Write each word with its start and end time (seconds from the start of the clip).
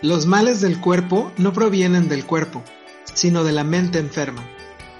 Los 0.00 0.26
males 0.26 0.60
del 0.60 0.80
cuerpo 0.80 1.32
no 1.38 1.52
provienen 1.52 2.08
del 2.08 2.24
cuerpo, 2.24 2.62
sino 3.14 3.42
de 3.42 3.50
la 3.50 3.64
mente 3.64 3.98
enferma. 3.98 4.48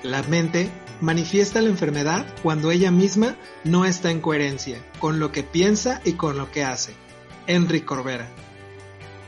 La 0.03 0.25
mente 0.25 0.71
manifiesta 1.01 1.63
la 1.63 1.69
enfermedad 1.69 2.27
cuando 2.43 2.73
ella 2.73 2.91
misma 2.91 3.37
no 3.63 3.85
está 3.85 4.11
en 4.11 4.21
coherencia 4.21 4.79
con 4.99 5.21
lo 5.21 5.31
que 5.31 5.45
piensa 5.45 6.01
y 6.05 6.15
con 6.15 6.37
lo 6.37 6.51
que 6.51 6.65
hace. 6.65 6.95
Enrique 7.47 7.87
Corbera. 7.87 8.27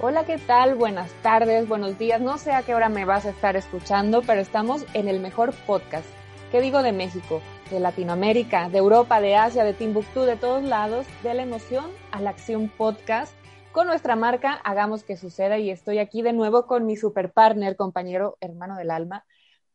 Hola, 0.00 0.24
¿qué 0.24 0.38
tal? 0.38 0.74
Buenas 0.74 1.12
tardes, 1.22 1.68
buenos 1.68 1.96
días. 1.98 2.20
No 2.20 2.36
sé 2.36 2.50
a 2.50 2.64
qué 2.64 2.74
hora 2.74 2.88
me 2.88 3.04
vas 3.04 3.24
a 3.24 3.30
estar 3.30 3.54
escuchando, 3.54 4.22
pero 4.22 4.40
estamos 4.40 4.84
en 4.92 5.06
el 5.06 5.20
mejor 5.20 5.54
podcast. 5.68 6.06
¿Qué 6.50 6.60
digo 6.60 6.82
de 6.82 6.90
México? 6.90 7.42
De 7.70 7.78
Latinoamérica, 7.78 8.68
de 8.70 8.78
Europa, 8.78 9.20
de 9.20 9.36
Asia, 9.36 9.62
de 9.62 9.74
Timbuktu, 9.74 10.22
de 10.22 10.34
todos 10.34 10.64
lados, 10.64 11.06
de 11.22 11.32
la 11.32 11.44
emoción 11.44 11.84
a 12.10 12.20
la 12.20 12.30
acción 12.30 12.68
podcast 12.76 13.32
con 13.72 13.86
nuestra 13.86 14.16
marca 14.16 14.54
Hagamos 14.64 15.04
que 15.04 15.16
suceda 15.16 15.58
y 15.58 15.70
estoy 15.70 15.98
aquí 15.98 16.22
de 16.22 16.32
nuevo 16.32 16.66
con 16.66 16.86
mi 16.86 16.96
super 16.96 17.32
partner, 17.32 17.76
compañero, 17.76 18.36
hermano 18.40 18.76
del 18.76 18.90
alma, 18.90 19.24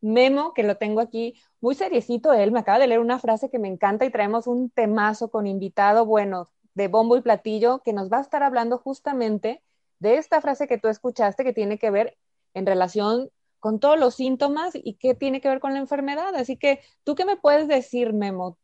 Memo, 0.00 0.52
que 0.52 0.62
lo 0.62 0.76
tengo 0.76 1.00
aquí 1.00 1.40
muy 1.60 1.74
seriecito 1.74 2.32
él, 2.32 2.52
me 2.52 2.60
acaba 2.60 2.78
de 2.78 2.86
leer 2.86 3.00
una 3.00 3.18
frase 3.18 3.50
que 3.50 3.58
me 3.58 3.68
encanta 3.68 4.04
y 4.04 4.10
traemos 4.10 4.46
un 4.46 4.70
temazo 4.70 5.30
con 5.30 5.46
invitado, 5.46 6.04
bueno, 6.04 6.50
de 6.74 6.88
bombo 6.88 7.16
y 7.16 7.22
platillo, 7.22 7.80
que 7.82 7.92
nos 7.92 8.12
va 8.12 8.18
a 8.18 8.22
estar 8.22 8.42
hablando 8.42 8.78
justamente 8.78 9.62
de 9.98 10.18
esta 10.18 10.40
frase 10.40 10.68
que 10.68 10.78
tú 10.78 10.88
escuchaste 10.88 11.44
que 11.44 11.54
tiene 11.54 11.78
que 11.78 11.90
ver 11.90 12.16
en 12.52 12.66
relación 12.66 13.30
con 13.58 13.80
todos 13.80 13.98
los 13.98 14.14
síntomas 14.14 14.74
y 14.74 14.94
qué 14.94 15.14
tiene 15.14 15.40
que 15.40 15.48
ver 15.48 15.60
con 15.60 15.72
la 15.72 15.78
enfermedad. 15.78 16.34
Así 16.36 16.56
que, 16.56 16.80
¿tú 17.02 17.14
qué 17.14 17.24
me 17.24 17.36
puedes 17.36 17.66
decir, 17.66 18.12
Memo? 18.12 18.58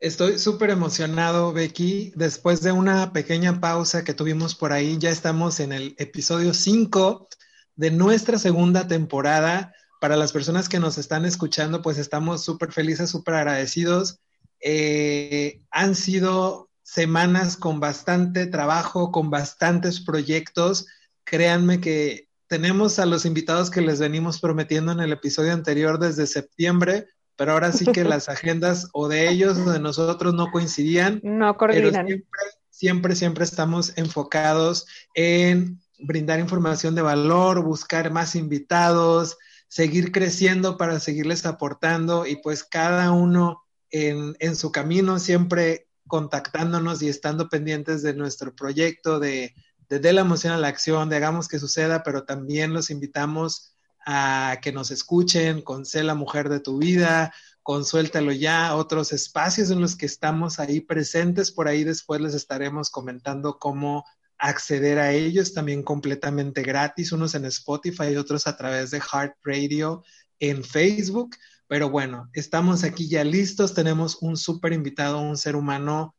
Estoy 0.00 0.38
súper 0.38 0.70
emocionado, 0.70 1.52
Becky. 1.52 2.12
Después 2.14 2.60
de 2.60 2.72
una 2.72 3.12
pequeña 3.12 3.60
pausa 3.60 4.04
que 4.04 4.12
tuvimos 4.12 4.54
por 4.54 4.72
ahí, 4.72 4.98
ya 4.98 5.10
estamos 5.10 5.60
en 5.60 5.72
el 5.72 5.94
episodio 5.98 6.52
5 6.52 7.28
de 7.76 7.90
nuestra 7.90 8.38
segunda 8.38 8.86
temporada. 8.86 9.72
Para 10.00 10.16
las 10.16 10.32
personas 10.32 10.68
que 10.68 10.80
nos 10.80 10.98
están 10.98 11.24
escuchando, 11.24 11.80
pues 11.80 11.96
estamos 11.96 12.44
súper 12.44 12.72
felices, 12.72 13.08
súper 13.08 13.34
agradecidos. 13.34 14.20
Eh, 14.60 15.62
han 15.70 15.94
sido 15.94 16.70
semanas 16.82 17.56
con 17.56 17.80
bastante 17.80 18.46
trabajo, 18.46 19.10
con 19.10 19.30
bastantes 19.30 20.00
proyectos. 20.00 20.86
Créanme 21.24 21.80
que 21.80 22.28
tenemos 22.46 22.98
a 22.98 23.06
los 23.06 23.24
invitados 23.24 23.70
que 23.70 23.80
les 23.80 24.00
venimos 24.00 24.40
prometiendo 24.40 24.92
en 24.92 25.00
el 25.00 25.12
episodio 25.12 25.52
anterior 25.52 25.98
desde 25.98 26.26
septiembre 26.26 27.08
pero 27.36 27.52
ahora 27.52 27.72
sí 27.72 27.86
que 27.86 28.04
las 28.04 28.28
agendas 28.28 28.88
o 28.92 29.08
de 29.08 29.28
ellos 29.28 29.58
o 29.58 29.70
de 29.70 29.80
nosotros 29.80 30.34
no 30.34 30.50
coincidían. 30.50 31.20
No 31.22 31.56
coordinan. 31.56 32.06
siempre, 32.06 32.28
siempre, 32.70 33.16
siempre 33.16 33.44
estamos 33.44 33.96
enfocados 33.96 34.86
en 35.14 35.80
brindar 35.98 36.38
información 36.40 36.94
de 36.94 37.02
valor, 37.02 37.62
buscar 37.62 38.10
más 38.12 38.34
invitados, 38.36 39.36
seguir 39.68 40.12
creciendo 40.12 40.76
para 40.76 41.00
seguirles 41.00 41.46
aportando 41.46 42.26
y 42.26 42.36
pues 42.36 42.62
cada 42.62 43.10
uno 43.10 43.64
en, 43.90 44.36
en 44.38 44.56
su 44.56 44.70
camino 44.70 45.18
siempre 45.18 45.88
contactándonos 46.06 47.02
y 47.02 47.08
estando 47.08 47.48
pendientes 47.48 48.02
de 48.02 48.14
nuestro 48.14 48.54
proyecto 48.54 49.18
de, 49.18 49.54
de, 49.88 49.98
de 49.98 50.12
la 50.12 50.20
emoción 50.20 50.52
a 50.52 50.58
la 50.58 50.68
acción, 50.68 51.08
de 51.08 51.16
hagamos 51.16 51.48
que 51.48 51.58
suceda, 51.58 52.02
pero 52.02 52.24
también 52.24 52.72
los 52.72 52.90
invitamos 52.90 53.73
a 54.06 54.58
que 54.62 54.72
nos 54.72 54.90
escuchen 54.90 55.62
con 55.62 55.84
Sé 55.84 56.02
la 56.02 56.14
mujer 56.14 56.48
de 56.48 56.60
tu 56.60 56.78
vida, 56.78 57.32
con 57.62 57.84
Suéltalo 57.84 58.32
ya, 58.32 58.76
otros 58.76 59.12
espacios 59.12 59.70
en 59.70 59.80
los 59.80 59.96
que 59.96 60.06
estamos 60.06 60.60
ahí 60.60 60.80
presentes. 60.80 61.50
Por 61.50 61.68
ahí 61.68 61.84
después 61.84 62.20
les 62.20 62.34
estaremos 62.34 62.90
comentando 62.90 63.58
cómo 63.58 64.04
acceder 64.38 64.98
a 64.98 65.12
ellos 65.12 65.54
también 65.54 65.82
completamente 65.82 66.62
gratis, 66.62 67.12
unos 67.12 67.34
en 67.34 67.46
Spotify 67.46 68.08
y 68.12 68.16
otros 68.16 68.46
a 68.46 68.56
través 68.56 68.90
de 68.90 69.00
Heart 69.00 69.36
Radio 69.42 70.04
en 70.38 70.62
Facebook. 70.62 71.36
Pero 71.66 71.88
bueno, 71.88 72.28
estamos 72.34 72.84
aquí 72.84 73.08
ya 73.08 73.24
listos, 73.24 73.74
tenemos 73.74 74.18
un 74.20 74.36
súper 74.36 74.74
invitado, 74.74 75.20
un 75.20 75.38
ser 75.38 75.56
humano 75.56 76.14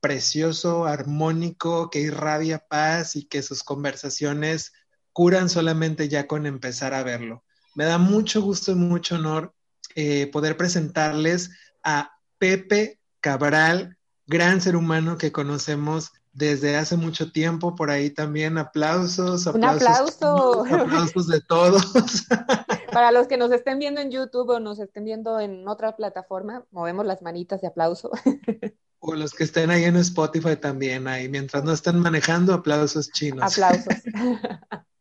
precioso, 0.00 0.86
armónico, 0.86 1.90
que 1.90 2.00
irradia 2.00 2.58
paz 2.66 3.16
y 3.16 3.26
que 3.26 3.42
sus 3.42 3.62
conversaciones 3.62 4.72
curan 5.16 5.48
solamente 5.48 6.10
ya 6.10 6.26
con 6.26 6.44
empezar 6.44 6.92
a 6.92 7.02
verlo. 7.02 7.42
Me 7.74 7.86
da 7.86 7.96
mucho 7.96 8.42
gusto 8.42 8.72
y 8.72 8.74
mucho 8.74 9.14
honor 9.14 9.54
eh, 9.94 10.26
poder 10.30 10.58
presentarles 10.58 11.52
a 11.82 12.10
Pepe 12.36 13.00
Cabral, 13.20 13.96
gran 14.26 14.60
ser 14.60 14.76
humano 14.76 15.16
que 15.16 15.32
conocemos 15.32 16.12
desde 16.34 16.76
hace 16.76 16.98
mucho 16.98 17.32
tiempo. 17.32 17.74
Por 17.74 17.90
ahí 17.90 18.10
también 18.10 18.58
aplausos, 18.58 19.46
aplausos. 19.46 19.54
Un 19.54 19.64
aplauso. 19.88 20.66
Aplausos 20.66 21.28
de 21.28 21.40
todos. 21.40 21.86
Para 22.92 23.10
los 23.10 23.26
que 23.26 23.38
nos 23.38 23.50
estén 23.52 23.78
viendo 23.78 24.02
en 24.02 24.10
YouTube 24.10 24.50
o 24.50 24.60
nos 24.60 24.78
estén 24.80 25.04
viendo 25.04 25.40
en 25.40 25.66
otra 25.66 25.96
plataforma, 25.96 26.66
movemos 26.72 27.06
las 27.06 27.22
manitas 27.22 27.62
de 27.62 27.68
aplauso. 27.68 28.10
O 28.98 29.14
los 29.14 29.32
que 29.34 29.44
estén 29.44 29.70
ahí 29.70 29.84
en 29.84 29.94
Spotify 29.96 30.56
también, 30.56 31.06
ahí, 31.06 31.28
mientras 31.28 31.62
no 31.62 31.72
estén 31.72 32.00
manejando, 32.00 32.52
aplausos 32.52 33.12
chinos. 33.12 33.52
Aplausos. 33.52 33.94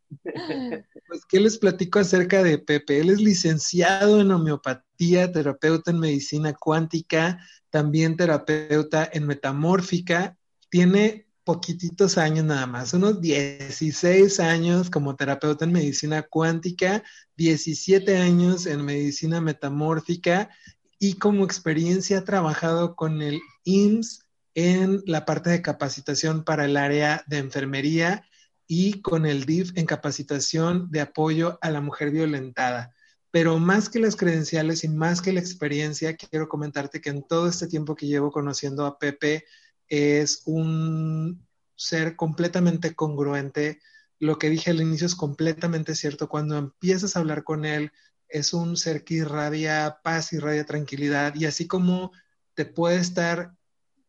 Pues, 1.08 1.26
¿qué 1.30 1.40
les 1.40 1.58
platico 1.58 2.00
acerca 2.00 2.44
de 2.44 2.58
Pepe? 2.58 3.00
Él 3.00 3.10
es 3.10 3.22
licenciado 3.22 4.22
en 4.22 4.32
homeopatía, 4.32 5.32
terapeuta 5.32 5.92
en 5.92 6.00
medicina 6.00 6.54
cuántica, 6.54 7.40
también 7.70 8.18
terapeuta 8.18 9.10
en 9.14 9.28
metamórfica. 9.28 10.38
Tiene 10.70 11.28
poquititos 11.44 12.18
años 12.18 12.44
nada 12.44 12.66
más, 12.66 12.94
unos 12.94 13.22
16 13.22 14.40
años 14.40 14.90
como 14.90 15.16
terapeuta 15.16 15.64
en 15.66 15.74
medicina 15.74 16.24
cuántica, 16.24 17.04
17 17.38 18.18
años 18.18 18.66
en 18.66 18.84
medicina 18.84 19.40
metamórfica 19.42 20.50
y 20.98 21.14
como 21.14 21.46
experiencia 21.46 22.20
ha 22.20 22.24
trabajado 22.24 22.96
con 22.96 23.22
el 23.22 23.40
IMSS 23.64 24.22
en 24.56 25.04
la 25.06 25.26
parte 25.26 25.52
de 25.52 25.62
capacitación 25.62 26.44
para 26.44 26.66
el 26.66 26.78
área 26.78 27.24
de 27.28 27.38
enfermería 27.38 28.26
y 28.68 29.02
con 29.02 29.26
el 29.26 29.46
DIF 29.46 29.72
en 29.76 29.86
capacitación 29.86 30.90
de 30.92 31.02
apoyo 31.02 31.60
a 31.62 31.70
la 31.70 31.82
mujer 31.82 32.12
violentada. 32.12 32.94
Pero 33.32 33.60
más 33.60 33.90
que 33.90 34.00
las 34.00 34.16
credenciales 34.16 34.84
y 34.84 34.90
más 34.90 35.22
que 35.22 35.34
la 35.34 35.42
experiencia, 35.42 36.16
quiero 36.16 36.48
comentarte 36.48 37.02
que 37.02 37.10
en 37.10 37.28
todo 37.28 37.48
este 37.48 37.68
tiempo 37.68 37.96
que 37.96 38.08
llevo 38.08 38.32
conociendo 38.32 38.86
a 38.86 38.98
Pepe, 38.98 39.46
es 39.88 40.42
un 40.46 41.46
ser 41.76 42.16
completamente 42.16 42.96
congruente. 42.96 43.80
Lo 44.20 44.38
que 44.40 44.50
dije 44.50 44.72
al 44.72 44.82
inicio 44.82 45.08
es 45.08 45.16
completamente 45.16 45.96
cierto. 45.96 46.30
Cuando 46.30 46.58
empiezas 46.58 47.16
a 47.16 47.20
hablar 47.20 47.44
con 47.44 47.66
él, 47.66 47.92
es 48.28 48.54
un 48.54 48.78
ser 48.78 49.04
que 49.04 49.16
irradia 49.16 50.00
paz, 50.04 50.34
irradia 50.34 50.66
tranquilidad 50.66 51.36
y 51.36 51.46
así 51.46 51.68
como 51.68 52.12
te 52.54 52.66
puede 52.66 52.98
estar 52.98 53.54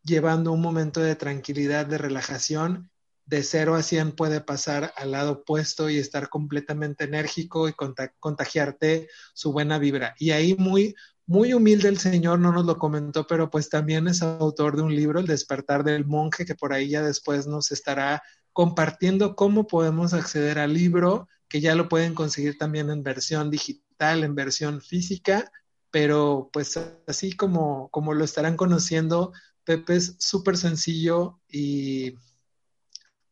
llevando 0.02 0.52
un 0.52 0.60
momento 0.60 1.00
de 1.00 1.16
tranquilidad, 1.16 1.86
de 1.86 1.98
relajación, 1.98 2.90
de 3.26 3.42
0 3.42 3.74
a 3.74 3.82
100 3.82 4.12
puede 4.12 4.40
pasar 4.40 4.92
al 4.96 5.10
lado 5.10 5.32
opuesto 5.32 5.90
y 5.90 5.98
estar 5.98 6.28
completamente 6.28 7.04
enérgico 7.04 7.68
y 7.68 7.74
contagiarte 8.20 9.08
su 9.34 9.52
buena 9.52 9.78
vibra. 9.78 10.14
Y 10.18 10.30
ahí 10.30 10.54
muy, 10.56 10.94
muy 11.26 11.52
humilde 11.52 11.88
el 11.88 11.98
Señor, 11.98 12.38
no 12.38 12.52
nos 12.52 12.64
lo 12.64 12.78
comentó, 12.78 13.26
pero 13.26 13.50
pues 13.50 13.68
también 13.68 14.06
es 14.06 14.22
autor 14.22 14.76
de 14.76 14.82
un 14.82 14.94
libro, 14.94 15.18
El 15.18 15.26
despertar 15.26 15.82
del 15.82 16.06
monje, 16.06 16.46
que 16.46 16.54
por 16.54 16.72
ahí 16.72 16.88
ya 16.88 17.02
después 17.02 17.48
nos 17.48 17.72
estará 17.72 18.22
compartiendo 18.52 19.34
cómo 19.34 19.66
podemos 19.66 20.14
acceder 20.14 20.60
al 20.60 20.72
libro, 20.72 21.28
que 21.48 21.60
ya 21.60 21.74
lo 21.74 21.88
pueden 21.88 22.14
conseguir 22.14 22.56
también 22.58 22.90
en 22.90 23.02
versión 23.02 23.50
digital, 23.50 24.22
en 24.22 24.36
versión 24.36 24.80
física, 24.80 25.50
pero 25.90 26.48
pues 26.52 26.78
así 27.08 27.32
como, 27.32 27.88
como 27.90 28.14
lo 28.14 28.24
estarán 28.24 28.56
conociendo, 28.56 29.32
Pepe 29.64 29.96
es 29.96 30.14
súper 30.20 30.56
sencillo 30.56 31.40
y 31.48 32.14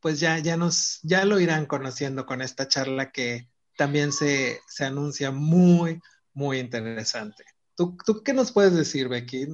pues 0.04 0.20
ya, 0.20 0.38
ya 0.38 0.58
nos, 0.58 1.00
ya 1.02 1.24
lo 1.24 1.40
irán 1.40 1.64
conociendo 1.64 2.26
con 2.26 2.42
esta 2.42 2.68
charla 2.68 3.10
que 3.10 3.48
también 3.78 4.12
se, 4.12 4.60
se 4.68 4.84
anuncia 4.84 5.30
muy, 5.30 5.98
muy 6.34 6.58
interesante. 6.58 7.42
¿Tú, 7.74 7.96
¿Tú, 8.04 8.22
qué 8.22 8.34
nos 8.34 8.52
puedes 8.52 8.76
decir, 8.76 9.08
Becky? 9.08 9.48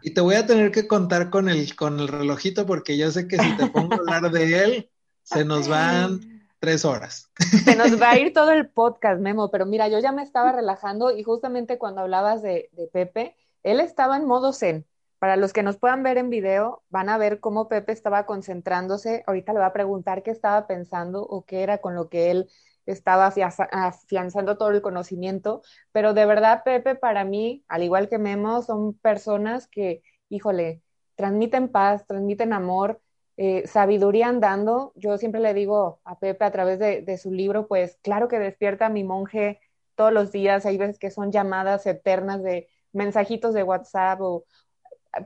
Y 0.00 0.14
te 0.14 0.22
voy 0.22 0.36
a 0.36 0.46
tener 0.46 0.72
que 0.72 0.88
contar 0.88 1.28
con 1.28 1.50
el, 1.50 1.76
con 1.76 2.00
el 2.00 2.08
relojito 2.08 2.64
porque 2.64 2.96
yo 2.96 3.10
sé 3.10 3.28
que 3.28 3.36
si 3.36 3.56
te 3.58 3.66
pongo 3.66 3.92
a 3.92 3.96
hablar 3.98 4.30
de 4.30 4.64
él, 4.64 4.90
se 5.22 5.44
nos 5.44 5.68
van 5.68 6.48
tres 6.60 6.86
horas. 6.86 7.30
Se 7.62 7.76
nos 7.76 8.00
va 8.00 8.12
a 8.12 8.18
ir 8.18 8.32
todo 8.32 8.52
el 8.52 8.70
podcast, 8.70 9.20
Memo, 9.20 9.50
pero 9.50 9.66
mira, 9.66 9.88
yo 9.88 9.98
ya 9.98 10.12
me 10.12 10.22
estaba 10.22 10.50
relajando 10.50 11.14
y 11.14 11.22
justamente 11.24 11.76
cuando 11.76 12.00
hablabas 12.00 12.40
de, 12.40 12.70
de 12.72 12.86
Pepe, 12.86 13.36
él 13.62 13.80
estaba 13.80 14.16
en 14.16 14.24
modo 14.24 14.54
zen. 14.54 14.86
Para 15.20 15.36
los 15.36 15.52
que 15.52 15.62
nos 15.62 15.76
puedan 15.76 16.02
ver 16.02 16.16
en 16.16 16.30
video, 16.30 16.82
van 16.88 17.10
a 17.10 17.18
ver 17.18 17.40
cómo 17.40 17.68
Pepe 17.68 17.92
estaba 17.92 18.24
concentrándose. 18.24 19.22
Ahorita 19.26 19.52
le 19.52 19.58
va 19.60 19.66
a 19.66 19.72
preguntar 19.74 20.22
qué 20.22 20.30
estaba 20.30 20.66
pensando 20.66 21.22
o 21.22 21.44
qué 21.44 21.62
era 21.62 21.76
con 21.78 21.94
lo 21.94 22.08
que 22.08 22.30
él 22.30 22.48
estaba 22.86 23.26
afianzando 23.26 24.56
todo 24.56 24.70
el 24.70 24.80
conocimiento. 24.80 25.60
Pero 25.92 26.14
de 26.14 26.24
verdad, 26.24 26.62
Pepe, 26.64 26.94
para 26.94 27.24
mí, 27.24 27.62
al 27.68 27.82
igual 27.82 28.08
que 28.08 28.16
Memo, 28.16 28.62
son 28.62 28.94
personas 28.94 29.68
que, 29.68 30.02
híjole, 30.30 30.80
transmiten 31.16 31.68
paz, 31.68 32.06
transmiten 32.06 32.54
amor, 32.54 33.02
eh, 33.36 33.66
sabiduría 33.66 34.28
andando. 34.28 34.92
Yo 34.96 35.18
siempre 35.18 35.42
le 35.42 35.52
digo 35.52 36.00
a 36.04 36.18
Pepe 36.18 36.46
a 36.46 36.50
través 36.50 36.78
de, 36.78 37.02
de, 37.02 37.18
su 37.18 37.30
libro, 37.30 37.68
pues 37.68 37.98
claro 38.02 38.28
que 38.28 38.38
despierta 38.38 38.86
a 38.86 38.88
mi 38.88 39.04
monje 39.04 39.60
todos 39.96 40.14
los 40.14 40.32
días. 40.32 40.64
Hay 40.64 40.78
veces 40.78 40.98
que 40.98 41.10
son 41.10 41.30
llamadas 41.30 41.86
eternas 41.86 42.42
de 42.42 42.68
mensajitos 42.94 43.52
de 43.52 43.62
WhatsApp 43.62 44.18
o 44.22 44.44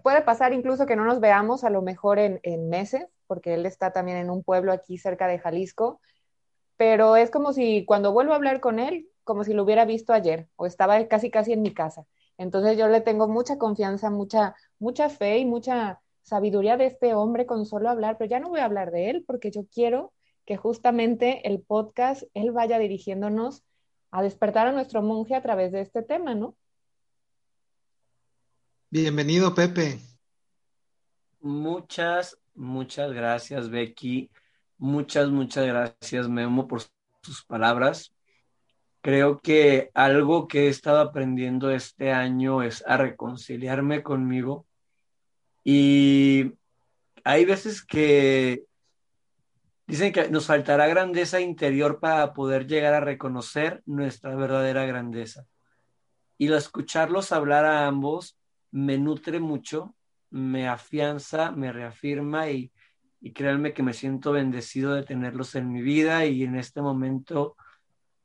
puede 0.03 0.23
pasar 0.23 0.53
incluso 0.53 0.87
que 0.87 0.97
no 0.97 1.05
nos 1.05 1.21
veamos 1.21 1.65
a 1.65 1.71
lo 1.71 1.83
mejor 1.83 2.19
en, 2.19 2.41
en 2.43 2.69
meses, 2.69 3.07
porque 3.27 3.55
él 3.55 3.67
está 3.67 3.93
también 3.93 4.19
en 4.19 4.31
un 4.31 4.43
pueblo 4.43 4.73
aquí 4.73 4.99
cerca 4.99 5.27
de 5.27 5.39
Jalisco, 5.39 6.01
pero 6.77 7.17
es 7.17 7.31
como 7.31 7.53
si 7.53 7.85
cuando 7.85 8.13
vuelvo 8.13 8.33
a 8.33 8.37
hablar 8.37 8.61
con 8.61 8.79
él, 8.79 9.09
como 9.25 9.45
si 9.45 9.55
lo 9.55 9.63
hubiera 9.63 9.85
visto 9.85 10.13
ayer 10.13 10.49
o 10.57 10.67
estaba 10.67 11.07
casi 11.09 11.31
casi 11.31 11.53
en 11.53 11.63
mi 11.63 11.73
casa. 11.73 12.07
Entonces 12.39 12.77
yo 12.77 12.89
le 12.89 13.01
tengo 13.01 13.29
mucha 13.29 13.59
confianza, 13.59 14.11
mucha, 14.11 14.55
mucha 14.79 15.09
fe 15.09 15.39
y 15.39 15.45
mucha 15.45 16.01
sabiduría 16.23 16.77
de 16.77 16.87
este 16.87 17.15
hombre 17.15 17.47
con 17.47 17.67
solo 17.67 17.89
hablar, 17.91 18.17
pero 18.19 18.31
ya 18.31 18.41
no 18.41 18.49
voy 18.49 18.61
a 18.61 18.65
hablar 18.65 18.91
de 18.91 19.11
él 19.11 19.25
porque 19.27 19.51
yo 19.51 19.67
quiero 19.73 20.13
que 20.45 20.57
justamente 20.57 21.47
el 21.49 21.61
podcast, 21.63 22.25
él 22.35 22.53
vaya 22.53 22.79
dirigiéndonos 22.79 23.65
a 24.11 24.23
despertar 24.23 24.67
a 24.67 24.73
nuestro 24.73 25.03
monje 25.03 25.35
a 25.35 25.43
través 25.43 25.73
de 25.73 25.81
este 25.81 26.03
tema, 26.03 26.35
¿no? 26.35 26.57
Bienvenido, 28.95 29.57
Pepe. 29.57 29.99
Muchas, 31.41 32.39
muchas 32.55 33.13
gracias, 33.13 33.69
Becky. 33.69 34.31
Muchas, 34.79 35.31
muchas 35.31 35.67
gracias, 35.67 36.29
Memo, 36.29 36.69
por 36.69 36.83
sus 37.21 37.45
palabras. 37.45 38.15
Creo 39.01 39.41
que 39.41 39.91
algo 39.95 40.47
que 40.47 40.67
he 40.67 40.69
estado 40.69 41.01
aprendiendo 41.01 41.73
este 41.73 42.13
año 42.13 42.63
es 42.63 42.85
a 42.87 42.97
reconciliarme 42.97 44.05
conmigo. 44.05 44.65
Y 45.65 46.53
hay 47.25 47.47
veces 47.47 47.85
que 47.85 48.63
dicen 49.89 50.13
que 50.13 50.29
nos 50.29 50.47
faltará 50.47 50.87
grandeza 50.87 51.41
interior 51.41 51.99
para 51.99 52.33
poder 52.33 52.69
llegar 52.69 52.95
a 52.95 53.01
reconocer 53.01 53.83
nuestra 53.87 54.37
verdadera 54.37 54.87
grandeza. 54.87 55.49
Y 56.39 56.47
al 56.47 56.59
escucharlos 56.59 57.33
hablar 57.33 57.65
a 57.65 57.89
ambos, 57.89 58.39
me 58.75 58.99
nutre 58.99 59.39
mucho, 59.39 59.95
me 60.31 60.67
afianza, 60.67 61.53
me 61.53 61.73
reafirma 61.73 62.51
y, 62.51 62.73
y 63.21 63.33
créanme 63.33 63.73
que 63.73 63.85
me 63.85 63.93
siento 63.93 64.33
bendecido 64.33 64.95
de 64.95 65.05
tenerlos 65.05 65.55
en 65.55 65.71
mi 65.71 65.81
vida 65.81 66.27
y 66.27 66.43
en 66.43 66.57
este 66.57 66.83
momento 66.83 67.57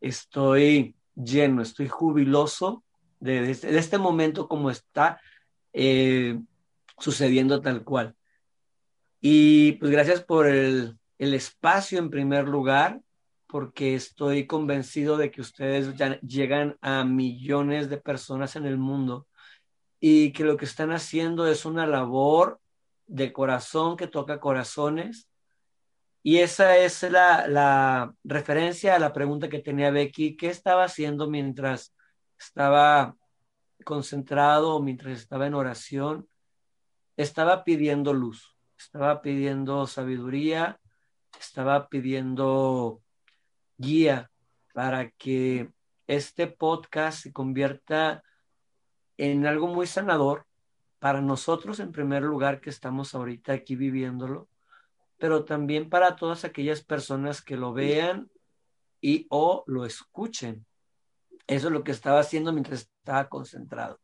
estoy 0.01 0.95
lleno, 1.13 1.61
estoy 1.61 1.87
jubiloso 1.87 2.83
de, 3.19 3.51
este, 3.51 3.77
este, 3.77 3.99
momento 3.99 4.47
como 4.47 4.71
está 4.71 5.21
eh, 5.71 6.39
sucediendo 6.97 7.61
tal 7.61 7.83
cual. 7.83 8.15
Y 9.21 9.73
pues 9.73 9.91
gracias 9.91 10.23
por 10.23 10.47
el, 10.47 10.97
el, 11.19 11.35
espacio 11.35 11.99
en 11.99 12.09
primer 12.09 12.47
lugar, 12.47 13.01
porque 13.45 13.93
estoy 13.93 14.47
convencido 14.47 15.15
de 15.15 15.29
que 15.29 15.41
ustedes 15.41 15.95
ya 15.95 16.19
llegan 16.21 16.75
a 16.81 17.03
millones 17.03 17.87
de 17.87 17.97
personas 17.97 18.55
en 18.55 18.65
el 18.65 18.79
mundo 18.79 19.27
y 19.99 20.31
que 20.31 20.43
lo 20.43 20.57
que 20.57 20.65
están 20.65 20.91
haciendo 20.91 21.47
es 21.47 21.65
una 21.65 21.85
labor 21.85 22.59
de 23.07 23.33
corazón 23.33 23.97
que 23.97 24.07
toca 24.07 24.39
corazones. 24.39 25.29
Y 26.23 26.37
esa 26.37 26.77
es 26.77 27.03
la, 27.03 27.47
la 27.47 28.13
referencia 28.23 28.95
a 28.95 28.99
la 28.99 29.13
pregunta 29.13 29.49
que 29.49 29.59
tenía 29.59 29.91
Becky, 29.91 30.37
¿qué 30.37 30.49
estaba 30.49 30.83
haciendo 30.83 31.29
mientras 31.29 31.93
estaba 32.37 33.15
concentrado, 33.83 34.81
mientras 34.81 35.19
estaba 35.19 35.47
en 35.47 35.53
oración? 35.53 36.29
Estaba 37.17 37.63
pidiendo 37.63 38.13
luz, 38.13 38.55
estaba 38.77 39.21
pidiendo 39.21 39.87
sabiduría, 39.87 40.79
estaba 41.39 41.89
pidiendo 41.89 43.01
guía 43.77 44.29
para 44.73 45.09
que 45.11 45.71
este 46.07 46.47
podcast 46.47 47.23
se 47.23 47.33
convierta 47.33 48.23
en 49.19 49.45
algo 49.45 49.67
muy 49.67 49.85
sanador 49.85 50.45
para 50.99 51.19
nosotros 51.19 51.79
en 51.81 51.91
primer 51.91 52.23
lugar 52.23 52.61
que 52.61 52.69
estamos 52.69 53.13
ahorita 53.13 53.51
aquí 53.51 53.75
viviéndolo, 53.75 54.47
pero 55.17 55.43
también 55.43 55.89
para 55.89 56.15
todas 56.15 56.45
aquellas 56.45 56.81
personas 56.81 57.41
que 57.41 57.57
lo 57.57 57.73
vean 57.73 58.31
y 59.01 59.27
o 59.29 59.65
lo 59.67 59.85
escuchen. 59.85 60.65
Eso 61.47 61.67
es 61.67 61.73
lo 61.73 61.83
que 61.83 61.91
estaba 61.91 62.21
haciendo 62.21 62.53
mientras 62.53 62.89
estaba 62.99 63.27
concentrado. 63.27 63.99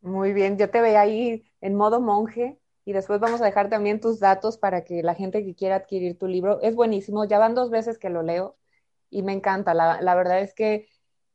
Muy 0.00 0.32
bien, 0.32 0.56
yo 0.56 0.70
te 0.70 0.80
veía 0.80 1.02
ahí 1.02 1.44
en 1.60 1.74
modo 1.74 2.00
monje 2.00 2.58
y 2.86 2.94
después 2.94 3.20
vamos 3.20 3.42
a 3.42 3.44
dejar 3.44 3.68
también 3.68 4.00
tus 4.00 4.18
datos 4.18 4.56
para 4.56 4.82
que 4.82 5.02
la 5.02 5.14
gente 5.14 5.44
que 5.44 5.54
quiera 5.54 5.76
adquirir 5.76 6.16
tu 6.16 6.26
libro, 6.26 6.58
es 6.62 6.74
buenísimo, 6.74 7.26
ya 7.26 7.38
van 7.38 7.54
dos 7.54 7.68
veces 7.68 7.98
que 7.98 8.08
lo 8.08 8.22
leo 8.22 8.56
y 9.10 9.22
me 9.22 9.34
encanta, 9.34 9.74
la, 9.74 10.00
la 10.00 10.14
verdad 10.14 10.40
es 10.40 10.54
que 10.54 10.88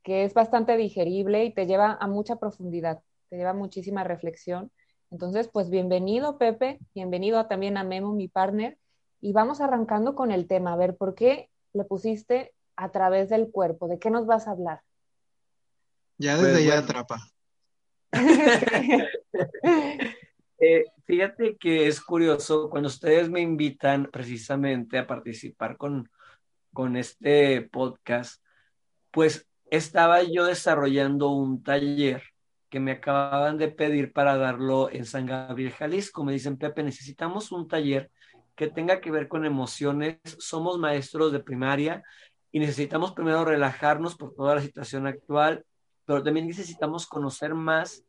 que 0.05 0.23
es 0.23 0.33
bastante 0.35 0.77
digerible 0.77 1.43
y 1.45 1.51
te 1.51 1.65
lleva 1.65 1.97
a 1.99 2.07
mucha 2.07 2.35
profundidad, 2.35 3.01
te 3.29 3.37
lleva 3.37 3.49
a 3.49 3.53
muchísima 3.53 4.03
reflexión. 4.03 4.71
Entonces, 5.09 5.49
pues 5.51 5.71
bienvenido, 5.71 6.37
Pepe, 6.37 6.77
bienvenido 6.93 7.43
también 7.47 7.75
a 7.75 7.83
Memo, 7.83 8.13
mi 8.13 8.27
partner, 8.27 8.77
y 9.19 9.33
vamos 9.33 9.61
arrancando 9.61 10.13
con 10.13 10.29
el 10.31 10.47
tema. 10.47 10.73
A 10.73 10.77
ver, 10.77 10.95
¿por 10.95 11.15
qué 11.15 11.49
le 11.73 11.85
pusiste 11.85 12.53
a 12.75 12.91
través 12.91 13.29
del 13.29 13.49
cuerpo? 13.49 13.87
¿De 13.87 13.97
qué 13.97 14.11
nos 14.11 14.27
vas 14.27 14.47
a 14.47 14.51
hablar? 14.51 14.81
Ya 16.19 16.37
desde 16.37 16.51
pues, 16.51 16.65
ya 16.65 16.77
atrapa. 16.77 17.17
eh, 20.59 20.85
fíjate 21.05 21.57
que 21.57 21.87
es 21.87 21.99
curioso, 21.99 22.69
cuando 22.69 22.89
ustedes 22.89 23.27
me 23.27 23.41
invitan 23.41 24.11
precisamente 24.13 24.99
a 24.99 25.07
participar 25.07 25.77
con, 25.77 26.11
con 26.73 26.95
este 26.95 27.63
podcast, 27.63 28.43
pues 29.09 29.47
estaba 29.69 30.23
yo 30.23 30.45
desarrollando 30.45 31.29
un 31.29 31.63
taller 31.63 32.23
que 32.69 32.79
me 32.79 32.91
acababan 32.91 33.57
de 33.57 33.69
pedir 33.69 34.11
para 34.11 34.37
darlo 34.37 34.89
en 34.91 35.05
San 35.05 35.25
Gabriel, 35.25 35.71
Jalisco. 35.71 36.23
Me 36.23 36.33
dicen, 36.33 36.57
Pepe, 36.57 36.83
necesitamos 36.83 37.51
un 37.51 37.67
taller 37.67 38.11
que 38.55 38.67
tenga 38.67 39.01
que 39.01 39.11
ver 39.11 39.27
con 39.27 39.45
emociones. 39.45 40.17
Somos 40.39 40.77
maestros 40.77 41.31
de 41.31 41.39
primaria 41.39 42.03
y 42.51 42.59
necesitamos 42.59 43.13
primero 43.13 43.45
relajarnos 43.45 44.15
por 44.15 44.33
toda 44.33 44.55
la 44.55 44.61
situación 44.61 45.07
actual, 45.07 45.65
pero 46.05 46.23
también 46.23 46.47
necesitamos 46.47 47.07
conocer 47.07 47.53
más 47.53 48.03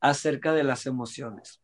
acerca 0.00 0.52
de 0.52 0.64
las 0.64 0.86
emociones. 0.86 1.60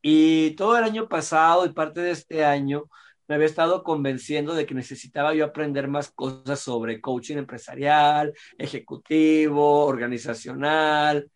Y 0.00 0.50
todo 0.56 0.76
el 0.76 0.84
año 0.84 1.08
pasado 1.08 1.66
y 1.66 1.72
parte 1.72 2.00
de 2.00 2.10
este 2.10 2.44
año 2.44 2.84
me 3.26 3.36
había 3.36 3.46
estado 3.46 3.82
convenciendo 3.82 4.54
de 4.54 4.66
que 4.66 4.74
necesitaba 4.74 5.34
yo 5.34 5.44
aprender 5.44 5.88
más 5.88 6.10
cosas 6.10 6.60
sobre 6.60 7.00
coaching 7.00 7.38
empresarial, 7.38 8.34
ejecutivo, 8.58 9.86
organizacional. 9.86 11.30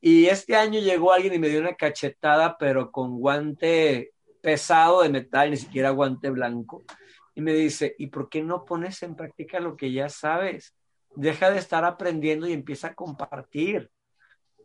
Y 0.00 0.26
este 0.26 0.56
año 0.56 0.80
llegó 0.80 1.12
alguien 1.12 1.34
y 1.34 1.38
me 1.38 1.48
dio 1.48 1.60
una 1.60 1.74
cachetada, 1.74 2.56
pero 2.58 2.90
con 2.90 3.18
guante 3.18 4.12
pesado 4.40 5.02
de 5.02 5.10
metal, 5.10 5.50
ni 5.50 5.56
siquiera 5.56 5.90
guante 5.90 6.30
blanco. 6.30 6.82
Y 7.34 7.40
me 7.40 7.54
dice, 7.54 7.94
¿y 7.98 8.08
por 8.08 8.28
qué 8.28 8.42
no 8.42 8.64
pones 8.64 9.02
en 9.02 9.14
práctica 9.14 9.60
lo 9.60 9.76
que 9.76 9.92
ya 9.92 10.08
sabes? 10.08 10.74
Deja 11.14 11.50
de 11.50 11.58
estar 11.58 11.84
aprendiendo 11.84 12.48
y 12.48 12.52
empieza 12.52 12.88
a 12.88 12.94
compartir. 12.94 13.90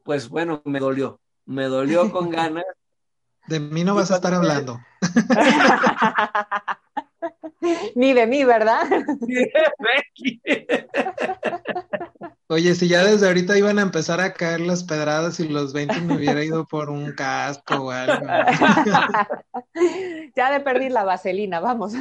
Pues 0.04 0.28
bueno, 0.28 0.62
me 0.66 0.80
dolió, 0.80 1.22
me 1.46 1.66
dolió 1.66 2.12
con 2.12 2.30
ganas 2.32 2.66
de 3.48 3.62
mí 3.62 3.84
no 3.86 3.96
vas 3.96 4.12
a 4.12 4.16
estar 4.18 4.34
hablando. 4.34 4.80
Ni 7.95 8.13
de 8.13 8.27
mí, 8.27 8.43
¿verdad? 8.43 8.88
Oye, 12.50 12.75
si 12.75 12.88
ya 12.88 13.03
desde 13.03 13.27
ahorita 13.27 13.57
iban 13.57 13.77
a 13.77 13.81
empezar 13.81 14.21
a 14.21 14.33
caer 14.33 14.62
las 14.62 14.81
pedradas 14.83 15.39
y 15.41 15.50
los 15.50 15.74
20 15.74 16.00
me 16.01 16.15
hubiera 16.15 16.43
ido 16.43 16.65
por 16.65 16.89
un 16.89 17.12
casco 17.12 17.75
o 17.75 17.91
algo. 17.91 18.25
ya 20.36 20.51
de 20.51 20.59
perdí 20.62 20.89
la 20.89 21.03
vaselina, 21.03 21.59
vamos. 21.59 21.93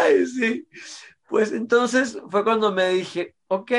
Ay, 0.00 0.26
sí. 0.26 0.66
Pues 1.28 1.52
entonces 1.52 2.18
fue 2.28 2.44
cuando 2.44 2.72
me 2.72 2.88
dije, 2.90 3.34
ok, 3.48 3.72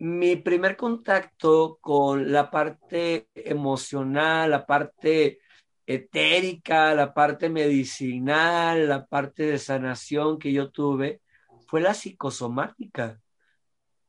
mi 0.00 0.36
primer 0.36 0.78
contacto 0.78 1.78
con 1.78 2.32
la 2.32 2.50
parte 2.50 3.28
emocional, 3.34 4.50
la 4.50 4.64
parte 4.64 5.40
etérica, 5.84 6.94
la 6.94 7.12
parte 7.12 7.50
medicinal, 7.50 8.88
la 8.88 9.04
parte 9.04 9.42
de 9.42 9.58
sanación 9.58 10.38
que 10.38 10.54
yo 10.54 10.70
tuve, 10.70 11.20
fue 11.66 11.82
la 11.82 11.92
psicosomática. 11.92 13.20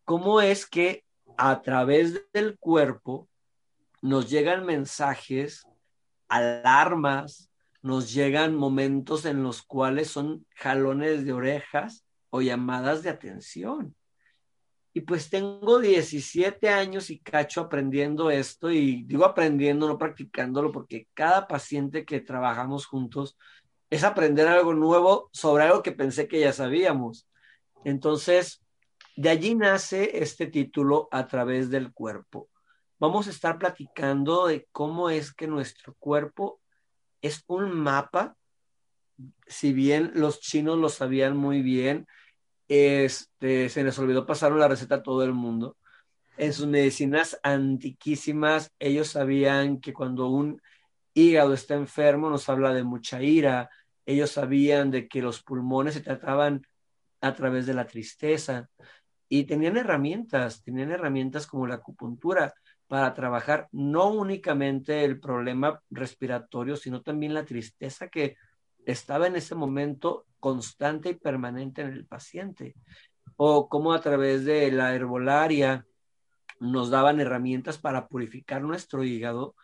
¿Cómo 0.06 0.40
es 0.40 0.66
que 0.66 1.04
a 1.38 1.62
través 1.62 2.26
del 2.32 2.58
cuerpo 2.58 3.28
nos 4.02 4.30
llegan 4.30 4.66
mensajes, 4.66 5.68
alarmas, 6.30 7.50
nos 7.82 8.14
llegan 8.14 8.56
momentos 8.56 9.26
en 9.26 9.44
los 9.44 9.62
cuales 9.62 10.10
son 10.10 10.46
jalones 10.56 11.26
de 11.26 11.34
orejas 11.34 12.06
o 12.30 12.42
llamadas 12.42 13.04
de 13.04 13.10
atención? 13.10 13.94
Y 14.94 15.02
pues 15.02 15.30
tengo 15.30 15.80
17 15.80 16.68
años 16.70 17.10
y 17.10 17.20
cacho 17.20 17.62
aprendiendo 17.62 18.30
esto 18.30 18.72
y 18.72 19.04
digo 19.04 19.24
aprendiendo, 19.24 19.88
no 19.88 19.98
practicándolo, 19.98 20.72
porque 20.72 21.08
cada 21.14 21.48
paciente 21.48 22.04
que 22.04 22.20
trabajamos 22.20 22.86
juntos 22.86 23.38
es 23.90 24.04
aprender 24.04 24.48
algo 24.48 24.74
nuevo 24.74 25.30
sobre 25.32 25.64
algo 25.64 25.82
que 25.82 25.92
pensé 25.94 26.28
que 26.28 26.40
ya 26.40 26.52
sabíamos. 26.52 27.28
Entonces, 27.86 28.62
de 29.16 29.30
allí 29.30 29.56
nace 29.56 30.24
este 30.24 30.48
título 30.48 31.08
a 31.12 31.28
través 31.28 31.70
del 31.70 31.94
cuerpo. 31.94 32.50
Vamos 33.00 33.28
a 33.28 33.32
estar 33.32 33.58
platicando 33.58 34.48
de 34.48 34.68
cómo 34.72 35.10
es 35.10 35.34
que 35.34 35.48
nuestro 35.48 35.96
cuerpo 36.00 36.62
es 37.22 37.44
un 37.48 37.72
mapa, 37.72 38.36
si 39.48 39.74
bien 39.74 40.12
los 40.16 40.40
chinos 40.40 40.78
lo 40.78 40.90
sabían 40.90 41.36
muy 41.38 41.62
bien, 41.62 42.08
este, 42.74 43.68
se 43.68 43.84
les 43.84 44.00
olvidó 44.00 44.26
pasar 44.26 44.54
la 44.54 44.70
receta 44.70 44.96
a 44.96 45.04
todo 45.04 45.26
el 45.26 45.34
mundo. 45.34 45.76
En 46.38 46.54
sus 46.54 46.68
medicinas 46.68 47.38
antiquísimas, 47.44 48.72
ellos 48.80 49.10
sabían 49.10 49.82
que 49.82 49.92
cuando 49.92 50.30
un 50.30 50.62
hígado 51.14 51.54
está 51.54 51.76
enfermo 51.76 52.30
nos 52.30 52.48
habla 52.48 52.74
de 52.74 52.86
mucha 52.86 53.22
ira. 53.22 53.70
Ellos 54.06 54.32
sabían 54.32 54.90
de 54.90 55.10
que 55.10 55.22
los 55.22 55.44
pulmones 55.44 55.96
se 55.96 56.00
trataban 56.00 56.66
a 57.20 57.36
través 57.36 57.66
de 57.66 57.74
la 57.74 57.88
tristeza 57.88 58.70
y 59.28 59.44
tenían 59.44 59.76
herramientas, 59.76 60.64
tenían 60.64 60.92
herramientas 60.92 61.48
como 61.48 61.68
la 61.68 61.76
acupuntura 61.76 62.54
para 62.88 63.14
trabajar 63.14 63.68
no 63.74 64.12
únicamente 64.12 65.04
el 65.04 65.20
problema 65.20 65.82
respiratorio, 65.90 66.78
sino 66.78 67.02
también 67.02 67.34
la 67.34 67.44
tristeza 67.44 68.08
que 68.08 68.38
estaba 68.86 69.28
en 69.28 69.36
ese 69.36 69.56
momento 69.56 70.26
constante 70.40 71.10
y 71.10 71.16
permanente 71.16 71.82
en 71.82 71.90
el 71.94 72.06
paciente, 72.06 72.76
o 73.38 73.70
como 73.70 73.94
a 73.94 74.02
través 74.02 74.46
de 74.46 74.72
la 74.72 74.94
herbolaria 74.96 75.86
nos 76.60 76.90
daban 76.90 77.20
herramientas 77.20 77.78
para 77.78 78.08
purificar 78.08 78.62
nuestro 78.62 79.04
hígado 79.04 79.56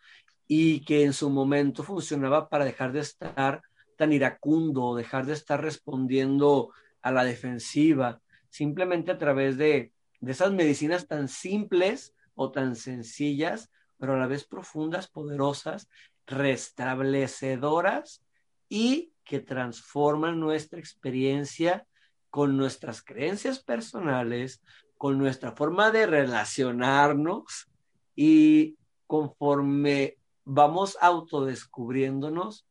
y 0.47 0.83
que 0.85 1.03
en 1.03 1.13
su 1.13 1.29
momento 1.29 1.83
funcionaba 1.83 2.49
para 2.49 2.65
dejar 2.65 2.91
de 2.91 3.01
estar 3.01 3.61
tan 3.97 4.13
iracundo, 4.13 4.95
dejar 4.95 5.25
de 5.25 5.33
estar 5.33 5.61
respondiendo 5.61 6.71
a 7.01 7.11
la 7.11 7.23
defensiva, 7.23 8.21
simplemente 8.49 9.11
a 9.11 9.17
través 9.17 9.57
de, 9.57 9.91
de 10.21 10.31
esas 10.31 10.53
medicinas 10.53 11.07
tan 11.07 11.27
simples 11.27 12.15
o 12.35 12.51
tan 12.51 12.75
sencillas, 12.75 13.71
pero 13.97 14.13
a 14.13 14.17
la 14.17 14.27
vez 14.27 14.45
profundas, 14.45 15.07
poderosas, 15.07 15.89
restablecedoras 16.25 18.23
y 18.69 19.13
que 19.23 19.39
transforman 19.39 20.39
nuestra 20.39 20.79
experiencia 20.79 21.85
con 22.29 22.57
nuestras 22.57 23.01
creencias 23.01 23.59
personales, 23.59 24.61
con 24.97 25.17
nuestra 25.17 25.51
forma 25.51 25.91
de 25.91 26.05
relacionarnos 26.05 27.69
y 28.15 28.77
conforme 29.05 30.17
vamos 30.43 30.97
autodescubriéndonos, 31.01 32.65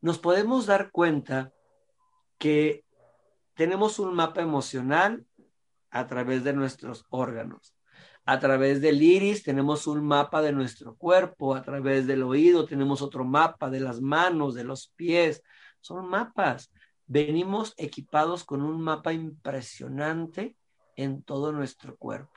nos 0.00 0.18
podemos 0.18 0.66
dar 0.66 0.90
cuenta 0.90 1.52
que 2.38 2.84
tenemos 3.54 3.98
un 3.98 4.14
mapa 4.14 4.42
emocional 4.42 5.24
a 5.90 6.06
través 6.06 6.42
de 6.42 6.52
nuestros 6.52 7.06
órganos. 7.10 7.74
A 8.24 8.38
través 8.38 8.80
del 8.80 9.02
iris 9.02 9.42
tenemos 9.42 9.86
un 9.86 10.06
mapa 10.06 10.42
de 10.42 10.52
nuestro 10.52 10.94
cuerpo, 10.96 11.54
a 11.54 11.62
través 11.62 12.06
del 12.06 12.22
oído 12.22 12.64
tenemos 12.64 13.02
otro 13.02 13.24
mapa, 13.24 13.68
de 13.68 13.80
las 13.80 14.00
manos, 14.00 14.54
de 14.54 14.64
los 14.64 14.88
pies. 14.94 15.42
Son 15.80 16.06
mapas. 16.08 16.72
Venimos 17.06 17.74
equipados 17.76 18.44
con 18.44 18.62
un 18.62 18.80
mapa 18.80 19.12
impresionante 19.12 20.56
en 20.96 21.22
todo 21.22 21.50
nuestro 21.50 21.96
cuerpo. 21.96 22.32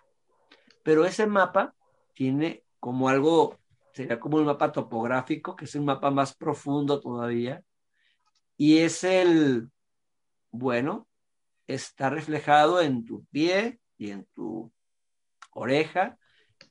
Pero 0.83 1.05
ese 1.05 1.27
mapa 1.27 1.75
tiene 2.13 2.63
como 2.79 3.07
algo, 3.09 3.59
sería 3.93 4.19
como 4.19 4.37
un 4.37 4.45
mapa 4.45 4.71
topográfico, 4.71 5.55
que 5.55 5.65
es 5.65 5.75
un 5.75 5.85
mapa 5.85 6.09
más 6.09 6.35
profundo 6.35 6.99
todavía. 6.99 7.63
Y 8.57 8.79
es 8.79 9.03
el, 9.03 9.69
bueno, 10.51 11.07
está 11.67 12.09
reflejado 12.09 12.81
en 12.81 13.05
tu 13.05 13.23
pie 13.25 13.79
y 13.97 14.11
en 14.11 14.25
tu 14.33 14.71
oreja, 15.55 16.17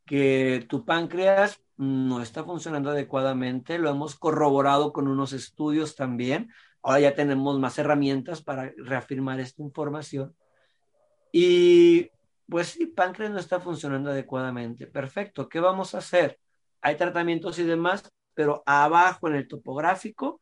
que 0.06 0.64
tu 0.68 0.84
páncreas 0.84 1.60
no 1.76 2.22
está 2.22 2.44
funcionando 2.44 2.90
adecuadamente, 2.90 3.78
lo 3.78 3.90
hemos 3.90 4.14
corroborado 4.14 4.92
con 4.92 5.08
unos 5.08 5.32
estudios 5.32 5.96
también, 5.96 6.52
ahora 6.82 7.00
ya 7.00 7.14
tenemos 7.14 7.58
más 7.58 7.78
herramientas 7.78 8.42
para 8.42 8.72
reafirmar 8.76 9.40
esta 9.40 9.62
información. 9.62 10.36
Y 11.32 12.10
pues 12.48 12.68
sí, 12.68 12.86
páncreas 12.86 13.32
no 13.32 13.40
está 13.40 13.58
funcionando 13.58 14.10
adecuadamente. 14.10 14.86
Perfecto, 14.86 15.48
¿qué 15.48 15.60
vamos 15.60 15.94
a 15.94 15.98
hacer? 15.98 16.38
Hay 16.80 16.96
tratamientos 16.96 17.58
y 17.58 17.64
demás, 17.64 18.08
pero 18.34 18.62
abajo 18.66 19.28
en 19.28 19.36
el 19.36 19.48
topográfico 19.48 20.40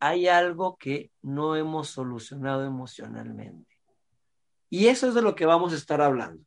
hay 0.00 0.28
algo 0.28 0.76
que 0.76 1.12
no 1.22 1.56
hemos 1.56 1.88
solucionado 1.88 2.64
emocionalmente. 2.64 3.76
Y 4.68 4.88
eso 4.88 5.08
es 5.08 5.14
de 5.14 5.22
lo 5.22 5.34
que 5.34 5.46
vamos 5.46 5.72
a 5.72 5.76
estar 5.76 6.02
hablando. 6.02 6.44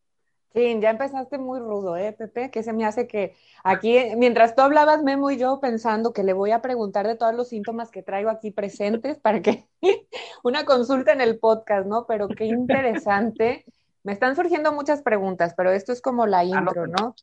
Sí, 0.53 0.79
ya 0.79 0.89
empezaste 0.89 1.37
muy 1.37 1.59
rudo, 1.59 1.95
¿eh, 1.95 2.11
Pepe? 2.11 2.49
Que 2.49 2.63
se 2.63 2.73
me 2.73 2.83
hace 2.83 3.07
que 3.07 3.35
aquí, 3.63 3.97
mientras 4.17 4.55
tú 4.55 4.63
hablabas, 4.63 5.03
Memo 5.03 5.29
y 5.29 5.37
yo 5.37 5.59
pensando 5.59 6.11
que 6.11 6.23
le 6.23 6.33
voy 6.33 6.51
a 6.51 6.61
preguntar 6.61 7.05
de 7.05 7.15
todos 7.15 7.35
los 7.35 7.49
síntomas 7.49 7.91
que 7.91 8.01
traigo 8.01 8.31
aquí 8.31 8.49
presentes 8.49 9.19
para 9.19 9.41
que 9.41 9.67
una 10.43 10.65
consulta 10.65 11.13
en 11.13 11.21
el 11.21 11.37
podcast, 11.37 11.85
¿no? 11.85 12.07
Pero 12.07 12.27
qué 12.27 12.45
interesante. 12.45 13.63
Me 14.03 14.11
están 14.11 14.35
surgiendo 14.35 14.73
muchas 14.73 15.03
preguntas, 15.03 15.53
pero 15.55 15.71
esto 15.71 15.93
es 15.93 16.01
como 16.01 16.25
la 16.25 16.43
intro, 16.43 16.87
¿no? 16.87 17.13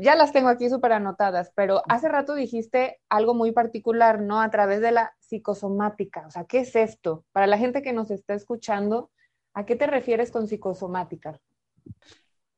Ya 0.00 0.14
las 0.14 0.32
tengo 0.32 0.48
aquí 0.48 0.70
súper 0.70 0.92
anotadas, 0.92 1.52
pero 1.54 1.82
hace 1.88 2.08
rato 2.08 2.34
dijiste 2.34 3.00
algo 3.08 3.34
muy 3.34 3.50
particular, 3.50 4.20
¿no? 4.20 4.40
A 4.40 4.50
través 4.50 4.80
de 4.80 4.92
la 4.92 5.14
psicosomática. 5.18 6.26
O 6.28 6.30
sea, 6.30 6.44
¿qué 6.44 6.60
es 6.60 6.76
esto? 6.76 7.24
Para 7.32 7.48
la 7.48 7.58
gente 7.58 7.82
que 7.82 7.92
nos 7.92 8.10
está 8.12 8.34
escuchando, 8.34 9.10
¿a 9.52 9.66
qué 9.66 9.74
te 9.74 9.86
refieres 9.86 10.30
con 10.30 10.46
psicosomática? 10.46 11.40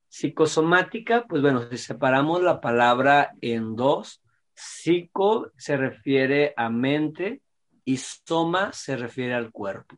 Psicosomática, 0.08 1.26
pues 1.28 1.42
bueno, 1.42 1.68
si 1.70 1.78
separamos 1.78 2.42
la 2.42 2.60
palabra 2.60 3.32
en 3.40 3.76
dos, 3.76 4.22
psico 4.54 5.52
se 5.56 5.76
refiere 5.76 6.54
a 6.56 6.70
mente 6.70 7.42
y 7.84 7.98
soma 7.98 8.72
se 8.72 8.96
refiere 8.96 9.34
al 9.34 9.52
cuerpo. 9.52 9.96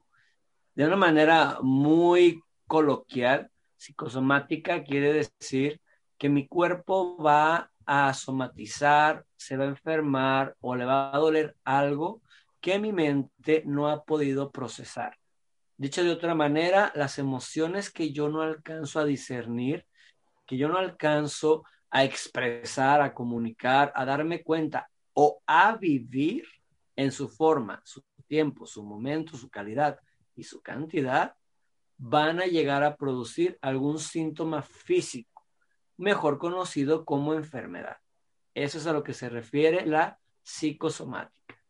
De 0.75 0.85
una 0.85 0.97
manera 0.97 1.59
muy 1.62 2.43
coloquial, 2.67 3.50
psicosomática 3.76 4.83
quiere 4.83 5.12
decir 5.12 5.81
que 6.19 6.29
mi 6.29 6.47
cuerpo 6.47 7.17
va 7.17 7.71
a 7.87 8.12
somatizar, 8.12 9.25
se 9.37 9.57
va 9.57 9.64
a 9.64 9.69
enfermar 9.69 10.55
o 10.61 10.76
le 10.76 10.85
va 10.85 11.14
a 11.14 11.19
doler 11.19 11.57
algo 11.64 12.21
que 12.61 12.79
mi 12.79 12.93
mente 12.93 13.62
no 13.64 13.88
ha 13.88 14.05
podido 14.05 14.50
procesar. 14.50 15.17
Dicho 15.76 16.05
de 16.05 16.11
otra 16.11 16.35
manera, 16.35 16.93
las 16.95 17.19
emociones 17.19 17.90
que 17.90 18.12
yo 18.12 18.29
no 18.29 18.43
alcanzo 18.43 19.00
a 19.00 19.05
discernir 19.05 19.87
que 20.50 20.57
yo 20.57 20.66
no 20.66 20.78
alcanzo 20.78 21.62
a 21.90 22.02
expresar, 22.02 23.00
a 23.00 23.14
comunicar, 23.14 23.92
a 23.95 24.04
darme 24.04 24.42
cuenta 24.42 24.90
o 25.12 25.40
a 25.47 25.76
vivir 25.76 26.45
en 26.97 27.12
su 27.12 27.28
forma, 27.28 27.80
su 27.85 28.02
tiempo, 28.26 28.66
su 28.66 28.83
momento, 28.83 29.37
su 29.37 29.49
calidad 29.49 30.00
y 30.35 30.42
su 30.42 30.61
cantidad, 30.61 31.37
van 31.99 32.40
a 32.40 32.47
llegar 32.47 32.83
a 32.83 32.97
producir 32.97 33.61
algún 33.62 34.00
síntoma 34.00 34.62
físico, 34.62 35.47
mejor 35.97 36.38
conocido 36.38 37.04
como 37.04 37.35
enfermedad. 37.35 37.99
Eso 38.52 38.78
es 38.78 38.88
a 38.88 38.92
lo 38.92 39.04
que 39.04 39.14
se 39.14 39.28
refiere 39.28 39.87
la 39.87 40.19
psicosomática. 40.42 41.62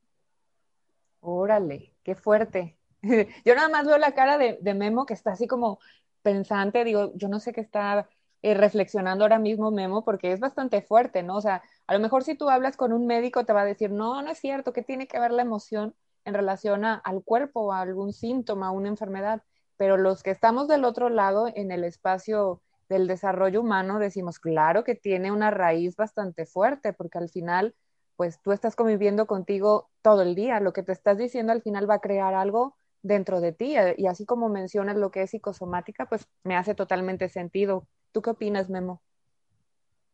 Órale, 1.21 1.93
qué 2.03 2.15
fuerte. 2.15 2.79
Yo 3.45 3.55
nada 3.55 3.69
más 3.69 3.87
veo 3.87 3.99
la 3.99 4.15
cara 4.15 4.39
de, 4.39 4.57
de 4.63 4.73
Memo 4.73 5.05
que 5.05 5.13
está 5.13 5.33
así 5.33 5.47
como 5.47 5.81
pensante, 6.23 6.85
digo, 6.85 7.13
yo 7.15 7.29
no 7.29 7.41
sé 7.41 7.53
qué 7.53 7.61
está 7.61 8.09
eh, 8.43 8.55
reflexionando 8.55 9.25
ahora 9.25 9.39
mismo, 9.39 9.71
Memo, 9.71 10.05
porque 10.05 10.33
es 10.33 10.41
bastante 10.41 10.83
fuerte, 10.83 11.23
¿no? 11.23 11.37
O 11.37 11.41
sea, 11.41 11.63
a 11.87 11.95
lo 11.95 12.01
mejor 12.01 12.25
si 12.25 12.35
tú 12.35 12.49
hablas 12.49 12.77
con 12.77 12.93
un 12.93 13.07
médico 13.07 13.45
te 13.45 13.53
va 13.53 13.63
a 13.63 13.65
decir, 13.67 13.91
no, 13.91 14.23
no 14.23 14.31
es 14.31 14.39
cierto, 14.39 14.73
que 14.73 14.83
tiene 14.83 15.07
que 15.07 15.21
ver 15.21 15.31
la 15.33 15.43
emoción 15.43 15.95
en 16.25 16.35
relación 16.35 16.85
al 16.85 17.23
cuerpo, 17.25 17.73
a 17.73 17.81
algún 17.81 18.13
síntoma, 18.13 18.69
a 18.69 18.71
una 18.71 18.89
enfermedad, 18.89 19.43
pero 19.77 19.97
los 19.97 20.23
que 20.23 20.31
estamos 20.31 20.69
del 20.69 20.85
otro 20.85 21.09
lado 21.09 21.49
en 21.55 21.71
el 21.73 21.85
espacio 21.85 22.63
del 22.89 23.07
desarrollo 23.07 23.61
humano 23.61 23.99
decimos, 23.99 24.39
claro 24.39 24.85
que 24.85 24.95
tiene 24.95 25.33
una 25.33 25.51
raíz 25.51 25.97
bastante 25.97 26.45
fuerte, 26.47 26.93
porque 26.93 27.19
al 27.19 27.29
final, 27.31 27.75
pues 28.17 28.41
tú 28.43 28.53
estás 28.53 28.77
conviviendo 28.77 29.27
contigo 29.27 29.91
todo 30.03 30.23
el 30.23 30.35
día, 30.35 30.61
lo 30.61 30.73
que 30.73 30.83
te 30.83 30.93
estás 30.93 31.17
diciendo 31.19 31.53
al 31.53 31.63
final 31.63 31.89
va 31.89 31.95
a 31.95 32.01
crear 32.01 32.35
algo 32.35 32.77
dentro 33.03 33.41
de 33.41 33.53
ti, 33.53 33.77
y 33.97 34.07
así 34.07 34.27
como 34.27 34.49
mencionas 34.49 34.97
lo 34.97 35.11
que 35.11 35.23
es 35.23 35.31
psicosomática, 35.31 36.07
pues 36.07 36.27
me 36.45 36.57
hace 36.57 36.75
totalmente 36.75 37.29
sentido. 37.29 37.87
¿Tú 38.13 38.23
qué 38.23 38.31
opinas, 38.31 38.69
Memo? 38.69 39.03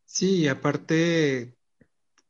Sí, 0.04 0.48
aparte, 0.48 1.56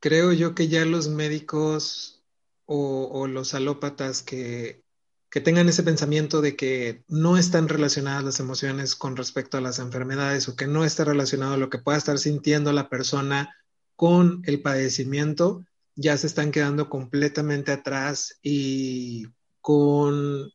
creo 0.01 0.33
yo 0.33 0.55
que 0.55 0.69
ya 0.69 0.85
los 0.85 1.09
médicos 1.09 2.25
o, 2.65 3.27
los 3.27 3.55
alópatas 3.55 4.23
que, 4.23 4.83
que 5.31 5.41
tengan 5.41 5.69
ese 5.69 5.83
pensamiento 5.83 6.41
de 6.41 6.57
que 6.57 7.05
no 7.09 7.37
están 7.37 7.69
relacionadas 7.69 8.25
las 8.25 8.41
emociones 8.41 8.97
con 8.97 9.17
respecto 9.17 9.59
a 9.59 9.61
las 9.61 9.79
enfermedades 9.79 10.49
o 10.49 10.57
que 10.57 10.67
no 10.67 10.85
está 10.85 11.05
relacionado 11.05 11.57
lo 11.57 11.71
que 11.71 11.79
pueda 11.79 11.99
estar 11.99 12.19
sintiendo 12.19 12.73
la 12.73 12.89
persona 12.89 13.55
con 13.95 14.43
el 14.47 14.63
padecimiento, 14.63 15.65
ya 15.95 16.17
se 16.17 16.27
están 16.27 16.51
quedando 16.51 16.89
completamente 16.89 17.73
atrás 17.73 18.39
y 18.43 19.27
con 19.61 20.53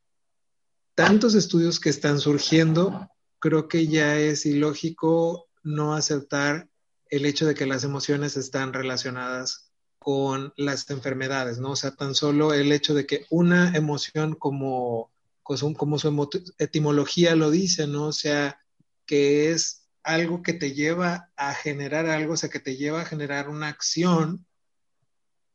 tantos 0.95 1.35
estudios 1.35 1.79
que 1.79 1.89
están 1.89 2.19
surgiendo, 2.19 3.09
creo 3.41 3.67
que 3.67 3.87
ya 3.87 4.17
es 4.17 4.45
ilógico 4.45 5.49
no 5.63 5.95
aceptar 5.95 6.69
el 7.09 7.25
hecho 7.25 7.45
de 7.45 7.55
que 7.55 7.65
las 7.65 7.83
emociones 7.83 8.37
están 8.37 8.71
relacionadas 8.71 9.71
con 9.99 10.53
las 10.55 10.89
enfermedades, 10.89 11.59
¿no? 11.59 11.71
O 11.71 11.75
sea, 11.75 11.91
tan 11.95 12.15
solo 12.15 12.53
el 12.53 12.71
hecho 12.71 12.93
de 12.93 13.05
que 13.05 13.25
una 13.29 13.75
emoción 13.75 14.35
como, 14.35 15.11
como 15.43 15.99
su 15.99 16.29
etimología 16.57 17.35
lo 17.35 17.51
dice, 17.51 17.87
¿no? 17.87 18.07
O 18.07 18.13
sea, 18.13 18.59
que 19.05 19.51
es 19.51 19.87
algo 20.03 20.41
que 20.41 20.53
te 20.53 20.73
lleva 20.73 21.31
a 21.35 21.53
generar 21.53 22.07
algo, 22.07 22.33
o 22.33 22.37
sea, 22.37 22.49
que 22.49 22.59
te 22.59 22.77
lleva 22.77 23.01
a 23.01 23.05
generar 23.05 23.49
una 23.49 23.67
acción, 23.67 24.45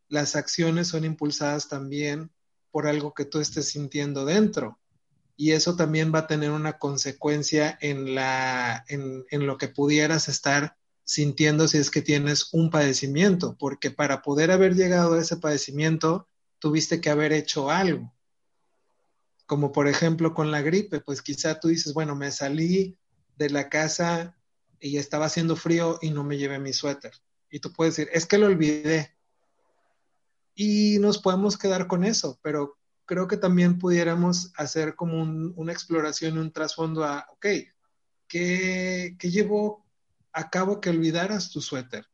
las 0.08 0.36
acciones 0.36 0.88
son 0.88 1.04
impulsadas 1.04 1.68
también 1.68 2.30
por 2.70 2.86
algo 2.86 3.14
que 3.14 3.24
tú 3.24 3.40
estés 3.40 3.68
sintiendo 3.68 4.24
dentro. 4.24 4.78
Y 5.36 5.52
eso 5.52 5.76
también 5.76 6.12
va 6.14 6.20
a 6.20 6.26
tener 6.26 6.50
una 6.50 6.78
consecuencia 6.78 7.76
en, 7.80 8.14
la, 8.14 8.84
en, 8.88 9.24
en 9.30 9.46
lo 9.46 9.58
que 9.58 9.68
pudieras 9.68 10.28
estar 10.28 10.76
sintiendo 11.04 11.68
si 11.68 11.78
es 11.78 11.90
que 11.90 12.02
tienes 12.02 12.52
un 12.52 12.70
padecimiento, 12.70 13.56
porque 13.58 13.90
para 13.90 14.22
poder 14.22 14.50
haber 14.50 14.74
llegado 14.74 15.14
a 15.14 15.20
ese 15.20 15.36
padecimiento, 15.36 16.28
tuviste 16.58 17.00
que 17.00 17.10
haber 17.10 17.32
hecho 17.32 17.70
algo. 17.70 18.12
Como 19.46 19.70
por 19.70 19.86
ejemplo 19.86 20.34
con 20.34 20.50
la 20.50 20.62
gripe, 20.62 21.00
pues 21.00 21.22
quizá 21.22 21.60
tú 21.60 21.68
dices, 21.68 21.94
bueno, 21.94 22.16
me 22.16 22.32
salí 22.32 22.98
de 23.36 23.50
la 23.50 23.68
casa 23.68 24.36
y 24.80 24.96
estaba 24.96 25.26
haciendo 25.26 25.54
frío 25.54 25.98
y 26.02 26.10
no 26.10 26.24
me 26.24 26.38
llevé 26.38 26.58
mi 26.58 26.72
suéter. 26.72 27.12
Y 27.50 27.60
tú 27.60 27.72
puedes 27.72 27.96
decir, 27.96 28.10
es 28.12 28.26
que 28.26 28.38
lo 28.38 28.46
olvidé. 28.46 29.14
Y 30.56 30.98
nos 30.98 31.18
podemos 31.18 31.56
quedar 31.56 31.86
con 31.86 32.02
eso, 32.02 32.38
pero 32.42 32.76
creo 33.06 33.28
que 33.28 33.36
también 33.36 33.78
pudiéramos 33.78 34.52
hacer 34.56 34.94
como 34.94 35.22
una 35.22 35.72
exploración, 35.72 36.38
un 36.38 36.52
trasfondo 36.52 37.04
a, 37.04 37.26
ok, 37.30 37.46
¿qué, 38.28 39.16
qué 39.18 39.30
llevó 39.30 39.86
acabo 40.36 40.82
que 40.82 40.90
olvidaras 40.90 41.50
tu 41.50 41.62
suéter. 41.62 42.04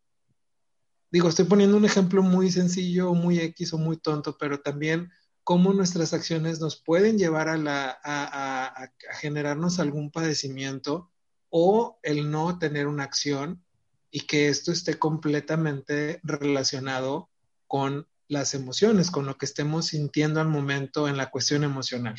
Digo, 1.10 1.28
estoy 1.28 1.44
poniendo 1.44 1.76
un 1.76 1.84
ejemplo 1.84 2.22
muy 2.22 2.50
sencillo, 2.50 3.12
muy 3.14 3.40
X 3.40 3.74
o 3.74 3.78
muy 3.78 3.96
tonto, 3.96 4.38
pero 4.38 4.60
también 4.60 5.10
cómo 5.42 5.72
nuestras 5.72 6.14
acciones 6.14 6.60
nos 6.60 6.80
pueden 6.80 7.18
llevar 7.18 7.48
a, 7.48 7.56
la, 7.56 7.98
a, 8.02 8.92
generarnos 9.20 9.80
algún 9.80 10.12
padecimiento 10.12 11.10
o 11.50 11.98
el 12.04 12.30
no 12.30 12.58
tener 12.60 12.86
una 12.86 13.02
acción 13.02 13.62
y 14.10 14.20
que 14.20 14.48
esto 14.48 14.70
esté 14.70 14.98
completamente 14.98 16.20
relacionado 16.22 17.28
con 17.66 18.06
las 18.32 18.54
emociones, 18.54 19.10
con 19.10 19.26
lo 19.26 19.36
que 19.36 19.44
estemos 19.44 19.86
sintiendo 19.88 20.40
al 20.40 20.48
momento 20.48 21.06
en 21.06 21.16
la 21.16 21.30
cuestión 21.30 21.64
emocional. 21.64 22.16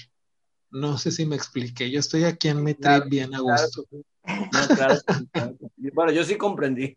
No 0.70 0.98
sé 0.98 1.12
si 1.12 1.26
me 1.26 1.36
expliqué. 1.36 1.90
Yo 1.92 2.00
estoy 2.00 2.24
aquí 2.24 2.48
en 2.50 2.64
mi 2.64 2.74
trip 2.74 3.06
bien 3.08 3.34
a 3.36 3.40
gusto. 3.40 3.84
Bueno, 5.94 6.12
yo 6.12 6.24
sí 6.24 6.38
comprendí. 6.38 6.96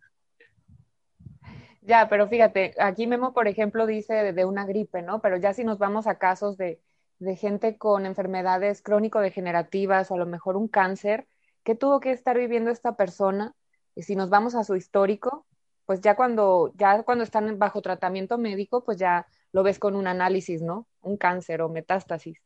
Ya, 1.82 2.08
pero 2.08 2.28
fíjate, 2.28 2.74
aquí 2.78 3.06
Memo, 3.06 3.32
por 3.32 3.48
ejemplo, 3.48 3.86
dice 3.86 4.32
de, 4.32 4.44
una 4.44 4.66
gripe, 4.66 5.02
¿no? 5.02 5.20
Pero 5.20 5.36
ya 5.36 5.52
si 5.52 5.64
nos 5.64 5.78
vamos 5.78 6.06
a 6.06 6.18
casos 6.18 6.56
de, 6.56 6.80
de 7.18 7.36
gente 7.36 7.78
con 7.78 8.06
enfermedades 8.06 8.82
crónico-degenerativas 8.82 10.10
o 10.10 10.14
a 10.14 10.18
lo 10.18 10.26
mejor 10.26 10.56
un 10.56 10.68
cáncer, 10.68 11.26
¿qué 11.64 11.74
tuvo 11.74 12.00
que 12.00 12.12
estar 12.12 12.36
viviendo 12.36 12.70
esta 12.70 12.96
persona? 12.96 13.54
Y 13.94 14.02
si 14.02 14.16
nos 14.16 14.30
vamos 14.30 14.54
a 14.54 14.64
su 14.64 14.76
histórico, 14.76 15.46
pues 15.86 16.00
ya 16.00 16.16
cuando, 16.16 16.72
ya 16.74 17.02
cuando 17.04 17.24
están 17.24 17.58
bajo 17.58 17.80
tratamiento 17.80 18.38
médico, 18.38 18.84
pues 18.84 18.98
ya 18.98 19.26
lo 19.52 19.62
ves 19.62 19.78
con 19.78 19.96
un 19.96 20.06
análisis, 20.06 20.60
¿no? 20.62 20.86
Un 21.00 21.16
cáncer 21.16 21.62
o 21.62 21.68
metástasis. 21.68 22.42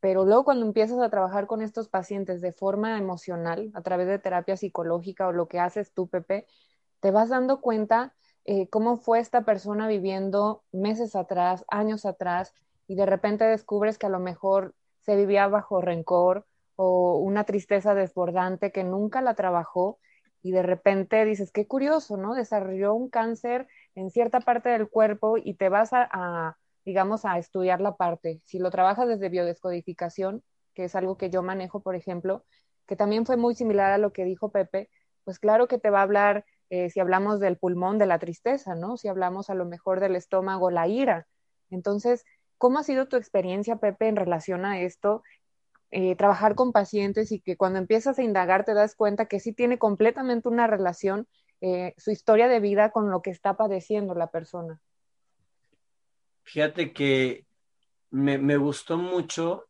Pero 0.00 0.24
luego 0.24 0.44
cuando 0.44 0.66
empiezas 0.66 0.98
a 0.98 1.08
trabajar 1.10 1.46
con 1.46 1.62
estos 1.62 1.88
pacientes 1.88 2.40
de 2.40 2.52
forma 2.52 2.98
emocional, 2.98 3.70
a 3.74 3.82
través 3.82 4.08
de 4.08 4.18
terapia 4.18 4.56
psicológica 4.56 5.26
o 5.28 5.32
lo 5.32 5.48
que 5.48 5.58
haces 5.58 5.92
tú, 5.92 6.08
Pepe, 6.08 6.46
te 7.00 7.10
vas 7.10 7.30
dando 7.30 7.60
cuenta 7.60 8.14
eh, 8.44 8.68
cómo 8.68 8.96
fue 8.96 9.20
esta 9.20 9.42
persona 9.42 9.88
viviendo 9.88 10.64
meses 10.72 11.16
atrás, 11.16 11.64
años 11.68 12.04
atrás, 12.04 12.52
y 12.86 12.94
de 12.94 13.06
repente 13.06 13.44
descubres 13.44 13.96
que 13.96 14.06
a 14.06 14.10
lo 14.10 14.20
mejor 14.20 14.74
se 15.00 15.16
vivía 15.16 15.48
bajo 15.48 15.80
rencor 15.80 16.46
o 16.76 17.16
una 17.16 17.44
tristeza 17.44 17.94
desbordante 17.94 18.72
que 18.72 18.84
nunca 18.84 19.22
la 19.22 19.34
trabajó 19.34 19.98
y 20.42 20.52
de 20.52 20.62
repente 20.62 21.24
dices, 21.24 21.52
qué 21.52 21.66
curioso, 21.66 22.16
¿no? 22.16 22.34
Desarrolló 22.34 22.94
un 22.94 23.08
cáncer 23.08 23.68
en 23.94 24.10
cierta 24.10 24.40
parte 24.40 24.70
del 24.70 24.88
cuerpo 24.88 25.36
y 25.38 25.54
te 25.54 25.68
vas 25.68 25.90
a 25.92 26.56
digamos, 26.84 27.24
a 27.24 27.38
estudiar 27.38 27.80
la 27.80 27.96
parte. 27.96 28.40
Si 28.44 28.58
lo 28.58 28.70
trabajas 28.70 29.08
desde 29.08 29.28
biodescodificación, 29.28 30.42
que 30.74 30.84
es 30.84 30.94
algo 30.94 31.16
que 31.16 31.30
yo 31.30 31.42
manejo, 31.42 31.80
por 31.80 31.94
ejemplo, 31.94 32.44
que 32.86 32.96
también 32.96 33.26
fue 33.26 33.36
muy 33.36 33.54
similar 33.54 33.92
a 33.92 33.98
lo 33.98 34.12
que 34.12 34.24
dijo 34.24 34.50
Pepe, 34.50 34.90
pues 35.24 35.38
claro 35.38 35.68
que 35.68 35.78
te 35.78 35.90
va 35.90 36.00
a 36.00 36.02
hablar, 36.02 36.44
eh, 36.70 36.90
si 36.90 37.00
hablamos 37.00 37.38
del 37.38 37.56
pulmón, 37.58 37.98
de 37.98 38.06
la 38.06 38.18
tristeza, 38.18 38.74
¿no? 38.74 38.96
Si 38.96 39.08
hablamos 39.08 39.50
a 39.50 39.54
lo 39.54 39.64
mejor 39.64 40.00
del 40.00 40.16
estómago, 40.16 40.70
la 40.70 40.88
ira. 40.88 41.26
Entonces, 41.70 42.24
¿cómo 42.58 42.78
ha 42.78 42.82
sido 42.82 43.06
tu 43.06 43.16
experiencia, 43.16 43.76
Pepe, 43.76 44.08
en 44.08 44.16
relación 44.16 44.64
a 44.64 44.80
esto? 44.80 45.22
Eh, 45.94 46.16
trabajar 46.16 46.54
con 46.54 46.72
pacientes 46.72 47.32
y 47.32 47.40
que 47.40 47.58
cuando 47.58 47.78
empiezas 47.78 48.18
a 48.18 48.22
indagar 48.22 48.64
te 48.64 48.72
das 48.72 48.94
cuenta 48.94 49.26
que 49.26 49.40
sí 49.40 49.52
tiene 49.52 49.78
completamente 49.78 50.48
una 50.48 50.66
relación 50.66 51.28
eh, 51.60 51.92
su 51.98 52.10
historia 52.10 52.48
de 52.48 52.60
vida 52.60 52.92
con 52.92 53.10
lo 53.10 53.20
que 53.20 53.28
está 53.28 53.58
padeciendo 53.58 54.14
la 54.14 54.28
persona. 54.28 54.80
Fíjate 56.44 56.94
que 56.94 57.44
me, 58.08 58.56
gustó 58.56 58.96
mucho 58.96 59.66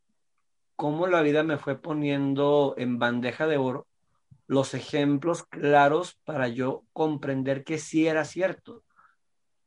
cómo 0.76 1.08
la 1.08 1.22
vida 1.22 1.42
me 1.42 1.58
fue 1.58 1.76
poniendo 1.76 2.76
en 2.78 3.00
bandeja 3.00 3.48
de 3.48 3.56
oro 3.56 3.88
los 4.46 4.74
ejemplos 4.74 5.42
claros 5.42 6.20
para 6.24 6.46
yo 6.46 6.84
comprender 6.92 7.64
que 7.64 7.78
sí 7.78 8.06
era 8.06 8.24
cierto. 8.24 8.84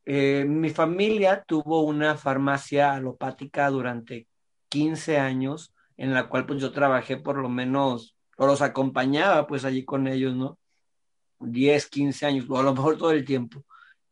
Eh, 0.05 0.45
mi 0.47 0.69
familia 0.69 1.43
tuvo 1.45 1.81
una 1.81 2.15
farmacia 2.15 2.93
alopática 2.93 3.69
durante 3.69 4.27
15 4.69 5.19
años, 5.19 5.74
en 5.97 6.13
la 6.13 6.27
cual 6.27 6.45
pues 6.45 6.61
yo 6.61 6.71
trabajé 6.71 7.17
por 7.17 7.37
lo 7.37 7.49
menos, 7.49 8.15
o 8.37 8.47
los 8.47 8.61
acompañaba 8.61 9.47
pues 9.47 9.65
allí 9.65 9.85
con 9.85 10.07
ellos, 10.07 10.35
¿no? 10.35 10.57
10, 11.39 11.87
15 11.87 12.25
años, 12.25 12.45
o 12.49 12.57
a 12.57 12.63
lo 12.63 12.73
mejor 12.73 12.97
todo 12.97 13.11
el 13.11 13.25
tiempo. 13.25 13.63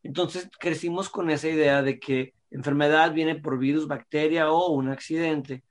Entonces 0.04 0.50
crecimos 0.60 1.10
con 1.10 1.30
esa 1.30 1.48
idea 1.48 1.82
de 1.82 2.00
que 2.00 2.34
enfermedad 2.52 3.14
viene 3.14 3.36
por 3.36 3.58
virus, 3.58 3.88
bacteria 3.88 4.52
o 4.52 4.72
un 4.72 4.90
accidente. 4.90 5.64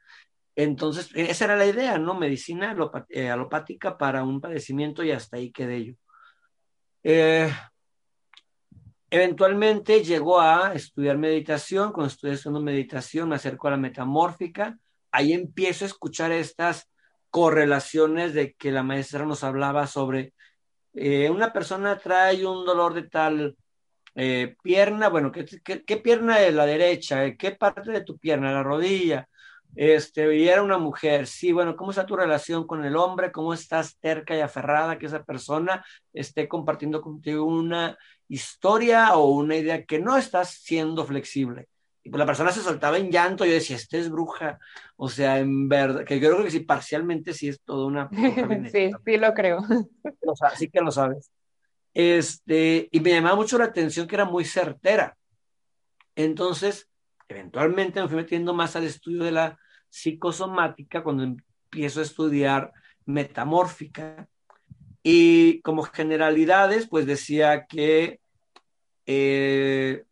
Entonces, 0.54 1.10
esa 1.14 1.46
era 1.46 1.56
la 1.56 1.66
idea, 1.66 1.98
¿no? 1.98 2.14
Medicina 2.14 2.76
eh, 3.08 3.30
alopática 3.30 3.96
para 3.96 4.22
un 4.22 4.40
padecimiento 4.40 5.02
y 5.02 5.10
hasta 5.10 5.36
ahí 5.38 5.50
quedé 5.50 5.84
yo. 5.86 5.94
Eh, 7.02 7.50
eventualmente 9.10 10.02
llegó 10.04 10.40
a 10.40 10.74
estudiar 10.74 11.16
meditación. 11.16 11.92
Cuando 11.92 12.08
estoy 12.08 12.32
estudiando 12.32 12.60
meditación, 12.60 13.30
me 13.30 13.36
acerco 13.36 13.68
a 13.68 13.72
la 13.72 13.76
metamórfica. 13.78 14.78
Ahí 15.12 15.32
empiezo 15.32 15.84
a 15.84 15.88
escuchar 15.88 16.32
estas 16.32 16.90
correlaciones 17.30 18.34
de 18.34 18.54
que 18.54 18.72
la 18.72 18.82
maestra 18.82 19.24
nos 19.26 19.44
hablaba 19.44 19.86
sobre 19.86 20.34
eh, 20.94 21.30
una 21.30 21.52
persona 21.52 21.98
trae 21.98 22.46
un 22.46 22.66
dolor 22.66 22.94
de 22.94 23.04
tal 23.04 23.56
eh, 24.14 24.56
pierna, 24.62 25.08
bueno, 25.08 25.32
¿qué, 25.32 25.46
¿qué, 25.64 25.96
pierna 25.96 26.40
es 26.40 26.54
la 26.54 26.66
derecha? 26.66 27.34
¿Qué 27.36 27.52
parte 27.52 27.90
de 27.90 28.02
tu 28.02 28.18
pierna? 28.18 28.52
La 28.52 28.62
rodilla. 28.62 29.28
Este, 29.74 30.36
y 30.36 30.48
era 30.48 30.62
una 30.62 30.76
mujer, 30.78 31.26
sí, 31.26 31.50
bueno, 31.52 31.76
¿cómo 31.76 31.90
está 31.92 32.04
tu 32.04 32.14
relación 32.16 32.66
con 32.66 32.84
el 32.84 32.94
hombre? 32.96 33.32
¿Cómo 33.32 33.54
estás 33.54 33.98
terca 33.98 34.36
y 34.36 34.40
aferrada 34.40 34.98
que 34.98 35.06
esa 35.06 35.24
persona 35.24 35.84
esté 36.12 36.46
compartiendo 36.46 37.00
contigo 37.00 37.44
una 37.46 37.96
historia 38.28 39.14
o 39.16 39.30
una 39.30 39.56
idea 39.56 39.84
que 39.84 39.98
no 39.98 40.18
estás 40.18 40.50
siendo 40.50 41.06
flexible? 41.06 41.68
Y 42.04 42.10
pues 42.10 42.18
la 42.18 42.26
persona 42.26 42.50
se 42.50 42.62
soltaba 42.62 42.98
en 42.98 43.10
llanto, 43.10 43.44
yo 43.44 43.52
decía, 43.52 43.76
este 43.76 43.98
es 44.00 44.10
bruja, 44.10 44.58
o 44.96 45.08
sea, 45.08 45.38
en 45.38 45.68
verdad, 45.68 46.04
que 46.04 46.18
creo 46.18 46.42
que 46.42 46.50
sí, 46.50 46.60
parcialmente 46.60 47.32
sí 47.32 47.48
es 47.48 47.60
toda 47.60 47.86
una... 47.86 48.10
sí, 48.72 48.90
sí 49.04 49.16
lo 49.16 49.32
creo. 49.34 49.60
sí 50.56 50.68
que 50.68 50.80
lo 50.80 50.90
sabes. 50.90 51.30
Este, 51.94 52.88
y 52.90 53.00
me 53.00 53.10
llamaba 53.10 53.36
mucho 53.36 53.58
la 53.58 53.66
atención 53.66 54.06
que 54.06 54.16
era 54.16 54.24
muy 54.24 54.44
certera. 54.44 55.16
Entonces, 56.16 56.88
eventualmente 57.28 58.00
me 58.00 58.08
fui 58.08 58.16
metiendo 58.16 58.52
más 58.54 58.74
al 58.76 58.84
estudio 58.84 59.24
de 59.24 59.32
la 59.32 59.58
psicosomática 59.88 61.02
cuando 61.02 61.22
empiezo 61.22 62.00
a 62.00 62.04
estudiar 62.04 62.72
metamórfica. 63.04 64.28
Y 65.02 65.60
como 65.62 65.82
generalidades, 65.82 66.88
pues 66.88 67.06
decía 67.06 67.66
que, 67.66 68.20
eh, 69.06 70.04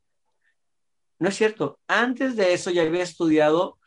no 1.21 1.29
es 1.29 1.37
cierto, 1.37 1.79
antes 1.87 2.35
de 2.35 2.53
eso 2.53 2.71
ya 2.71 2.83
había 2.83 3.03
estudiado 3.03 3.79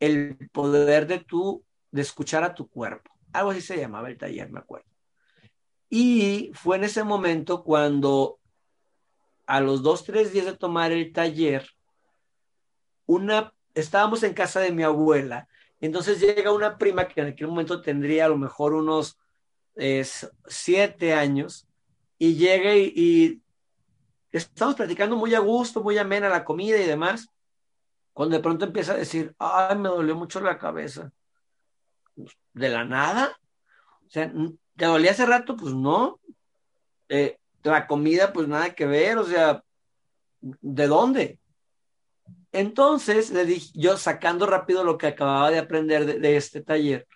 el 0.00 0.48
poder 0.50 1.06
de 1.06 1.18
tu, 1.18 1.64
de 1.92 2.02
escuchar 2.02 2.42
a 2.42 2.54
tu 2.54 2.68
cuerpo. 2.68 3.12
Algo 3.32 3.50
así 3.50 3.60
se 3.60 3.76
llamaba 3.76 4.08
el 4.08 4.18
taller, 4.18 4.50
me 4.50 4.58
acuerdo. 4.58 4.86
Y 5.88 6.50
fue 6.54 6.76
en 6.76 6.84
ese 6.84 7.04
momento 7.04 7.62
cuando 7.62 8.40
a 9.46 9.60
los 9.60 9.82
dos, 9.82 10.04
tres 10.04 10.32
días 10.32 10.46
de 10.46 10.56
tomar 10.56 10.90
el 10.90 11.12
taller, 11.12 11.68
una, 13.06 13.52
estábamos 13.74 14.22
en 14.22 14.32
casa 14.32 14.60
de 14.60 14.72
mi 14.72 14.82
abuela, 14.82 15.48
entonces 15.80 16.20
llega 16.20 16.52
una 16.52 16.78
prima 16.78 17.08
que 17.08 17.20
en 17.20 17.28
aquel 17.28 17.48
momento 17.48 17.82
tendría 17.82 18.26
a 18.26 18.28
lo 18.28 18.38
mejor 18.38 18.74
unos 18.74 19.18
siete 20.46 21.12
años, 21.14 21.66
y 22.18 22.34
llega 22.34 22.76
y, 22.76 23.42
estamos 24.32 24.74
platicando 24.74 25.16
muy 25.16 25.34
a 25.34 25.40
gusto, 25.40 25.82
muy 25.82 25.98
amena 25.98 26.28
la 26.28 26.44
comida 26.44 26.78
y 26.78 26.86
demás, 26.86 27.28
cuando 28.12 28.36
de 28.36 28.42
pronto 28.42 28.64
empieza 28.64 28.92
a 28.92 28.96
decir, 28.96 29.34
ay, 29.38 29.76
me 29.76 29.88
dolió 29.88 30.14
mucho 30.14 30.40
la 30.40 30.58
cabeza. 30.58 31.10
¿De 32.52 32.68
la 32.68 32.84
nada? 32.84 33.38
O 34.06 34.10
sea, 34.10 34.32
¿te 34.76 34.84
dolía 34.84 35.12
hace 35.12 35.26
rato? 35.26 35.56
Pues 35.56 35.74
no. 35.74 36.20
Eh, 37.08 37.38
la 37.62 37.86
comida, 37.86 38.32
pues 38.32 38.48
nada 38.48 38.74
que 38.74 38.86
ver, 38.86 39.18
o 39.18 39.24
sea, 39.24 39.62
¿de 40.40 40.86
dónde? 40.86 41.38
Entonces, 42.52 43.30
le 43.30 43.44
dije, 43.44 43.70
yo 43.74 43.96
sacando 43.96 44.46
rápido 44.46 44.82
lo 44.82 44.98
que 44.98 45.08
acababa 45.08 45.50
de 45.50 45.58
aprender 45.58 46.20
de, 46.20 46.36
este 46.36 46.62
taller, 46.62 47.06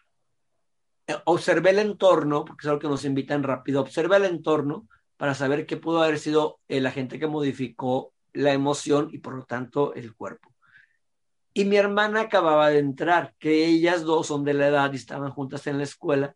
eh, 1.06 1.16
observé 1.24 1.70
el 1.70 1.80
entorno, 1.80 2.44
porque 2.44 2.62
es 2.62 2.68
algo 2.68 2.80
que 2.80 2.88
nos 2.88 3.04
invitan 3.04 3.42
rápido, 3.42 3.80
observé 3.80 4.16
el 4.16 4.26
entorno 4.26 4.86
para 5.16 5.34
saber 5.34 5.66
qué 5.66 5.76
pudo 5.76 6.02
haber 6.02 6.18
sido 6.18 6.60
el 6.68 6.86
agente 6.86 7.18
que 7.18 7.26
modificó 7.26 8.12
la 8.32 8.52
emoción 8.52 9.08
y 9.12 9.18
por 9.18 9.34
lo 9.34 9.44
tanto 9.44 9.94
el 9.94 10.14
cuerpo. 10.14 10.54
Y 11.52 11.64
mi 11.64 11.76
hermana 11.76 12.22
acababa 12.22 12.68
de 12.70 12.80
entrar, 12.80 13.34
que 13.38 13.64
ellas 13.66 14.02
dos 14.02 14.26
son 14.26 14.44
de 14.44 14.54
la 14.54 14.66
edad 14.66 14.92
y 14.92 14.96
estaban 14.96 15.30
juntas 15.30 15.66
en 15.68 15.78
la 15.78 15.84
escuela. 15.84 16.34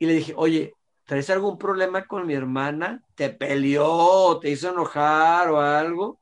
Y 0.00 0.06
le 0.06 0.14
dije, 0.14 0.34
oye, 0.36 0.74
¿traes 1.04 1.30
algún 1.30 1.56
problema 1.58 2.06
con 2.06 2.26
mi 2.26 2.34
hermana? 2.34 3.04
¿Te 3.14 3.30
peleó? 3.30 4.40
¿Te 4.40 4.50
hizo 4.50 4.70
enojar 4.70 5.48
o 5.48 5.60
algo? 5.60 6.18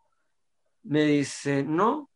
Me 0.82 1.04
dice, 1.04 1.62
no. 1.62 2.10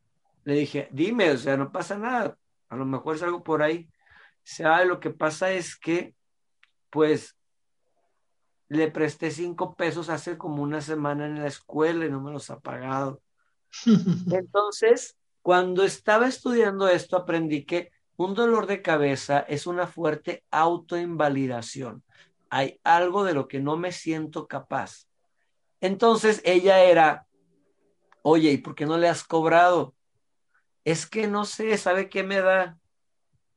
Le 0.45 0.55
dije, 0.55 0.89
dime, 0.93 1.31
o 1.31 1.39
sea, 1.39 1.57
no 1.57 1.73
pasa 1.73 1.97
nada. 1.97 2.37
A 2.69 2.77
lo 2.77 2.85
mejor 2.85 3.17
es 3.17 3.23
algo 3.23 3.43
por 3.43 3.63
ahí. 3.63 3.89
O 3.91 4.43
sea, 4.43 4.85
lo 4.85 5.01
que 5.01 5.09
pasa 5.09 5.53
es 5.53 5.75
que, 5.75 6.15
pues, 6.91 7.35
le 8.69 8.91
presté 8.91 9.31
cinco 9.31 9.75
pesos 9.75 10.09
hace 10.09 10.39
como 10.39 10.63
una 10.63 10.81
semana 10.81 11.27
en 11.27 11.41
la 11.41 11.47
escuela 11.47 12.07
y 12.07 12.11
no 12.11 12.21
me 12.21 12.33
los 12.33 12.51
ha 12.51 12.61
pagado. 12.61 13.21
Entonces, 14.31 15.17
cuando 15.43 15.85
estaba 15.85 16.27
estudiando 16.27 16.89
esto, 16.89 17.17
aprendí 17.17 17.65
que 17.65 17.91
un 18.17 18.35
dolor 18.35 18.67
de 18.67 18.83
cabeza 18.83 19.41
es 19.41 19.67
una 19.67 19.87
fuerte 19.87 20.45
autoinvalidación 20.51 22.03
hay 22.55 22.79
algo 22.85 23.25
de 23.25 23.35
lo 23.35 23.49
que 23.49 23.59
no 23.59 23.77
me 23.77 23.91
siento 23.91 24.47
capaz. 24.47 25.09
Entonces 25.81 26.41
ella 26.45 26.85
era, 26.85 27.27
oye, 28.23 28.53
¿y 28.53 28.59
por 28.59 28.77
qué 28.77 28.87
no 28.87 28.97
le 28.97 29.09
has 29.09 29.25
cobrado? 29.25 29.93
Es 30.85 31.05
que 31.05 31.27
no 31.27 31.47
sé, 31.47 31.77
¿sabe 31.79 32.09
qué 32.09 32.23
me 32.23 32.41
da? 32.41 32.79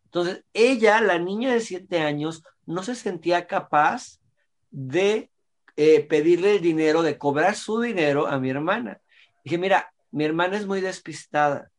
Entonces 0.06 0.44
ella, 0.52 1.00
la 1.00 1.20
niña 1.20 1.54
de 1.54 1.60
siete 1.60 2.00
años, 2.00 2.42
no 2.66 2.82
se 2.82 2.96
sentía 2.96 3.46
capaz 3.46 4.20
de 4.78 5.32
eh, 5.76 6.04
pedirle 6.04 6.58
el 6.58 6.62
dinero, 6.62 7.02
de 7.02 7.18
cobrar 7.18 7.56
su 7.56 7.82
dinero 7.82 8.28
a 8.28 8.40
mi 8.40 8.52
hermana. 8.52 9.02
Dije, 9.44 9.58
mira, 9.58 9.92
mi 10.12 10.24
hermana 10.24 10.56
es 10.56 10.68
muy 10.68 10.82
despistada. 10.82 11.72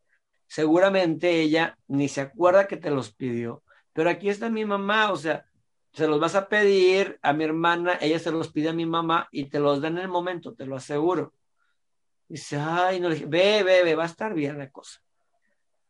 Seguramente 0.48 1.40
ella 1.40 1.78
ni 1.87 2.08
se 2.08 2.22
acuerda 2.22 2.66
que 2.66 2.76
te 2.76 2.90
los 2.90 3.14
pidió, 3.14 3.62
pero 3.92 4.11
aquí 4.11 4.28
está 4.28 4.50
mi 4.50 4.64
mamá, 4.64 5.12
o 5.12 5.16
sea, 5.16 5.46
se 5.92 6.08
los 6.08 6.18
vas 6.18 6.34
a 6.34 6.48
pedir 6.48 7.20
a 7.22 7.32
mi 7.32 7.44
hermana, 7.44 7.98
ella 8.00 8.18
se 8.18 8.32
los 8.32 8.50
pide 8.50 8.70
a 8.70 8.72
mi 8.72 8.84
mamá 8.84 9.28
y 9.30 9.44
te 9.44 9.61
los 9.61 9.80
da 9.80 9.87
en 9.88 9.98
el 9.98 10.08
momento, 10.08 10.54
te 10.54 10.66
lo 10.66 10.74
aseguro. 10.74 11.34
Dice, 12.26 12.56
ay, 12.58 12.98
no, 12.98 13.08
le 13.08 13.14
dije, 13.14 13.26
ve, 13.26 13.62
ve, 13.62 13.84
ve, 13.84 13.94
va 13.94 14.02
a 14.02 14.06
estar 14.06 14.34
bien 14.34 14.58
la 14.58 14.70
cosa. 14.70 15.00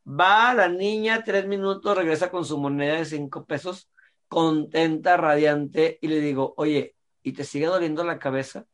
Va 0.07 0.53
la 0.53 0.69
niña, 0.69 1.25
tres 1.25 1.47
minutos, 1.47 1.97
regresa 1.97 2.31
con 2.31 2.45
su 2.45 2.59
moneda 2.59 2.97
de 2.97 3.07
cinco 3.07 3.47
pesos, 3.47 3.89
contenta, 4.29 5.17
radiante, 5.17 5.99
y 6.03 6.09
le 6.09 6.21
digo, 6.21 6.53
oye, 6.59 6.97
¿y 7.29 7.33
te 7.33 7.45
sigue 7.45 7.67
doliendo 7.67 8.05
la 8.05 8.19
cabeza? 8.19 8.67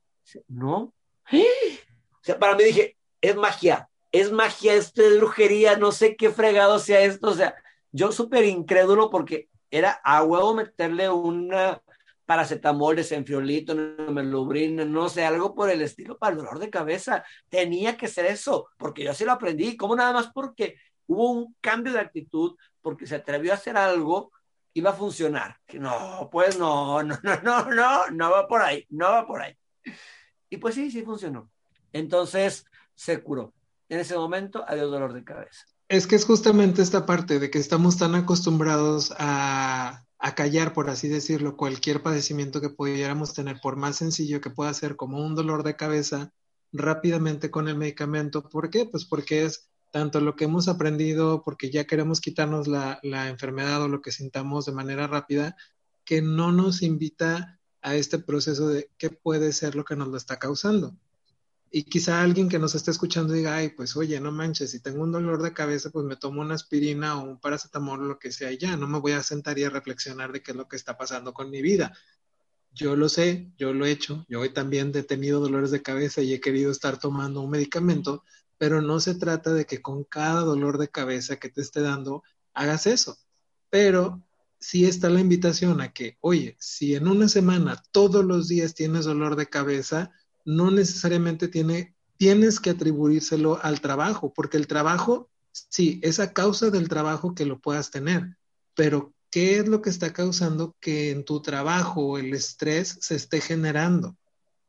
No. 0.49 0.95
O 1.33 2.23
sea, 2.23 2.39
para 2.39 2.55
mí 2.57 2.65
dije, 2.65 2.97
es 3.21 3.37
magia, 3.37 3.89
es 4.13 4.33
magia, 4.33 4.75
esto 4.75 5.03
es 5.03 5.19
brujería, 5.19 5.77
no 5.77 5.93
sé 5.93 6.17
qué 6.17 6.31
fregado 6.31 6.79
sea 6.79 7.01
esto. 7.01 7.31
O 7.31 7.35
sea, 7.35 7.55
yo 7.93 8.13
súper 8.13 8.45
incrédulo 8.45 9.11
porque 9.11 9.49
era 9.71 10.01
a 10.05 10.23
huevo 10.23 10.55
meterle 10.55 11.11
una 11.11 11.83
paracetamol, 12.27 12.97
desenfriolito, 12.97 13.75
melubrin, 13.75 14.91
no 14.91 15.09
sé, 15.09 15.25
algo 15.25 15.55
por 15.55 15.69
el 15.69 15.83
estilo 15.83 16.17
para 16.17 16.33
el 16.33 16.39
dolor 16.39 16.59
de 16.59 16.71
cabeza. 16.71 17.25
Tenía 17.49 17.97
que 17.97 18.09
ser 18.09 18.27
eso, 18.27 18.69
porque 18.79 19.05
yo 19.05 19.11
así 19.11 19.25
lo 19.25 19.33
aprendí. 19.33 19.77
¿Cómo 19.77 19.95
nada 19.95 20.13
más 20.13 20.29
porque 20.33 20.77
hubo 21.07 21.31
un 21.33 21.55
cambio 21.61 21.93
de 21.93 22.01
actitud, 22.01 22.57
porque 22.81 23.07
se 23.07 23.17
atrevió 23.17 23.53
a 23.53 23.57
hacer 23.57 23.77
algo, 23.77 24.33
iba 24.75 24.91
a 24.91 24.95
funcionar? 24.95 25.59
No, 25.73 26.29
pues 26.31 26.59
no, 26.59 27.03
no, 27.03 27.19
no, 27.23 27.41
no, 27.43 27.71
no, 27.71 28.11
no 28.11 28.31
va 28.31 28.47
por 28.47 28.61
ahí, 28.61 28.85
no 28.91 29.07
va 29.07 29.27
por 29.27 29.41
ahí. 29.41 29.57
Y 30.51 30.59
pues 30.59 30.75
sí, 30.75 30.91
sí 30.91 31.03
funcionó. 31.03 31.51
Entonces 31.93 32.67
se 32.95 33.23
curó. 33.23 33.55
En 33.89 34.01
ese 34.01 34.17
momento, 34.17 34.65
adiós 34.67 34.91
dolor 34.91 35.13
de 35.13 35.25
cabeza. 35.25 35.65
Es 35.89 36.07
que 36.07 36.17
es 36.17 36.25
justamente 36.25 36.83
esta 36.83 37.07
parte 37.07 37.39
de 37.39 37.51
que 37.51 37.59
estamos 37.59 37.99
tan 37.99 38.15
acostumbrados 38.15 39.15
a, 39.19 40.05
a, 40.19 40.35
callar, 40.35 40.73
por 40.73 40.89
así 40.91 41.09
decirlo, 41.09 41.57
cualquier 41.57 42.03
padecimiento 42.03 42.61
que 42.61 42.71
pudiéramos 42.71 43.35
tener, 43.35 43.61
por 43.61 43.77
más 43.77 43.97
sencillo 43.97 44.41
que 44.41 44.51
pueda 44.51 44.73
ser 44.75 44.97
como 44.97 45.25
un 45.25 45.35
dolor 45.35 45.63
de 45.63 45.77
cabeza, 45.77 46.33
rápidamente 46.73 47.51
con 47.51 47.69
el 47.69 47.77
medicamento. 47.77 48.49
¿Por 48.49 48.71
qué? 48.71 48.87
Pues 48.87 49.05
porque 49.05 49.45
es 49.45 49.69
tanto 49.95 50.21
lo 50.21 50.35
que 50.35 50.47
hemos 50.47 50.67
aprendido, 50.67 51.45
porque 51.45 51.71
ya 51.71 51.85
queremos 51.85 52.21
quitarnos 52.21 52.67
la, 52.67 52.99
enfermedad 53.29 53.81
o 53.81 53.87
lo 53.87 54.03
que 54.03 54.11
sintamos 54.11 54.67
de 54.67 54.73
manera 54.73 55.07
rápida, 55.07 55.57
que 56.05 56.21
no 56.21 56.51
nos 56.51 56.83
invita 56.83 57.61
a 57.81 57.95
este 57.95 58.19
proceso 58.19 58.67
de 58.67 58.91
qué 58.99 59.11
puede 59.11 59.53
ser 59.53 59.77
lo 59.77 59.85
que 59.85 59.95
nos 59.95 60.09
lo 60.09 60.17
está 60.17 60.41
causando. 60.41 60.97
Y 61.71 61.85
quizá 61.85 62.23
alguien 62.23 62.49
que 62.49 62.59
nos 62.59 62.75
esté 62.75 62.91
escuchando 62.91 63.35
diga, 63.35 63.55
ay, 63.55 63.69
pues 63.69 63.97
oye, 63.97 64.19
no 64.19 64.33
manches, 64.33 64.73
si 64.73 64.81
tengo 64.81 65.01
un 65.01 65.13
dolor 65.13 65.41
de 65.41 65.53
cabeza, 65.53 65.91
pues 65.91 66.05
me 66.05 66.17
tomo 66.17 66.41
una 66.41 66.57
aspirina 66.57 67.17
o 67.17 67.23
un 67.23 67.39
paracetamol 67.39 68.09
lo 68.09 68.19
que 68.19 68.33
sea 68.33 68.51
y 68.51 68.59
ya, 68.59 68.77
no 68.77 68.89
me 68.89 68.99
voy 68.99 69.13
a 69.13 69.23
sentar 69.23 69.57
y 69.61 69.63
a 69.63 69.71
reflexionar 69.71 70.33
de 70.33 70.43
qué 70.43 70.51
es 70.51 70.57
lo 70.57 70.67
que 70.67 70.75
está 70.75 70.99
pasando 70.99 71.33
con 71.33 71.51
mi 71.51 71.63
vida. 71.63 71.97
Yo 72.73 72.97
lo 72.97 73.09
sé, 73.09 73.53
yo 73.57 73.73
lo 73.73 73.87
he 73.87 73.93
hecho, 73.93 74.27
yo 74.29 74.43
he 74.43 74.49
también 74.49 74.91
tenido 74.91 75.39
dolores 75.39 75.71
de 75.71 75.83
cabeza 75.83 76.21
y 76.21 76.33
he 76.33 76.41
querido 76.41 76.73
estar 76.73 76.99
tomando 76.99 77.43
un 77.43 77.51
medicamento, 77.51 78.25
pero 78.65 78.81
no 78.81 78.99
se 78.99 79.15
trata 79.15 79.53
de 79.53 79.67
que 79.67 79.83
con 79.83 80.05
cada 80.05 80.41
dolor 80.41 80.79
de 80.79 80.89
cabeza 80.89 81.37
que 81.37 81.51
te 81.51 81.61
esté 81.61 81.83
dando 81.83 82.23
hagas 82.55 82.87
eso. 82.87 83.19
Pero 83.69 84.23
sí 84.59 84.87
está 84.87 85.11
la 85.11 85.21
invitación 85.21 85.83
a 85.83 85.93
que, 85.93 86.17
oye, 86.23 86.57
si 86.59 86.95
en 86.95 87.07
una 87.07 87.29
semana 87.29 87.83
todos 87.93 88.25
los 88.25 88.49
días 88.49 88.75
tienes 88.75 89.05
dolor 89.05 89.37
de 89.37 89.51
cabeza, 89.51 90.13
no 90.47 90.71
necesariamente 90.71 91.49
tiene, 91.49 91.95
tienes 92.17 92.59
que 92.59 92.71
atribuírselo 92.71 93.63
al 93.63 93.83
trabajo, 93.83 94.33
porque 94.33 94.57
el 94.57 94.67
trabajo, 94.67 95.29
sí, 95.53 96.01
es 96.03 96.19
a 96.19 96.33
causa 96.33 96.71
del 96.71 96.89
trabajo 96.89 97.35
que 97.35 97.45
lo 97.45 97.59
puedas 97.59 97.91
tener, 97.91 98.39
pero 98.75 99.13
¿qué 99.31 99.59
es 99.59 99.69
lo 99.69 99.83
que 99.83 99.91
está 99.91 100.15
causando 100.15 100.75
que 100.81 101.11
en 101.11 101.27
tu 101.27 101.43
trabajo 101.43 102.17
el 102.17 102.33
estrés 102.33 102.97
se 103.03 103.17
esté 103.17 103.43
generando? 103.43 104.17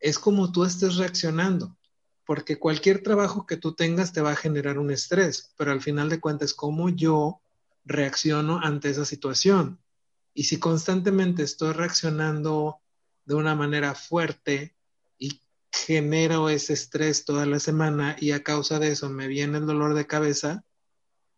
Es 0.01 0.19
como 0.19 0.51
tú 0.51 0.65
estés 0.65 0.97
reaccionando, 0.97 1.77
porque 2.25 2.57
cualquier 2.57 3.03
trabajo 3.03 3.45
que 3.45 3.57
tú 3.57 3.73
tengas 3.73 4.13
te 4.13 4.21
va 4.21 4.31
a 4.31 4.35
generar 4.35 4.79
un 4.79 4.91
estrés, 4.91 5.53
pero 5.57 5.71
al 5.71 5.81
final 5.81 6.09
de 6.09 6.19
cuentas, 6.19 6.53
¿cómo 6.53 6.89
yo 6.89 7.41
reacciono 7.85 8.59
ante 8.61 8.89
esa 8.89 9.05
situación? 9.05 9.79
Y 10.33 10.45
si 10.45 10.59
constantemente 10.59 11.43
estoy 11.43 11.73
reaccionando 11.73 12.79
de 13.25 13.35
una 13.35 13.55
manera 13.55 13.95
fuerte, 13.95 14.75
genero 15.75 16.49
ese 16.49 16.73
estrés 16.73 17.25
toda 17.25 17.45
la 17.45 17.59
semana 17.59 18.15
y 18.19 18.31
a 18.31 18.43
causa 18.43 18.79
de 18.79 18.89
eso 18.89 19.09
me 19.09 19.27
viene 19.27 19.57
el 19.57 19.65
dolor 19.65 19.93
de 19.93 20.07
cabeza, 20.07 20.63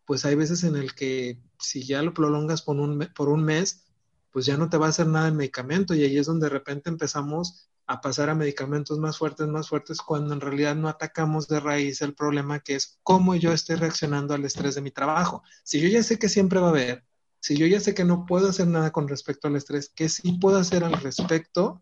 pues 0.05 0.25
hay 0.25 0.35
veces 0.35 0.63
en 0.63 0.75
el 0.75 0.93
que 0.93 1.39
si 1.59 1.83
ya 1.83 2.01
lo 2.03 2.13
prolongas 2.13 2.61
por 2.61 2.77
un, 2.77 3.09
por 3.15 3.29
un 3.29 3.43
mes, 3.43 3.85
pues 4.31 4.45
ya 4.45 4.55
no 4.55 4.69
te 4.69 4.77
va 4.77 4.85
a 4.85 4.89
hacer 4.89 5.07
nada 5.07 5.27
el 5.27 5.33
medicamento 5.33 5.95
y 5.95 6.03
ahí 6.03 6.17
es 6.17 6.27
donde 6.27 6.45
de 6.45 6.51
repente 6.51 6.89
empezamos 6.89 7.67
a 7.87 8.01
pasar 8.01 8.29
a 8.29 8.35
medicamentos 8.35 8.99
más 8.99 9.17
fuertes, 9.17 9.47
más 9.47 9.69
fuertes, 9.69 10.01
cuando 10.01 10.33
en 10.33 10.41
realidad 10.41 10.75
no 10.75 10.89
atacamos 10.89 11.47
de 11.47 11.59
raíz 11.61 12.01
el 12.01 12.13
problema 12.13 12.59
que 12.59 12.75
es 12.75 12.99
cómo 13.01 13.33
yo 13.35 13.53
estoy 13.53 13.77
reaccionando 13.77 14.33
al 14.33 14.45
estrés 14.45 14.75
de 14.75 14.81
mi 14.81 14.91
trabajo. 14.91 15.41
Si 15.63 15.79
yo 15.79 15.87
ya 15.87 16.03
sé 16.03 16.19
que 16.19 16.29
siempre 16.29 16.59
va 16.59 16.67
a 16.67 16.71
haber, 16.71 17.05
si 17.39 17.57
yo 17.57 17.65
ya 17.65 17.79
sé 17.79 17.93
que 17.93 18.03
no 18.03 18.25
puedo 18.25 18.49
hacer 18.49 18.67
nada 18.67 18.91
con 18.91 19.07
respecto 19.07 19.47
al 19.47 19.55
estrés, 19.55 19.89
¿qué 19.95 20.09
sí 20.09 20.33
puedo 20.33 20.57
hacer 20.57 20.83
al 20.83 20.93
respecto 20.93 21.81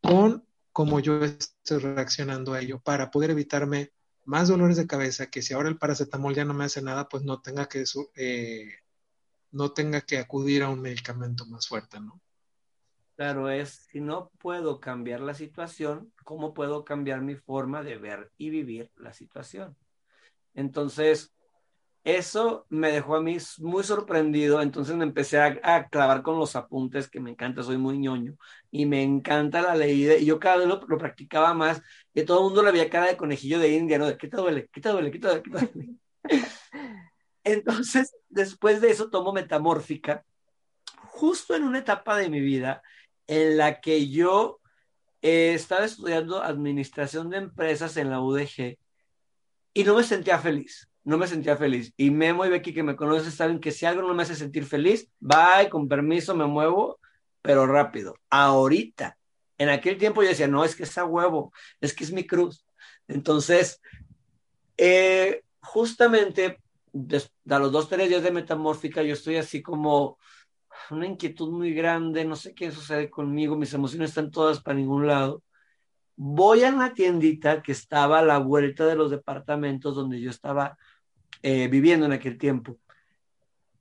con 0.00 0.46
cómo 0.72 1.00
yo 1.00 1.24
estoy 1.24 1.78
reaccionando 1.78 2.54
a 2.54 2.60
ello 2.60 2.80
para 2.80 3.10
poder 3.10 3.30
evitarme 3.30 3.92
más 4.24 4.48
dolores 4.48 4.76
de 4.76 4.86
cabeza, 4.86 5.26
que 5.26 5.42
si 5.42 5.54
ahora 5.54 5.68
el 5.68 5.78
paracetamol 5.78 6.34
ya 6.34 6.44
no 6.44 6.54
me 6.54 6.64
hace 6.64 6.82
nada, 6.82 7.08
pues 7.08 7.24
no 7.24 7.40
tenga 7.40 7.68
que, 7.68 7.84
eh, 8.14 8.68
no 9.50 9.72
tenga 9.72 10.02
que 10.02 10.18
acudir 10.18 10.62
a 10.62 10.68
un 10.68 10.80
medicamento 10.80 11.44
más 11.46 11.66
fuerte, 11.66 12.00
¿no? 12.00 12.20
Claro, 13.22 13.48
es, 13.50 13.86
si 13.92 14.00
no 14.00 14.32
puedo 14.40 14.80
cambiar 14.80 15.20
la 15.20 15.32
situación, 15.32 16.12
¿cómo 16.24 16.52
puedo 16.52 16.84
cambiar 16.84 17.20
mi 17.20 17.36
forma 17.36 17.84
de 17.84 17.96
ver 17.96 18.32
y 18.36 18.50
vivir 18.50 18.90
la 18.96 19.12
situación? 19.12 19.76
Entonces, 20.54 21.32
eso 22.02 22.66
me 22.68 22.90
dejó 22.90 23.14
a 23.14 23.22
mí 23.22 23.36
muy 23.58 23.84
sorprendido, 23.84 24.60
entonces 24.60 24.96
me 24.96 25.04
empecé 25.04 25.40
a, 25.40 25.88
clavar 25.88 26.22
con 26.22 26.36
los 26.36 26.56
apuntes, 26.56 27.08
que 27.08 27.20
me 27.20 27.30
encanta, 27.30 27.62
soy 27.62 27.78
muy 27.78 27.96
ñoño, 27.96 28.34
y 28.72 28.86
me 28.86 29.04
encanta 29.04 29.62
la 29.62 29.76
leída, 29.76 30.16
y 30.16 30.24
yo 30.24 30.40
cada 30.40 30.56
vez 30.56 30.66
lo, 30.66 30.80
practicaba 30.80 31.54
más, 31.54 31.80
y 32.12 32.24
todo 32.24 32.38
el 32.38 32.44
mundo 32.46 32.64
le 32.64 32.72
veía 32.72 32.90
cara 32.90 33.06
de 33.06 33.16
conejillo 33.16 33.60
de 33.60 33.68
India, 33.68 33.98
¿no? 33.98 34.16
¿Qué 34.18 34.26
te 34.26 34.36
duele? 34.36 34.68
¿Qué 34.72 34.80
te 34.80 34.88
duele? 34.88 35.12
¿Qué 35.12 35.20
te 35.20 35.28
duele? 35.28 35.42
¿Qué 35.44 35.50
te 35.50 35.58
duele? 35.58 35.96
entonces, 37.44 38.16
después 38.28 38.80
de 38.80 38.90
eso 38.90 39.10
tomo 39.10 39.32
metamórfica, 39.32 40.24
justo 41.04 41.54
en 41.54 41.62
una 41.62 41.78
etapa 41.78 42.16
de 42.16 42.28
mi 42.28 42.40
vida 42.40 42.82
en 43.26 43.56
la 43.56 43.80
que 43.80 44.08
yo 44.08 44.60
eh, 45.22 45.54
estaba 45.54 45.84
estudiando 45.84 46.42
administración 46.42 47.30
de 47.30 47.38
empresas 47.38 47.96
en 47.96 48.10
la 48.10 48.20
UDG 48.20 48.78
y 49.74 49.84
no 49.84 49.94
me 49.94 50.02
sentía 50.02 50.38
feliz 50.38 50.88
no 51.04 51.18
me 51.18 51.26
sentía 51.26 51.56
feliz. 51.56 51.92
Y 51.96 52.10
Memo 52.10 52.44
y 52.46 52.50
Becky 52.50 52.72
que 52.72 52.82
me 52.82 52.96
conocen 52.96 53.32
saben 53.32 53.60
que 53.60 53.70
si 53.70 53.86
algo 53.86 54.02
no 54.02 54.14
me 54.14 54.22
hace 54.22 54.36
sentir 54.36 54.64
feliz, 54.64 55.08
bye, 55.18 55.68
con 55.70 55.88
permiso 55.88 56.34
me 56.34 56.46
muevo, 56.46 57.00
pero 57.40 57.66
rápido. 57.66 58.14
Ahorita, 58.30 59.18
en 59.58 59.68
aquel 59.68 59.98
tiempo 59.98 60.22
yo 60.22 60.28
decía, 60.28 60.48
no, 60.48 60.64
es 60.64 60.76
que 60.76 60.84
es 60.84 60.98
a 60.98 61.04
huevo, 61.04 61.52
es 61.80 61.94
que 61.94 62.04
es 62.04 62.12
mi 62.12 62.26
cruz. 62.26 62.64
Entonces, 63.08 63.80
eh, 64.76 65.42
justamente 65.60 66.60
a 67.48 67.58
los 67.58 67.72
dos, 67.72 67.88
tres 67.88 68.08
días 68.08 68.22
de 68.22 68.30
metamórfica, 68.30 69.02
yo 69.02 69.14
estoy 69.14 69.36
así 69.36 69.62
como 69.62 70.18
una 70.90 71.06
inquietud 71.06 71.50
muy 71.50 71.72
grande, 71.74 72.24
no 72.24 72.36
sé 72.36 72.54
qué 72.54 72.70
sucede 72.70 73.10
conmigo, 73.10 73.56
mis 73.56 73.72
emociones 73.74 74.10
están 74.10 74.30
todas 74.30 74.60
para 74.62 74.76
ningún 74.76 75.06
lado. 75.06 75.42
Voy 76.16 76.64
a 76.64 76.70
una 76.70 76.94
tiendita 76.94 77.62
que 77.62 77.72
estaba 77.72 78.20
a 78.20 78.24
la 78.24 78.38
vuelta 78.38 78.86
de 78.86 78.96
los 78.96 79.10
departamentos 79.10 79.94
donde 79.94 80.20
yo 80.20 80.30
estaba 80.30 80.76
eh, 81.42 81.68
viviendo 81.68 82.06
en 82.06 82.12
aquel 82.12 82.38
tiempo. 82.38 82.78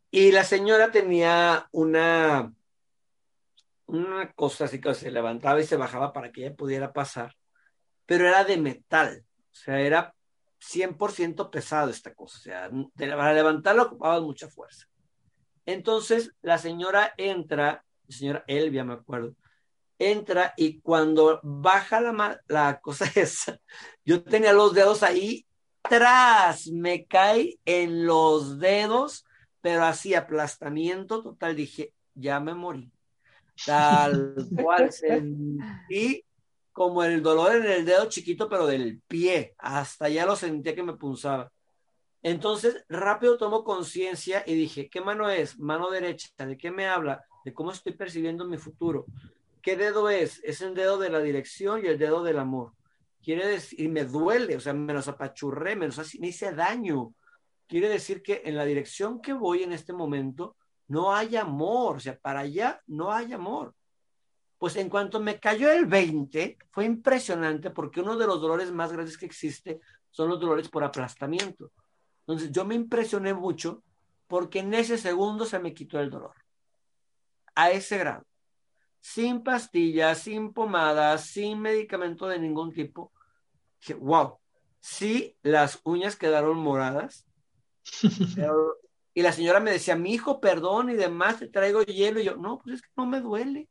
Y 0.10 0.32
la 0.32 0.44
señora 0.44 0.92
tenía 0.92 1.68
una, 1.72 2.54
una 3.86 4.32
cosa 4.34 4.66
así 4.66 4.82
que 4.82 4.94
se 4.94 5.12
levantaba 5.12 5.62
y 5.62 5.66
se 5.66 5.78
bajaba 5.78 6.12
para 6.14 6.32
que 6.32 6.46
ella 6.46 6.56
pudiera 6.56 6.92
pasar, 6.92 7.36
pero 8.06 8.28
era 8.28 8.44
de 8.44 8.58
metal, 8.58 9.24
o 9.52 9.56
sea, 9.56 9.80
era 9.80 10.14
100% 10.60 11.50
pesado 11.50 11.90
esta 11.90 12.14
cosa, 12.14 12.38
o 12.38 12.42
sea, 12.42 12.70
para 12.96 13.34
levantarlo 13.34 13.84
ocupaba 13.84 14.20
mucha 14.22 14.48
fuerza. 14.50 14.91
Entonces 15.66 16.34
la 16.42 16.58
señora 16.58 17.14
entra, 17.18 17.84
la 18.08 18.16
señora 18.16 18.44
Elvia 18.48 18.84
me 18.84 18.94
acuerdo, 18.94 19.36
entra 20.00 20.54
y 20.58 20.80
cuando 20.82 21.40
baja 21.44 22.02
la, 22.02 22.42
la 22.48 22.80
cosa 22.82 23.06
esa, 23.16 23.60
yo 24.04 24.24
tenía 24.24 24.54
los 24.54 24.74
dedos 24.74 25.04
ahí 25.04 25.46
tras, 25.82 26.68
me 26.68 27.06
cae 27.06 27.60
en 27.66 28.06
los 28.06 28.60
dedos, 28.60 29.26
pero 29.62 29.84
así 29.84 30.14
aplastamiento 30.14 31.22
total, 31.22 31.56
dije, 31.56 31.94
ya 32.14 32.40
me 32.40 32.54
morí. 32.54 32.92
Tal 33.66 34.36
cual 34.62 34.92
sentí 34.92 36.24
como 36.72 37.04
el 37.04 37.22
dolor 37.22 37.56
en 37.56 37.66
el 37.66 37.86
dedo 37.86 38.08
chiquito, 38.10 38.48
pero 38.48 38.66
del 38.66 39.02
pie, 39.08 39.56
hasta 39.58 40.10
ya 40.10 40.26
lo 40.26 40.36
sentía 40.36 40.76
que 40.76 40.84
me 40.84 40.94
punzaba. 40.94 41.52
Entonces, 42.24 42.86
rápido 42.88 43.38
tomo 43.38 43.64
conciencia 43.64 44.44
y 44.46 44.54
dije, 44.54 44.90
¿qué 44.90 45.02
mano 45.02 45.30
es? 45.30 45.60
Mano 45.60 45.90
derecha, 45.90 46.30
¿de 46.38 46.58
qué 46.58 46.72
me 46.72 46.88
habla? 46.88 47.24
De 47.44 47.54
cómo 47.54 47.72
estoy 47.72 47.94
percibiendo 47.94 48.46
mi 48.46 48.58
futuro. 48.58 49.06
¿Qué 49.62 49.76
dedo 49.76 50.10
es? 50.10 50.40
Es 50.44 50.62
el 50.62 50.74
dedo 50.76 50.98
de 50.98 51.10
la 51.10 51.20
dirección 51.20 51.84
y 51.84 51.88
el 51.88 51.98
dedo 51.98 52.24
del 52.24 52.40
amor 52.40 52.74
quiere 53.24 53.48
decir, 53.48 53.80
y 53.80 53.88
me 53.88 54.06
duele, 54.06 54.56
o 54.56 54.60
sea, 54.60 54.74
me 54.74 54.94
los 54.94 55.08
apachurré, 55.08 55.76
me, 55.76 55.88
los, 55.88 56.16
hice 56.16 56.54
daño. 56.54 57.14
Quiere 57.68 57.88
decir 57.88 58.22
que 58.22 58.42
en 58.46 58.56
la 58.56 58.66
dirección 58.66 59.22
que 59.22 59.34
voy 59.34 59.64
en 59.64 59.72
este 59.72 59.94
momento 59.94 60.58
no 60.88 61.14
hay 61.14 61.38
amor, 61.38 61.98
o 61.98 62.00
sea, 62.00 62.18
para 62.18 62.42
allá 62.42 62.82
no 62.88 63.12
hay 63.12 63.32
amor. 63.32 63.74
Pues 64.58 64.76
en 64.76 64.90
cuanto 64.90 65.20
me 65.20 65.40
cayó 65.40 65.72
el 65.72 65.86
20, 65.86 66.58
fue 66.70 66.86
impresionante 66.86 67.70
porque 67.70 68.02
uno 68.02 68.18
de 68.18 68.28
los 68.28 68.42
dolores 68.42 68.72
más 68.72 68.92
grandes 68.92 69.18
que 69.18 69.26
existe 69.26 69.80
son 70.10 70.30
los 70.30 70.40
dolores 70.40 70.70
por 70.70 70.84
aplastamiento. 70.84 71.72
Entonces 72.22 72.52
yo 72.52 72.66
me 72.66 72.76
impresioné 72.76 73.34
mucho 73.34 73.84
porque 74.28 74.60
en 74.60 74.74
ese 74.74 74.98
segundo 74.98 75.46
se 75.46 75.60
me 75.60 75.74
quitó 75.74 76.00
el 76.00 76.10
dolor. 76.10 76.36
A 77.56 77.72
ese 77.72 77.98
grado 77.98 78.26
sin 79.02 79.44
pastillas, 79.44 80.20
sin 80.20 80.54
pomadas, 80.54 81.26
sin 81.26 81.60
medicamento 81.60 82.28
de 82.28 82.40
ningún 82.40 82.72
tipo. 82.72 83.12
Dije, 83.80 83.96
wow, 83.96 84.38
sí, 84.80 85.36
las 85.42 85.82
uñas 85.84 86.16
quedaron 86.16 86.58
moradas. 86.60 87.26
y 89.14 89.22
la 89.22 89.32
señora 89.32 89.60
me 89.60 89.72
decía, 89.72 89.96
mi 89.96 90.14
hijo, 90.14 90.40
perdón 90.40 90.92
y 90.92 90.94
demás, 90.94 91.40
te 91.40 91.48
traigo 91.48 91.82
hielo. 91.82 92.20
Y 92.20 92.26
yo, 92.26 92.38
no, 92.38 92.60
pues 92.60 92.76
es 92.76 92.82
que 92.84 92.90
no 92.96 93.08
me 93.08 93.20
duele. 93.20 93.68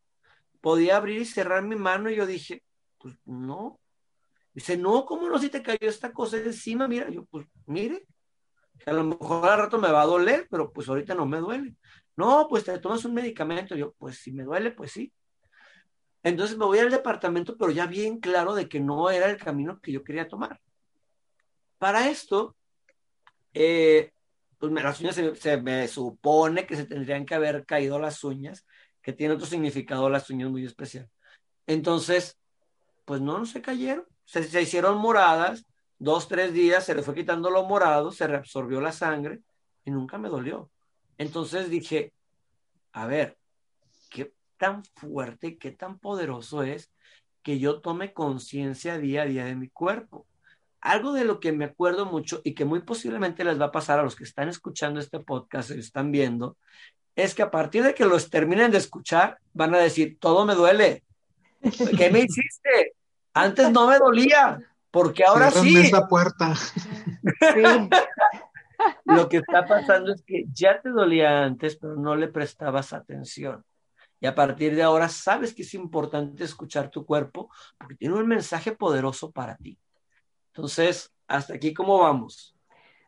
Podía 0.61 0.97
abrir 0.97 1.23
y 1.23 1.25
cerrar 1.25 1.63
mi 1.63 1.77
mano 1.77 2.11
y 2.11 2.17
yo 2.17 2.27
dije, 2.27 2.63
pues 2.99 3.15
no. 3.25 3.81
Dice, 4.53 4.77
no, 4.77 5.07
¿cómo 5.07 5.29
no 5.29 5.39
si 5.39 5.49
te 5.49 5.63
cayó 5.63 5.89
esta 5.89 6.13
cosa 6.13 6.37
encima? 6.39 6.89
Mira, 6.89 7.09
yo, 7.09 7.25
pues 7.27 7.47
mire, 7.67 8.05
a 8.87 8.93
lo 8.93 9.05
mejor 9.05 9.49
al 9.49 9.59
rato 9.59 9.79
me 9.79 9.91
va 9.91 10.03
a 10.03 10.07
doler, 10.07 10.47
pero 10.51 10.73
pues 10.73 10.89
ahorita 10.89 11.15
no 11.15 11.27
me 11.27 11.39
duele. 11.39 11.75
No, 12.17 12.47
pues 12.49 12.65
te 12.65 12.79
tomas 12.79 13.05
un 13.05 13.15
medicamento. 13.15 13.75
Yo, 13.77 13.93
pues 13.99 14.19
si 14.19 14.33
me 14.33 14.45
duele, 14.45 14.73
pues 14.73 14.93
sí. 14.93 15.13
Entonces 16.23 16.59
me 16.59 16.67
voy 16.67 16.79
al 16.79 16.91
departamento, 16.91 17.57
pero 17.57 17.71
ya 17.71 17.87
bien 17.87 18.21
claro 18.21 18.55
de 18.55 18.69
que 18.69 18.81
no 18.81 19.11
era 19.11 19.31
el 19.31 19.39
camino 19.39 19.81
que 19.81 19.93
yo 19.93 20.05
quería 20.05 20.29
tomar. 20.29 20.61
Para 21.79 22.11
esto, 22.11 22.57
eh, 23.55 24.13
pues 24.59 24.71
las 24.73 25.01
uñas 25.01 25.19
se, 25.39 25.57
me 25.63 25.89
supone 25.89 26.67
que 26.67 26.77
se 26.77 26.85
tendrían 26.85 27.25
que 27.25 27.35
haber 27.35 27.65
caído 27.65 27.99
las 27.99 28.23
uñas, 28.23 28.67
que 29.01 29.15
tiene 29.15 29.35
otro 29.35 29.47
significado 29.47 30.11
las 30.11 30.29
uñas 30.29 30.51
muy 30.51 30.67
especial. 30.67 31.09
Entonces, 31.67 32.39
pues 33.07 33.23
no, 33.23 33.39
no 33.39 33.47
se 33.47 33.63
cayeron, 33.63 34.05
se, 34.25 34.45
se 34.45 34.61
hicieron 34.61 34.99
moradas, 34.99 35.65
dos, 36.01 36.27
tres 36.27 36.53
días, 36.53 36.85
se 36.85 36.97
le 36.97 37.03
fue 37.03 37.15
quitando 37.15 37.51
lo 37.51 37.65
morado, 37.65 38.11
se 38.11 38.27
reabsorbió 38.27 38.81
la 38.81 38.91
sangre 38.91 39.41
y 39.85 39.93
nunca 39.93 40.19
me 40.19 40.29
dolió. 40.29 40.69
Entonces 41.17 41.71
dije, 41.71 42.13
a 42.93 43.07
ver, 43.07 43.39
tan 44.61 44.85
fuerte, 44.85 45.57
qué 45.57 45.73
tan 45.73 45.99
poderoso 45.99 46.63
es 46.63 46.93
que 47.43 47.59
yo 47.59 47.81
tome 47.81 48.13
conciencia 48.13 48.99
día 48.99 49.23
a 49.23 49.25
día 49.25 49.47
de 49.47 49.57
mi 49.57 49.71
cuerpo. 49.71 50.27
Algo 50.83 51.13
de 51.13 51.25
lo 51.25 51.41
que 51.41 51.53
me 51.53 51.65
acuerdo 51.65 52.05
mucho 52.05 52.43
y 52.45 52.55
que 52.55 52.67
muy 52.67 52.81
posiblemente 52.81 53.43
les 53.43 53.59
va 53.59 53.67
a 53.67 53.73
pasar 53.73 53.99
a 53.99 54.03
los 54.03 54.15
que 54.15 54.25
están 54.25 54.51
escuchando 54.51 55.01
este 55.01 55.19
podcast 55.19 55.71
y 55.71 55.79
están 55.79 56.13
viendo, 56.13 56.59
es 57.17 57.35
que 57.35 57.43
a 57.43 57.51
partir 57.51 57.83
de 57.83 57.95
que 57.95 58.05
los 58.05 58.29
terminen 58.29 58.71
de 58.71 58.79
escuchar, 58.79 59.39
van 59.55 59.75
a 59.75 59.79
decir, 59.79 60.19
todo 60.21 60.45
me 60.45 60.55
duele. 60.55 61.05
¿Qué 61.97 62.11
me 62.11 62.21
hiciste? 62.21 62.95
Antes 63.33 63.71
no 63.71 63.87
me 63.87 63.99
dolía, 63.99 64.59
porque 64.91 65.25
ahora 65.25 65.51
sí. 65.51 65.77
esa 65.77 66.07
puerta. 66.09 66.55
Lo 69.05 69.29
que 69.29 69.39
está 69.39 69.67
pasando 69.67 70.13
es 70.13 70.23
que 70.23 70.45
ya 70.53 70.81
te 70.81 70.89
dolía 70.89 71.45
antes, 71.45 71.77
pero 71.77 71.97
no 71.97 72.17
le 72.17 72.29
prestabas 72.29 72.93
atención. 72.93 73.65
Y 74.21 74.27
a 74.27 74.35
partir 74.35 74.75
de 74.75 74.83
ahora 74.83 75.09
sabes 75.09 75.55
que 75.55 75.63
es 75.63 75.75
importante 75.75 76.45
escuchar 76.45 76.91
tu 76.91 77.07
cuerpo 77.07 77.51
porque 77.79 77.97
tiene 77.97 78.15
un 78.15 78.27
mensaje 78.27 78.73
poderoso 78.73 79.31
para 79.31 79.57
ti. 79.57 79.79
Entonces, 80.53 81.13
hasta 81.27 81.55
aquí, 81.55 81.73
¿cómo 81.73 81.99
vamos? 81.99 82.55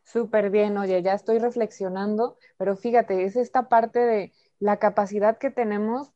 Súper 0.03 0.49
bien, 0.49 0.77
oye, 0.77 1.01
ya 1.01 1.13
estoy 1.13 1.39
reflexionando, 1.39 2.37
pero 2.57 2.75
fíjate, 2.75 3.25
es 3.25 3.35
esta 3.35 3.69
parte 3.69 3.99
de 3.99 4.33
la 4.59 4.77
capacidad 4.77 5.37
que 5.37 5.49
tenemos 5.49 6.11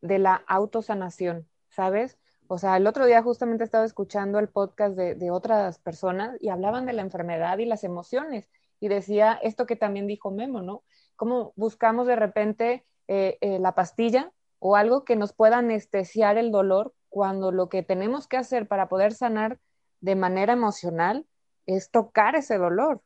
de 0.00 0.18
la 0.18 0.34
autosanación, 0.34 1.48
¿sabes? 1.68 2.18
O 2.46 2.58
sea, 2.58 2.76
el 2.76 2.86
otro 2.86 3.06
día 3.06 3.22
justamente 3.22 3.64
estaba 3.64 3.84
escuchando 3.84 4.38
el 4.38 4.48
podcast 4.48 4.96
de, 4.96 5.30
otras 5.30 5.78
personas 5.78 6.36
y 6.40 6.50
hablaban 6.50 6.86
de 6.86 6.92
la 6.92 7.02
enfermedad 7.02 7.58
y 7.58 7.64
las 7.64 7.84
emociones. 7.84 8.50
Y 8.80 8.88
decía 8.88 9.38
esto 9.42 9.66
que 9.66 9.76
también 9.76 10.06
dijo 10.06 10.30
Memo, 10.30 10.60
¿no? 10.62 10.82
Cómo 11.16 11.52
buscamos 11.56 12.06
de 12.06 12.16
repente 12.16 12.84
eh, 13.08 13.38
eh, 13.40 13.58
la 13.58 13.74
pastilla 13.74 14.32
o 14.58 14.76
algo 14.76 15.04
que 15.04 15.16
nos 15.16 15.32
pueda 15.32 15.58
anestesiar 15.58 16.36
el 16.36 16.50
dolor 16.50 16.94
cuando 17.08 17.52
lo 17.52 17.68
que 17.68 17.82
tenemos 17.82 18.26
que 18.26 18.36
hacer 18.36 18.68
para 18.68 18.88
poder 18.88 19.14
sanar 19.14 19.58
de 20.00 20.16
manera 20.16 20.52
emocional 20.52 21.26
es 21.66 21.90
tocar 21.90 22.36
ese 22.36 22.58
dolor. 22.58 23.00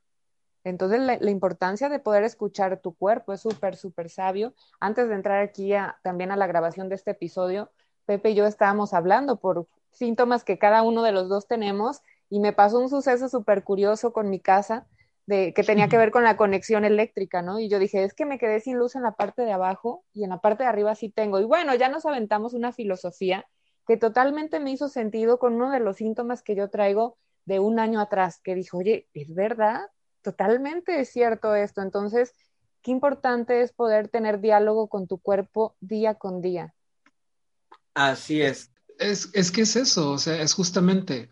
Entonces, 0.64 1.00
la, 1.00 1.30
importancia 1.30 1.88
de 1.88 1.98
poder 1.98 2.24
escuchar 2.24 2.80
tu 2.80 2.94
cuerpo 2.94 3.32
es 3.32 3.40
súper, 3.40 3.76
súper 3.76 4.10
sabio. 4.10 4.54
Antes 4.80 5.08
de 5.08 5.14
entrar 5.14 5.40
aquí 5.40 5.72
también 6.02 6.32
a 6.32 6.36
la 6.36 6.46
grabación 6.46 6.88
de 6.88 6.96
este 6.96 7.12
episodio, 7.12 7.70
Pepe 8.08 8.30
y 8.30 8.34
yo 8.34 8.46
estábamos 8.46 8.94
hablando 8.94 9.36
por 9.36 9.66
síntomas 9.92 10.42
que 10.42 10.58
cada 10.58 10.82
uno 10.82 11.02
de 11.02 11.12
los 11.12 11.28
dos 11.28 11.46
tenemos 11.46 12.00
y 12.30 12.40
me 12.40 12.54
pasó 12.54 12.78
un 12.78 12.88
suceso 12.88 13.28
súper 13.28 13.64
curioso 13.64 14.14
con 14.14 14.30
mi 14.30 14.40
casa 14.40 14.86
de, 15.26 15.52
que 15.52 15.62
tenía 15.62 15.88
que 15.88 15.98
ver 15.98 16.10
con 16.10 16.24
la 16.24 16.38
conexión 16.38 16.86
eléctrica, 16.86 17.42
¿no? 17.42 17.60
Y 17.60 17.68
yo 17.68 17.78
dije, 17.78 18.04
es 18.04 18.14
que 18.14 18.24
me 18.24 18.38
quedé 18.38 18.60
sin 18.60 18.78
luz 18.78 18.96
en 18.96 19.02
la 19.02 19.12
parte 19.12 19.42
de 19.42 19.52
abajo 19.52 20.04
y 20.14 20.24
en 20.24 20.30
la 20.30 20.40
parte 20.40 20.62
de 20.62 20.70
arriba 20.70 20.94
sí 20.94 21.10
tengo. 21.10 21.38
Y 21.38 21.44
bueno, 21.44 21.74
ya 21.74 21.90
nos 21.90 22.06
aventamos 22.06 22.54
una 22.54 22.72
filosofía 22.72 23.46
que 23.86 23.98
totalmente 23.98 24.58
me 24.58 24.70
hizo 24.70 24.88
sentido 24.88 25.38
con 25.38 25.56
uno 25.56 25.70
de 25.70 25.80
los 25.80 25.96
síntomas 25.96 26.42
que 26.42 26.54
yo 26.54 26.70
traigo 26.70 27.18
de 27.44 27.58
un 27.58 27.78
año 27.78 28.00
atrás, 28.00 28.40
que 28.42 28.54
dijo, 28.54 28.78
oye, 28.78 29.06
¿es 29.12 29.34
verdad? 29.34 29.82
Totalmente 30.22 30.98
es 30.98 31.10
cierto 31.10 31.54
esto. 31.54 31.82
Entonces, 31.82 32.34
qué 32.80 32.90
importante 32.90 33.60
es 33.60 33.74
poder 33.74 34.08
tener 34.08 34.40
diálogo 34.40 34.88
con 34.88 35.06
tu 35.06 35.18
cuerpo 35.18 35.76
día 35.80 36.14
con 36.14 36.40
día. 36.40 36.74
Así 37.98 38.40
es. 38.42 38.70
Es, 38.96 39.28
es 39.32 39.50
que 39.50 39.62
es 39.62 39.74
eso, 39.74 40.12
o 40.12 40.18
sea, 40.18 40.40
es 40.40 40.54
justamente 40.54 41.30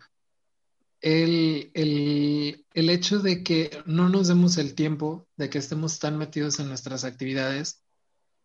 el, 0.99 1.71
el, 1.73 2.65
el, 2.73 2.89
hecho 2.89 3.19
de 3.19 3.41
que 3.41 3.81
no 3.85 4.09
nos 4.09 4.27
demos 4.27 4.57
el 4.57 4.75
tiempo, 4.75 5.29
de 5.37 5.49
que 5.49 5.59
estemos 5.59 5.97
tan 5.99 6.17
metidos 6.17 6.59
en 6.59 6.67
nuestras 6.67 7.05
actividades, 7.05 7.85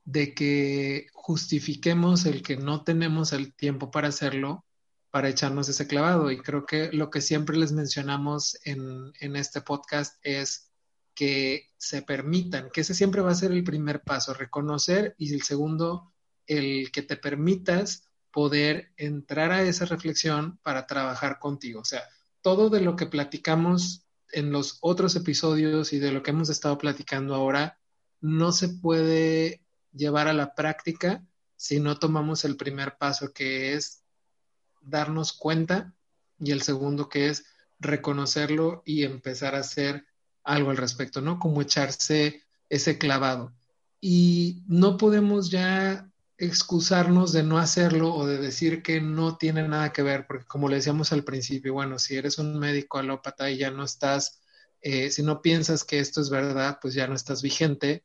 de 0.05 0.35
que 0.35 1.09
justifiquemos 1.15 2.25
el 2.25 2.45
que 2.45 2.57
no 2.57 2.85
tenemos 2.85 3.33
el 3.33 3.57
tiempo 3.57 3.91
para 3.91 4.07
hacerlo, 4.07 4.65
para 5.11 5.29
echarnos 5.29 5.69
ese 5.69 5.89
clavado. 5.89 6.31
Y 6.31 6.39
creo 6.39 6.65
que 6.65 6.93
lo 6.93 7.11
que 7.11 7.23
siempre 7.23 7.57
les 7.57 7.73
mencionamos 7.73 8.57
en, 8.63 9.13
en 9.19 9.35
este 9.35 9.63
podcast 9.63 10.15
es 10.23 10.71
que 11.17 11.73
se 11.77 12.03
permitan, 12.03 12.71
que 12.73 12.83
ese 12.83 12.95
siempre 12.95 13.21
va 13.21 13.33
a 13.33 13.35
ser 13.35 13.51
el 13.51 13.65
primer 13.65 14.03
paso, 14.03 14.33
reconocer 14.33 15.17
y 15.19 15.35
el 15.35 15.43
segundo, 15.43 16.13
el 16.47 16.93
que 16.93 17.03
te 17.03 17.17
permitas 17.17 18.09
poder 18.33 18.93
entrar 18.97 19.53
a 19.53 19.63
esa 19.63 19.85
reflexión 19.85 20.59
para 20.63 20.87
trabajar 20.87 21.39
contigo. 21.39 21.81
O 21.81 21.85
sea, 21.85 22.03
todo 22.41 22.71
de 22.71 22.81
lo 22.81 22.97
que 22.97 23.07
platicamos 23.07 24.07
en 24.33 24.51
los 24.51 24.79
otros 24.81 25.15
episodios 25.15 25.93
y 25.93 25.99
de 25.99 26.11
lo 26.11 26.23
que 26.23 26.31
hemos 26.31 26.49
estado 26.49 26.79
platicando 26.79 27.35
ahora 27.35 27.79
no 28.21 28.53
se 28.53 28.69
puede 28.69 29.63
llevar 29.93 30.29
a 30.29 30.33
la 30.33 30.55
práctica 30.55 31.25
si 31.57 31.79
no 31.79 31.99
tomamos 31.99 32.45
el 32.45 32.57
primer 32.57 32.97
paso 32.97 33.33
que 33.33 33.75
es 33.75 34.03
darnos 34.81 35.33
cuenta 35.33 35.95
y 36.41 36.51
el 36.51 36.63
segundo 36.63 37.09
que 37.09 37.29
es 37.29 37.45
reconocerlo 37.79 38.83
y 38.85 39.05
empezar 39.05 39.55
a 39.55 39.61
hacer 39.61 40.07
algo 40.45 40.71
al 40.71 40.77
respecto, 40.77 41.21
¿no? 41.21 41.39
Como 41.39 41.63
echarse 41.63 42.43
ese 42.69 42.99
clavado. 42.99 43.53
Y 44.01 44.63
no 44.67 44.97
podemos 44.97 45.51
ya 45.51 46.11
excusarnos 46.45 47.33
de 47.33 47.45
no 47.45 47.59
hacerlo 47.59 48.13
o 48.13 48.27
de 48.27 48.37
decir 48.37 48.83
que 48.83 49.01
no 49.01 49.37
tiene 49.37 49.69
nada 49.69 49.93
que 49.93 50.03
ver, 50.03 50.27
porque 50.27 50.45
como 50.45 50.69
le 50.69 50.77
decíamos 50.77 51.13
al 51.13 51.23
principio, 51.23 51.75
bueno, 51.75 52.01
si 52.01 52.17
eres 52.17 52.37
un 52.39 52.59
médico 52.59 52.99
alópata 52.99 53.49
y 53.49 53.59
ya 53.59 53.71
no 53.71 53.85
estás, 53.85 54.41
eh, 54.81 55.13
si 55.13 55.23
no 55.23 55.41
piensas 55.41 55.85
que 55.85 56.01
esto 56.01 56.21
es 56.21 56.31
verdad, 56.31 56.79
pues 56.83 56.95
ya 56.95 57.07
no 57.07 57.15
estás 57.15 57.43
vigente. 57.43 58.05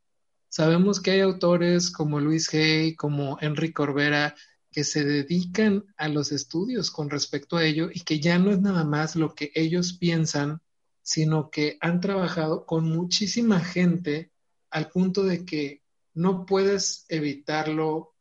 Sabemos 0.49 1.01
que 1.01 1.11
hay 1.11 1.21
autores 1.21 1.89
como 1.89 2.19
Luis 2.19 2.53
Hay, 2.53 2.95
como 2.95 3.39
Enrique 3.41 3.73
Corbera, 3.73 4.35
que 4.71 4.83
se 4.83 5.03
dedican 5.03 5.85
a 5.97 6.07
los 6.07 6.31
estudios 6.31 6.91
con 6.91 7.09
respecto 7.09 7.57
a 7.57 7.65
ello 7.65 7.89
y 7.91 8.01
que 8.01 8.19
ya 8.19 8.37
no 8.37 8.51
es 8.51 8.61
nada 8.61 8.83
más 8.83 9.15
lo 9.15 9.33
que 9.33 9.51
ellos 9.55 9.93
piensan, 9.93 10.61
sino 11.01 11.49
que 11.49 11.79
han 11.81 12.01
trabajado 12.01 12.67
con 12.67 12.85
muchísima 12.85 13.61
gente 13.61 14.31
al 14.69 14.89
punto 14.89 15.23
de 15.23 15.43
que 15.43 15.81
no 16.13 16.45
puedes 16.45 17.07
evitarlo 17.09 18.13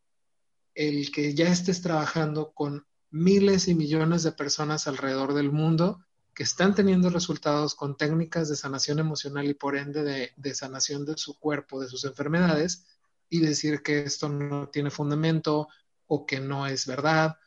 el 0.77 1.11
que 1.11 1.35
ya 1.35 1.49
estés 1.49 1.81
trabajando 1.81 2.53
con 2.53 2.87
miles 3.11 3.67
y 3.67 3.75
millones 3.75 4.23
de 4.23 4.33
personas 4.33 4.87
alrededor 4.87 5.33
del 5.33 5.51
mundo 5.51 6.05
que 6.35 6.43
están 6.43 6.75
teniendo 6.75 7.09
resultados 7.09 7.75
con 7.75 7.97
técnicas 7.97 8.51
de 8.51 8.57
sanación 8.57 8.99
emocional 8.99 9.47
y 9.47 9.55
por 9.55 9.75
ende 9.75 10.33
de, 10.37 10.55
sanación 10.55 11.07
de 11.07 11.17
su 11.17 11.39
cuerpo, 11.39 11.81
de 11.81 11.89
sus 11.89 12.05
enfermedades, 12.05 12.85
y 13.31 13.41
decir 13.41 13.83
que 13.83 14.01
esto 14.01 14.29
no 14.29 14.69
tiene 14.69 14.91
fundamento 14.91 15.69
o 16.07 16.27
que 16.27 16.39
no 16.39 16.67
es 16.67 16.87
verdad 16.87 17.39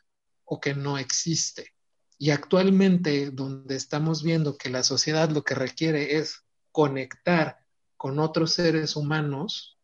o 0.44 0.60
que 0.60 0.74
no 0.74 0.98
existe. 0.98 1.72
Y 2.18 2.30
actualmente, 2.30 3.30
donde 3.30 3.76
estamos 3.76 4.24
viendo 4.24 4.58
que 4.58 4.70
la 4.70 4.82
sociedad 4.82 5.30
lo 5.30 5.44
que 5.44 5.54
requiere 5.54 6.16
es 6.18 6.42
conectar 6.72 7.64
con 7.96 8.18
otros 8.18 8.54
seres 8.54 8.96
humanos, 8.96 9.78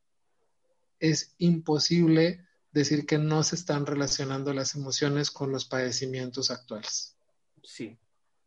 es 0.98 1.36
imposible 1.38 2.45
decir 2.80 3.06
que 3.06 3.18
no 3.18 3.42
se 3.42 3.56
están 3.56 3.86
relacionando 3.86 4.52
las 4.52 4.74
emociones 4.74 5.30
con 5.30 5.50
los 5.50 5.64
padecimientos 5.64 6.50
actuales. 6.50 7.16
Sí, 7.62 7.98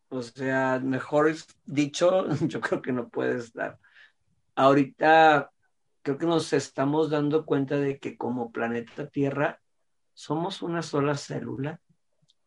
o 0.09 0.21
sea, 0.21 0.79
mejor 0.79 1.33
dicho, 1.65 2.27
yo 2.47 2.61
creo 2.61 2.81
que 2.81 2.91
no 2.91 3.09
puedes 3.09 3.53
dar. 3.53 3.79
Ahorita 4.55 5.51
creo 6.01 6.17
que 6.17 6.25
nos 6.25 6.53
estamos 6.53 7.09
dando 7.09 7.45
cuenta 7.45 7.77
de 7.77 7.99
que 7.99 8.17
como 8.17 8.51
planeta 8.51 9.07
Tierra 9.07 9.61
somos 10.13 10.61
una 10.61 10.81
sola 10.81 11.15
célula, 11.15 11.79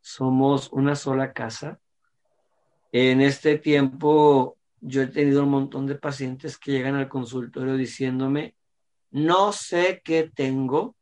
somos 0.01 0.71
una 0.73 0.97
sola 0.97 1.33
casa. 1.33 1.81
En 2.92 3.21
este 3.21 3.59
tiempo 3.59 4.59
yo 4.81 5.03
he 5.03 5.07
tenido 5.07 5.45
un 5.45 5.51
montón 5.51 5.87
de 5.87 5.95
pacientes 5.95 6.59
que 6.59 6.73
llegan 6.73 6.97
al 6.97 7.09
consultorio 7.09 7.77
diciéndome, 7.77 8.57
no 9.11 9.53
sé 9.53 10.03
qué 10.05 10.31
tengo, 10.35 10.97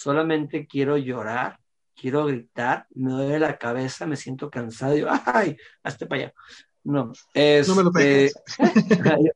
solamente 0.00 0.66
quiero 0.66 0.96
llorar, 0.96 1.58
quiero 1.94 2.24
gritar, 2.24 2.86
me 2.94 3.12
duele 3.12 3.38
la 3.38 3.58
cabeza, 3.58 4.06
me 4.06 4.16
siento 4.16 4.50
cansado, 4.50 4.96
y 4.96 5.04
¡ay! 5.26 5.58
Hazte 5.82 6.06
para 6.06 6.22
allá. 6.22 6.34
No, 6.82 7.12
es. 7.34 7.68
No 7.68 7.74
me 7.74 7.82
lo 7.82 7.90
este, 7.94 8.32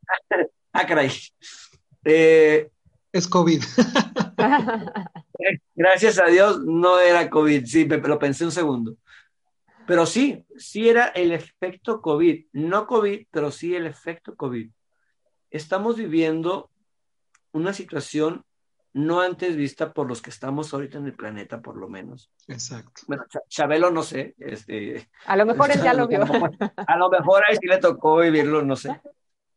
ah, 0.73 0.87
caray. 0.87 1.11
Eh, 2.05 2.71
es 3.13 3.29
COVID. 3.29 3.63
gracias 5.75 6.19
a 6.19 6.27
Dios 6.27 6.65
no 6.65 6.99
era 6.99 7.29
COVID, 7.29 7.67
sí, 7.67 7.85
pero 7.85 8.09
lo 8.09 8.19
pensé 8.19 8.47
un 8.47 8.53
segundo. 8.53 8.97
Pero 9.87 10.07
sí, 10.07 10.47
sí 10.57 10.89
era 10.89 11.09
el 11.09 11.33
efecto 11.33 12.01
COVID, 12.01 12.47
no 12.53 12.87
COVID, 12.87 13.27
pero 13.31 13.51
sí 13.51 13.75
el 13.75 13.87
efecto 13.87 14.35
COVID. 14.35 14.71
Estamos 15.51 15.97
viviendo 15.97 16.71
una 17.53 17.75
situación 17.75 18.47
no 18.95 19.21
antes 19.21 19.57
vista 19.57 19.93
por 19.93 20.09
los 20.09 20.23
que 20.23 20.31
estamos 20.31 20.73
ahorita 20.73 20.99
en 20.99 21.07
el 21.07 21.15
planeta, 21.15 21.61
por 21.61 21.77
lo 21.77 21.89
menos. 21.89 22.31
Exacto. 22.47 23.03
Bueno, 23.09 23.25
Chabelo 23.49 23.91
no 23.91 24.05
sé. 24.05 24.35
Este, 24.39 25.11
a 25.27 25.37
lo 25.37 25.45
mejor 25.45 25.73
él 25.73 25.83
ya 25.83 25.93
lo 25.93 26.07
vio. 26.07 26.21
A 26.87 26.97
lo 26.97 27.11
mejor 27.11 27.43
ahí 27.47 27.57
sí 27.61 27.67
le 27.67 27.79
tocó 27.79 28.19
vivirlo, 28.19 28.63
no 28.63 28.77
sé. 28.77 29.01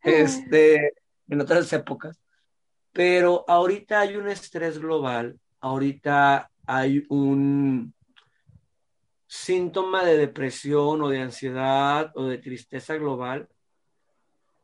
Este, 0.01 0.93
en 1.29 1.41
otras 1.41 1.71
épocas. 1.71 2.19
Pero 2.91 3.45
ahorita 3.47 3.99
hay 3.99 4.15
un 4.15 4.27
estrés 4.27 4.79
global, 4.79 5.39
ahorita 5.59 6.49
hay 6.65 7.05
un 7.09 7.93
síntoma 9.27 10.03
de 10.03 10.17
depresión 10.17 11.03
o 11.03 11.09
de 11.09 11.21
ansiedad 11.21 12.11
o 12.15 12.23
de 12.23 12.39
tristeza 12.39 12.95
global. 12.95 13.47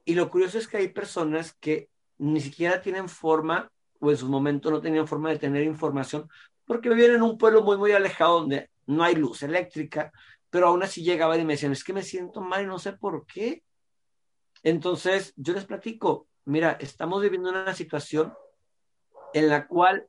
Y 0.04 0.16
lo 0.16 0.32
curioso 0.32 0.58
es 0.58 0.68
que 0.68 0.78
hay 0.78 0.88
personas 0.88 1.54
que 1.60 1.90
ni 2.18 2.42
siquiera 2.42 2.82
tienen 2.82 3.08
forma 3.08 3.70
en 4.12 4.18
su 4.18 4.28
momento 4.28 4.72
no 4.72 4.82
tenían 4.82 5.08
forma 5.08 5.30
de 5.30 5.39
tener 5.39 5.63
información 5.63 6.30
porque 6.66 6.89
vivían 6.89 7.16
en 7.16 7.22
un 7.22 7.38
pueblo 7.38 7.63
muy, 7.63 7.78
muy 7.78 7.92
alejado 7.92 8.39
donde 8.39 8.70
no 8.86 9.04
hay 9.04 9.16
luz 9.16 9.44
eléctrica, 9.44 10.12
pero 10.50 10.68
aún 10.68 10.84
así 10.84 11.04
llegaban 11.04 11.39
y 11.39 11.46
me 11.46 11.54
decían, 11.54 11.72
es 11.72 11.84
que 11.84 11.94
me 11.94 12.04
siento 12.04 12.42
mal 12.42 12.63
y 12.63 12.68
no 12.68 12.80
sé 12.80 12.94
por 12.94 13.26
qué. 13.26 13.63
Entonces, 14.62 15.34
yo 15.36 15.54
les 15.54 15.66
platico, 15.66 16.28
mira, 16.46 16.78
estamos 16.80 17.22
viviendo 17.22 17.50
una 17.50 17.74
situación 17.74 18.34
en 19.34 19.50
la 19.50 19.68
cual 19.68 20.08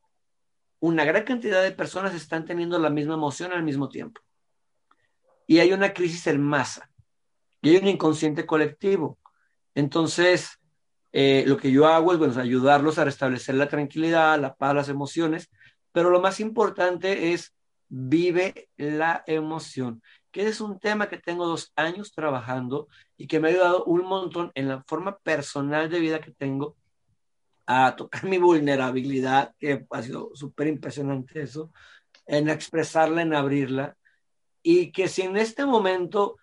una 0.80 1.04
gran 1.04 1.24
cantidad 1.24 1.62
de 1.62 1.72
personas 1.72 2.14
están 2.14 2.44
teniendo 2.44 2.78
la 2.78 2.90
misma 2.90 3.14
emoción 3.14 3.52
al 3.52 3.62
mismo 3.62 3.88
tiempo. 3.88 4.20
Y 5.46 5.58
hay 5.58 5.72
una 5.72 5.92
crisis 5.92 6.26
en 6.26 6.42
masa. 6.42 6.90
Y 7.62 7.70
hay 7.70 7.76
un 7.78 7.88
inconsciente 7.88 8.46
colectivo. 8.46 9.18
Entonces, 9.74 10.60
eh, 11.16 11.44
lo 11.46 11.56
que 11.56 11.70
yo 11.70 11.86
hago 11.86 12.12
es, 12.12 12.18
bueno, 12.18 12.40
ayudarlos 12.40 12.98
a 12.98 13.04
restablecer 13.04 13.54
la 13.54 13.68
tranquilidad, 13.68 14.36
la 14.40 14.56
paz, 14.56 14.74
las 14.74 14.88
emociones, 14.88 15.48
pero 15.92 16.10
lo 16.10 16.20
más 16.20 16.40
importante 16.40 17.32
es 17.32 17.54
vive 17.88 18.68
la 18.76 19.22
emoción, 19.28 20.02
que 20.32 20.48
es 20.48 20.60
un 20.60 20.80
tema 20.80 21.08
que 21.08 21.18
tengo 21.18 21.46
dos 21.46 21.72
años 21.76 22.12
trabajando 22.12 22.88
y 23.16 23.28
que 23.28 23.38
me 23.38 23.46
ha 23.46 23.50
ayudado 23.52 23.84
un 23.84 24.04
montón 24.06 24.50
en 24.56 24.66
la 24.66 24.82
forma 24.88 25.16
personal 25.18 25.88
de 25.88 26.00
vida 26.00 26.20
que 26.20 26.32
tengo 26.32 26.76
a 27.64 27.94
tocar 27.94 28.24
mi 28.28 28.38
vulnerabilidad, 28.38 29.54
que 29.56 29.86
ha 29.88 30.02
sido 30.02 30.30
súper 30.34 30.66
impresionante 30.66 31.42
eso, 31.42 31.70
en 32.26 32.48
expresarla, 32.48 33.22
en 33.22 33.34
abrirla, 33.34 33.96
y 34.64 34.90
que 34.90 35.06
si 35.06 35.22
en 35.22 35.36
este 35.36 35.64
momento 35.64 36.38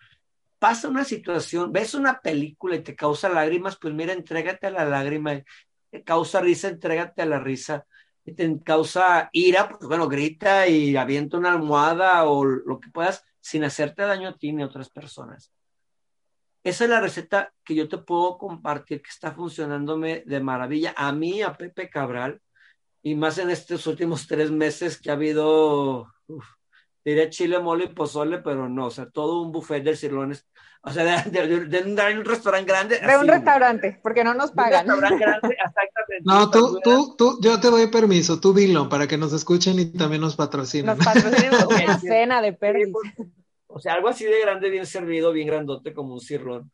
pasa 0.61 0.89
una 0.89 1.03
situación, 1.03 1.71
ves 1.73 1.95
una 1.95 2.21
película 2.21 2.75
y 2.75 2.83
te 2.83 2.95
causa 2.95 3.29
lágrimas, 3.29 3.77
pues 3.77 3.95
mira, 3.95 4.13
entrégate 4.13 4.67
a 4.67 4.69
la 4.69 4.85
lágrima, 4.85 5.41
te 5.89 6.03
causa 6.03 6.39
risa, 6.39 6.67
entrégate 6.67 7.23
a 7.23 7.25
la 7.25 7.39
risa, 7.39 7.87
y 8.23 8.33
te 8.33 8.59
causa 8.63 9.31
ira, 9.33 9.69
pues 9.69 9.87
bueno, 9.87 10.07
grita 10.07 10.67
y 10.67 10.95
avienta 10.95 11.39
una 11.39 11.51
almohada 11.51 12.25
o 12.25 12.45
lo 12.45 12.79
que 12.79 12.91
puedas 12.91 13.25
sin 13.39 13.63
hacerte 13.63 14.03
daño 14.03 14.29
a 14.29 14.37
ti 14.37 14.51
ni 14.51 14.61
a 14.61 14.67
otras 14.67 14.91
personas. 14.91 15.51
esa 16.63 16.83
es 16.83 16.89
la 16.91 17.01
receta 17.01 17.51
que 17.63 17.73
yo 17.73 17.89
te 17.89 17.97
puedo 17.97 18.37
compartir 18.37 19.01
que 19.01 19.09
está 19.09 19.31
funcionándome 19.31 20.21
de 20.27 20.41
maravilla 20.41 20.93
a 20.95 21.11
mí, 21.11 21.41
a 21.41 21.57
Pepe 21.57 21.89
Cabral, 21.89 22.39
y 23.01 23.15
más 23.15 23.39
en 23.39 23.49
estos 23.49 23.87
últimos 23.87 24.27
tres 24.27 24.51
meses 24.51 25.01
que 25.01 25.09
ha 25.09 25.13
habido, 25.13 26.13
diría 27.03 27.29
chile, 27.29 27.59
mole 27.59 27.85
y 27.85 27.87
pozole, 27.89 28.39
pero 28.39 28.69
no, 28.69 28.87
o 28.87 28.91
sea, 28.91 29.09
todo 29.09 29.41
un 29.41 29.51
buffet 29.51 29.83
de 29.83 29.95
cilones, 29.95 30.45
o 30.83 30.91
sea, 30.91 31.23
de, 31.23 32.17
un 32.17 32.25
restaurante 32.25 32.71
grande. 32.71 32.99
De 32.99 33.17
un 33.17 33.27
restaurante, 33.27 33.99
porque 34.01 34.23
no 34.23 34.33
nos 34.33 34.51
pagan. 34.51 34.89
Un 34.89 35.01
restaurante 35.01 35.17
grande, 35.25 35.57
exactamente. 35.63 36.23
No, 36.23 36.49
tú, 36.49 36.79
tú, 36.83 37.15
tú, 37.15 37.39
yo 37.41 37.59
te 37.59 37.69
doy 37.69 37.87
permiso, 37.87 38.39
tú 38.39 38.53
dilo, 38.53 38.89
para 38.89 39.07
que 39.07 39.17
nos 39.17 39.31
escuchen 39.33 39.79
y 39.79 39.85
también 39.85 40.21
nos 40.21 40.35
patrocinen. 40.35 40.97
Nos 40.97 41.05
patrocinen 41.05 41.51
una 41.69 41.99
cena 41.99 42.41
de 42.41 42.53
perris. 42.53 42.91
O 43.67 43.79
sea, 43.79 43.93
algo 43.93 44.09
así 44.09 44.25
de 44.25 44.41
grande, 44.41 44.69
bien 44.69 44.85
servido, 44.85 45.31
bien 45.31 45.47
grandote 45.47 45.93
como 45.93 46.13
un 46.13 46.19
cirlón. 46.19 46.71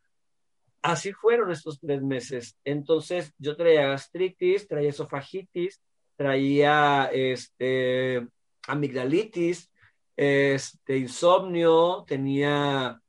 Así 0.81 1.11
fueron 1.11 1.51
estos 1.51 1.79
tres 1.79 2.01
meses. 2.01 2.57
Entonces, 2.63 3.33
yo 3.37 3.57
traía 3.57 3.87
gastritis, 3.87 4.67
traía 4.67 4.89
esofagitis, 4.89 5.81
traía 6.15 7.09
este, 7.11 8.25
amigdalitis, 8.67 9.69
este, 10.17 10.97
insomnio, 10.97 12.03
tenía 12.07 13.01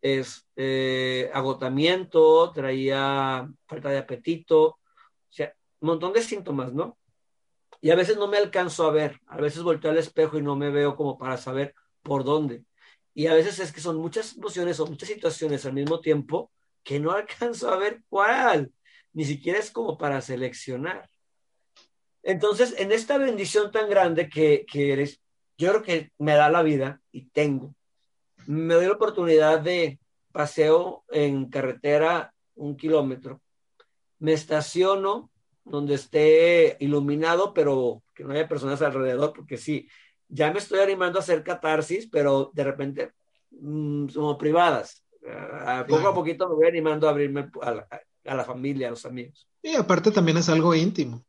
este, 0.00 1.30
agotamiento, 1.34 2.50
traía 2.52 3.48
falta 3.66 3.90
de 3.90 3.98
apetito, 3.98 4.64
o 4.66 4.78
sea, 5.28 5.54
un 5.80 5.88
montón 5.88 6.12
de 6.12 6.22
síntomas, 6.22 6.72
¿no? 6.72 6.96
Y 7.80 7.90
a 7.90 7.96
veces 7.96 8.16
no 8.16 8.28
me 8.28 8.38
alcanzo 8.38 8.86
a 8.86 8.92
ver, 8.92 9.20
a 9.26 9.36
veces 9.36 9.62
volteo 9.62 9.90
al 9.90 9.98
espejo 9.98 10.38
y 10.38 10.42
no 10.42 10.56
me 10.56 10.70
veo 10.70 10.96
como 10.96 11.18
para 11.18 11.36
saber 11.36 11.74
por 12.02 12.24
dónde. 12.24 12.64
Y 13.12 13.26
a 13.26 13.34
veces 13.34 13.58
es 13.58 13.72
que 13.72 13.80
son 13.80 13.96
muchas 13.96 14.36
emociones 14.36 14.80
o 14.80 14.86
muchas 14.86 15.08
situaciones 15.08 15.66
al 15.66 15.74
mismo 15.74 16.00
tiempo 16.00 16.50
que 16.82 17.00
no 17.00 17.10
alcanzo 17.12 17.70
a 17.70 17.76
ver 17.76 18.02
cuál, 18.08 18.72
ni 19.12 19.24
siquiera 19.24 19.58
es 19.58 19.70
como 19.70 19.98
para 19.98 20.20
seleccionar. 20.20 21.10
Entonces, 22.22 22.74
en 22.78 22.90
esta 22.90 23.18
bendición 23.18 23.70
tan 23.70 23.88
grande 23.90 24.28
que, 24.28 24.64
eres, 24.72 25.20
yo 25.56 25.70
creo 25.70 25.82
que 25.82 26.12
me 26.18 26.34
da 26.34 26.50
la 26.50 26.62
vida 26.62 27.00
y 27.12 27.26
tengo, 27.26 27.74
me 28.46 28.74
doy 28.74 28.86
la 28.86 28.92
oportunidad 28.92 29.60
de 29.60 29.98
paseo 30.32 31.04
en 31.10 31.48
carretera 31.48 32.34
un 32.56 32.76
kilómetro, 32.76 33.40
me 34.18 34.32
estaciono 34.32 35.30
donde 35.64 35.94
esté 35.94 36.76
iluminado, 36.80 37.54
pero 37.54 38.02
que 38.14 38.24
no 38.24 38.32
haya 38.32 38.48
personas 38.48 38.82
alrededor, 38.82 39.32
porque 39.32 39.56
sí, 39.56 39.88
ya 40.28 40.52
me 40.52 40.58
estoy 40.58 40.80
animando 40.80 41.18
a 41.18 41.22
hacer 41.22 41.42
catarsis, 41.42 42.08
pero 42.10 42.50
de 42.54 42.64
repente 42.64 43.12
mm, 43.50 44.08
como 44.08 44.36
privadas. 44.36 45.04
poco 45.88 46.08
a 46.08 46.14
poquito 46.14 46.48
me 46.48 46.54
voy 46.54 46.66
animando 46.66 47.06
a 47.06 47.10
abrirme 47.10 47.50
a 47.62 48.34
la 48.34 48.44
familia, 48.44 48.88
a 48.88 48.90
los 48.90 49.06
amigos. 49.06 49.48
Y 49.62 49.74
aparte 49.74 50.10
también 50.10 50.36
es 50.36 50.48
algo 50.48 50.74
íntimo. 50.74 51.24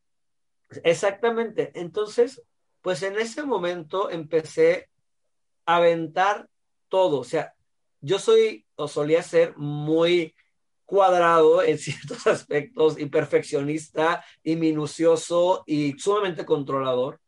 Exactamente. 0.82 1.72
Entonces, 1.74 2.42
pues 2.86 3.02
en 3.02 3.18
ese 3.18 3.42
momento 3.42 4.10
empecé 4.10 4.90
a 5.64 5.78
aventar 5.78 6.48
todo. 6.88 7.18
O 7.18 7.24
sea, 7.24 7.52
yo 8.00 8.20
soy 8.20 8.64
o 8.76 8.86
solía 8.86 9.24
ser 9.24 9.56
muy 9.56 10.36
cuadrado 10.84 11.64
en 11.64 11.78
ciertos 11.80 12.28
aspectos 12.28 12.96
y 13.00 13.06
perfeccionista 13.06 14.24
y 14.40 14.54
minucioso 14.54 15.64
y 15.66 15.98
sumamente 15.98 16.46
controlador. 16.46 17.20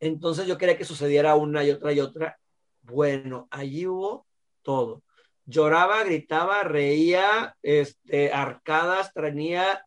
Entonces 0.00 0.46
yo 0.46 0.58
quería 0.58 0.76
que 0.76 0.84
sucediera 0.84 1.34
una 1.34 1.64
y 1.64 1.70
otra 1.70 1.94
y 1.94 2.00
otra. 2.00 2.38
Bueno, 2.82 3.48
allí 3.50 3.86
hubo 3.86 4.26
todo. 4.60 5.02
Lloraba, 5.46 6.04
gritaba, 6.04 6.62
reía, 6.62 7.56
este, 7.62 8.34
arcadas, 8.34 9.14
traía 9.14 9.82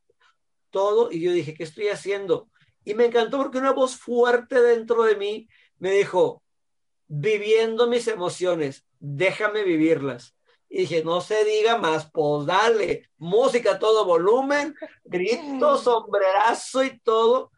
todo 0.72 1.12
y 1.12 1.22
yo 1.22 1.32
dije, 1.32 1.54
¿qué 1.54 1.66
estoy 1.66 1.90
haciendo? 1.90 2.50
Y 2.84 2.94
me 2.94 3.06
encantó 3.06 3.38
porque 3.38 3.58
una 3.58 3.74
voz 3.74 3.96
fuerte 3.96 4.62
dentro 4.62 5.04
de 5.04 5.16
mí 5.16 5.48
me 5.78 5.92
dijo, 5.92 6.44
viviendo 7.08 7.88
mis 7.88 8.08
emociones, 8.08 8.86
déjame 9.00 9.64
vivirlas. 9.64 10.36
Y 10.70 10.82
dije, 10.82 11.04
no 11.04 11.20
se 11.20 11.44
diga 11.46 11.78
más, 11.78 12.12
pues 12.12 12.46
dale, 12.46 13.10
música 13.18 13.74
a 13.74 13.80
todo 13.80 14.06
volumen, 14.06 14.76
grito, 15.04 15.78
sombrerazo 15.78 16.84
y 16.84 17.00
todo. 17.00 17.52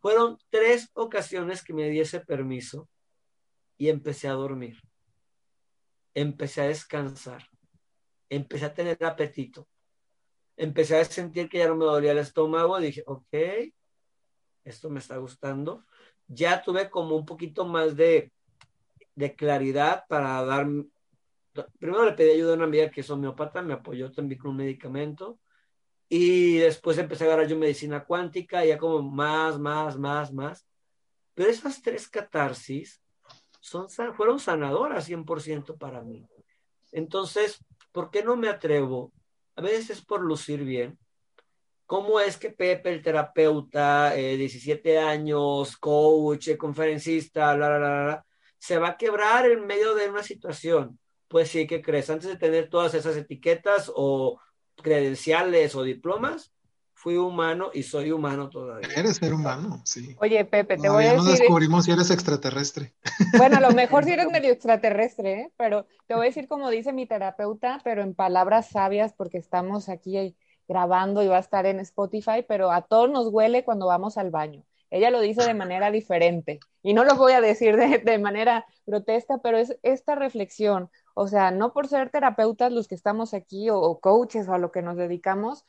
Fueron 0.00 0.38
tres 0.50 0.90
ocasiones 0.94 1.62
que 1.62 1.72
me 1.72 1.88
di 1.88 2.00
ese 2.00 2.20
permiso 2.20 2.88
y 3.78 3.88
empecé 3.88 4.26
a 4.28 4.32
dormir. 4.32 4.80
Empecé 6.14 6.62
a 6.62 6.66
descansar. 6.68 7.48
Empecé 8.28 8.64
a 8.64 8.74
tener 8.74 9.02
apetito. 9.04 9.68
Empecé 10.56 10.98
a 10.98 11.04
sentir 11.04 11.48
que 11.48 11.58
ya 11.58 11.68
no 11.68 11.76
me 11.76 11.84
dolía 11.84 12.12
el 12.12 12.18
estómago. 12.18 12.80
Dije, 12.80 13.04
ok, 13.06 13.34
esto 14.66 14.90
me 14.90 14.98
está 14.98 15.16
gustando. 15.16 15.86
Ya 16.26 16.62
tuve 16.62 16.90
como 16.90 17.16
un 17.16 17.24
poquito 17.24 17.64
más 17.64 17.96
de, 17.96 18.32
claridad 19.36 20.04
para 20.08 20.44
dar... 20.44 20.66
Primero 21.78 22.04
le 22.04 22.12
pedí 22.12 22.32
ayuda 22.32 22.52
a 22.52 22.56
una 22.56 22.64
amiga 22.64 22.90
que 22.90 23.00
es 23.00 23.08
homeópata, 23.08 23.62
me 23.62 23.72
apoyó 23.72 24.12
también 24.12 24.40
con 24.40 24.50
un 24.50 24.58
medicamento. 24.58 25.38
Y 26.08 26.58
después 26.58 26.98
empecé 26.98 27.24
a 27.24 27.28
agarrar 27.28 27.48
yo 27.48 27.56
medicina 27.56 28.04
cuántica, 28.04 28.64
ya 28.64 28.76
como 28.76 29.02
más, 29.02 29.58
más, 29.58 29.96
más, 29.96 30.32
más. 30.32 30.66
Pero 31.34 31.48
esas 31.48 31.80
tres 31.80 32.08
catarsis 32.08 33.00
son, 33.60 33.88
fueron 34.14 34.38
sanadoras 34.38 35.08
100% 35.08 35.78
para 35.78 36.02
mí. 36.02 36.28
Entonces, 36.92 37.64
¿por 37.92 38.10
qué 38.10 38.22
no 38.22 38.36
me 38.36 38.48
atrevo? 38.48 39.12
A 39.54 39.62
veces 39.62 39.90
es 39.90 40.04
por 40.04 40.20
lucir 40.20 40.64
bien, 40.64 40.98
¿Cómo 41.86 42.18
es 42.18 42.36
que 42.36 42.50
Pepe, 42.50 42.92
el 42.92 43.02
terapeuta, 43.02 44.12
17 44.12 44.92
eh, 44.92 44.98
años, 44.98 45.76
coach, 45.76 46.48
eh, 46.48 46.58
conferencista, 46.58 47.54
bla, 47.54 47.68
bla, 47.68 47.78
bla, 47.78 48.04
bla, 48.04 48.26
se 48.58 48.76
va 48.78 48.88
a 48.88 48.96
quebrar 48.96 49.48
en 49.48 49.66
medio 49.66 49.94
de 49.94 50.10
una 50.10 50.24
situación? 50.24 50.98
Pues 51.28 51.48
sí, 51.48 51.66
¿qué 51.66 51.80
crees? 51.80 52.10
Antes 52.10 52.28
de 52.28 52.36
tener 52.36 52.68
todas 52.68 52.94
esas 52.94 53.16
etiquetas 53.16 53.90
o 53.94 54.40
credenciales 54.82 55.76
o 55.76 55.84
diplomas, 55.84 56.52
fui 56.92 57.16
humano 57.18 57.70
y 57.72 57.84
soy 57.84 58.10
humano 58.10 58.48
todavía. 58.48 58.88
Eres 58.96 59.18
ser 59.18 59.32
humano, 59.32 59.80
sí. 59.84 60.16
Oye, 60.18 60.44
Pepe, 60.44 60.78
te 60.78 60.88
voy 60.88 61.04
a 61.04 61.12
decir. 61.12 61.24
no 61.24 61.30
descubrimos 61.30 61.84
si 61.84 61.92
eres 61.92 62.10
extraterrestre. 62.10 62.94
Bueno, 63.38 63.58
a 63.58 63.60
lo 63.60 63.70
mejor 63.72 64.04
si 64.04 64.10
eres 64.10 64.26
medio 64.32 64.50
extraterrestre, 64.50 65.32
¿eh? 65.40 65.52
pero 65.56 65.86
te 66.08 66.14
voy 66.14 66.26
a 66.26 66.30
decir 66.30 66.48
como 66.48 66.68
dice 66.68 66.92
mi 66.92 67.06
terapeuta, 67.06 67.80
pero 67.84 68.02
en 68.02 68.14
palabras 68.14 68.70
sabias, 68.70 69.12
porque 69.12 69.38
estamos 69.38 69.88
aquí 69.88 70.16
grabando 70.68 71.22
y 71.22 71.28
va 71.28 71.36
a 71.36 71.40
estar 71.40 71.66
en 71.66 71.80
Spotify, 71.80 72.44
pero 72.46 72.70
a 72.70 72.82
todos 72.82 73.10
nos 73.10 73.28
huele 73.28 73.64
cuando 73.64 73.86
vamos 73.86 74.18
al 74.18 74.30
baño. 74.30 74.64
Ella 74.90 75.10
lo 75.10 75.20
dice 75.20 75.44
de 75.44 75.54
manera 75.54 75.90
diferente 75.90 76.60
y 76.82 76.94
no 76.94 77.04
lo 77.04 77.16
voy 77.16 77.32
a 77.32 77.40
decir 77.40 77.76
de, 77.76 78.18
manera 78.18 78.66
grotesca, 78.86 79.38
pero 79.38 79.58
es 79.58 79.78
esta 79.82 80.14
reflexión, 80.14 80.90
o 81.14 81.26
sea, 81.26 81.50
no 81.50 81.72
por 81.72 81.88
ser 81.88 82.10
terapeutas 82.10 82.72
los 82.72 82.86
que 82.88 82.94
estamos 82.94 83.34
aquí 83.34 83.68
o, 83.70 83.98
coaches 84.00 84.48
o 84.48 84.54
a 84.54 84.58
lo 84.58 84.70
que 84.70 84.82
nos 84.82 84.96
dedicamos, 84.96 85.64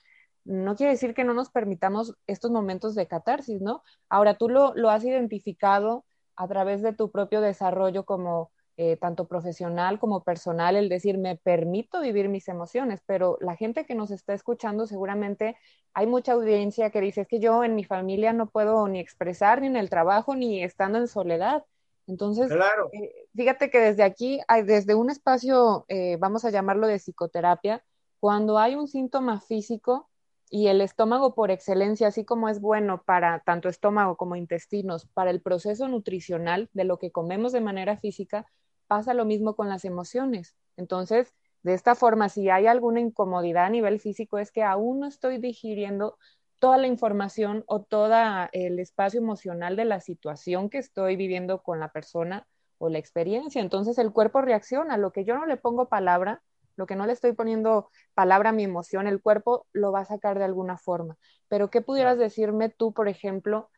no 0.46 0.76
quiere 0.76 0.94
decir 0.94 1.14
que 1.14 1.24
no 1.24 1.34
nos 1.34 1.50
permitamos 1.50 2.16
estos 2.28 2.52
momentos 2.52 2.96
de 2.96 3.08
catarsis, 3.08 3.62
¿no? 3.62 3.84
Ahora 4.08 4.36
tú 4.36 4.50
lo, 4.50 4.74
lo 4.76 4.90
has 4.90 5.04
identificado 5.04 6.06
a 6.36 6.48
través 6.48 6.82
de 6.82 6.94
tu 6.94 7.12
propio 7.12 7.42
desarrollo 7.42 8.06
como 8.06 8.52
eh, 8.78 8.96
tanto 8.96 9.28
profesional 9.28 10.00
como 10.00 10.24
personal, 10.24 10.76
el 10.76 10.88
decir, 10.88 11.18
me 11.18 11.36
permito 11.36 12.00
vivir 12.00 12.30
mis 12.30 12.48
emociones, 12.48 13.02
pero 13.06 13.38
la 13.42 13.56
gente 13.56 13.86
que 13.86 13.96
nos 13.96 14.12
está 14.12 14.34
escuchando 14.34 14.86
seguramente 14.86 15.58
hay 15.94 16.06
mucha 16.06 16.34
audiencia 16.34 16.92
que 16.92 17.02
dice, 17.02 17.22
es 17.22 17.28
que 17.28 17.40
yo 17.40 17.64
en 17.64 17.74
mi 17.74 17.84
familia 17.84 18.34
no 18.34 18.50
puedo 18.50 18.88
ni 18.88 19.00
expresar 19.00 19.62
ni 19.62 19.68
en 19.68 19.78
el 19.78 19.90
trabajo 19.90 20.36
ni 20.36 20.64
estando 20.64 21.00
en 21.00 21.08
soledad. 21.08 21.66
Entonces, 22.06 22.52
eh, 22.94 23.28
fíjate 23.36 23.70
que 23.70 23.80
desde 23.80 24.04
aquí, 24.04 24.40
desde 24.64 24.94
un 24.94 25.10
espacio, 25.10 25.86
eh, 25.88 26.18
vamos 26.20 26.46
a 26.46 26.52
llamarlo 26.52 26.86
de 26.88 27.00
psicoterapia, 27.00 27.84
cuando 28.20 28.60
hay 28.60 28.76
un 28.76 28.88
síntoma 28.88 29.42
físico, 29.42 30.08
y 30.50 30.68
el 30.68 30.82
estómago 30.82 31.34
por 31.36 31.52
excelencia, 31.52 32.08
así 32.08 32.24
como 32.24 32.48
es 32.48 32.62
bueno 32.62 33.04
para 33.04 33.40
tanto 33.40 33.70
estómago 33.70 34.16
como 34.16 34.36
intestinos, 34.36 35.06
para 35.14 35.32
el 35.32 35.42
proceso 35.42 35.88
nutricional 35.88 36.70
de 36.74 36.86
lo 36.86 37.00
que 37.00 37.12
comemos 37.12 37.52
de 37.52 37.62
manera 37.62 37.98
física, 37.98 38.46
pasa 38.88 39.14
lo 39.14 39.26
mismo 39.26 39.56
con 39.56 39.70
las 39.70 39.86
emociones. 39.86 40.56
Entonces, 40.78 41.34
de 41.64 41.74
esta 41.74 41.96
forma, 41.96 42.30
si 42.30 42.50
hay 42.50 42.68
alguna 42.68 43.00
incomodidad 43.00 43.66
a 43.66 43.70
nivel 43.70 44.00
físico, 44.00 44.40
es 44.40 44.52
que 44.52 44.64
aún 44.64 45.02
no 45.02 45.08
estoy 45.08 45.38
digiriendo 45.38 46.18
toda 46.60 46.78
la 46.78 46.88
información 46.88 47.64
o 47.68 47.84
todo 47.84 48.14
el 48.52 48.80
espacio 48.80 49.20
emocional 49.20 49.76
de 49.76 49.86
la 49.86 50.00
situación 50.00 50.70
que 50.70 50.80
estoy 50.80 51.16
viviendo 51.16 51.62
con 51.62 51.80
la 51.80 51.92
persona 51.92 52.48
o 52.78 52.90
la 52.90 52.98
experiencia. 52.98 53.62
Entonces 53.62 53.98
el 53.98 54.12
cuerpo 54.12 54.42
reacciona. 54.42 54.96
a 54.96 54.98
Lo 54.98 55.12
que 55.12 55.24
yo 55.26 55.36
no 55.36 55.46
le 55.46 55.58
pongo 55.58 55.88
palabra, 55.90 56.42
lo 56.76 56.86
que 56.86 56.96
no 56.96 57.06
le 57.06 57.14
estoy 57.14 57.34
poniendo 57.34 57.90
palabra 58.14 58.50
a 58.50 58.54
mi 58.54 58.64
emoción, 58.64 59.08
el 59.08 59.22
cuerpo 59.22 59.66
lo 59.72 59.92
va 59.92 60.02
a 60.02 60.06
sacar 60.06 60.38
de 60.38 60.46
alguna 60.46 60.78
forma. 60.78 61.18
Pero 61.48 61.70
¿qué 61.70 61.82
pudieras 61.82 62.18
decirme 62.18 62.70
tú, 62.70 62.94
por 62.94 63.08
ejemplo, 63.08 63.70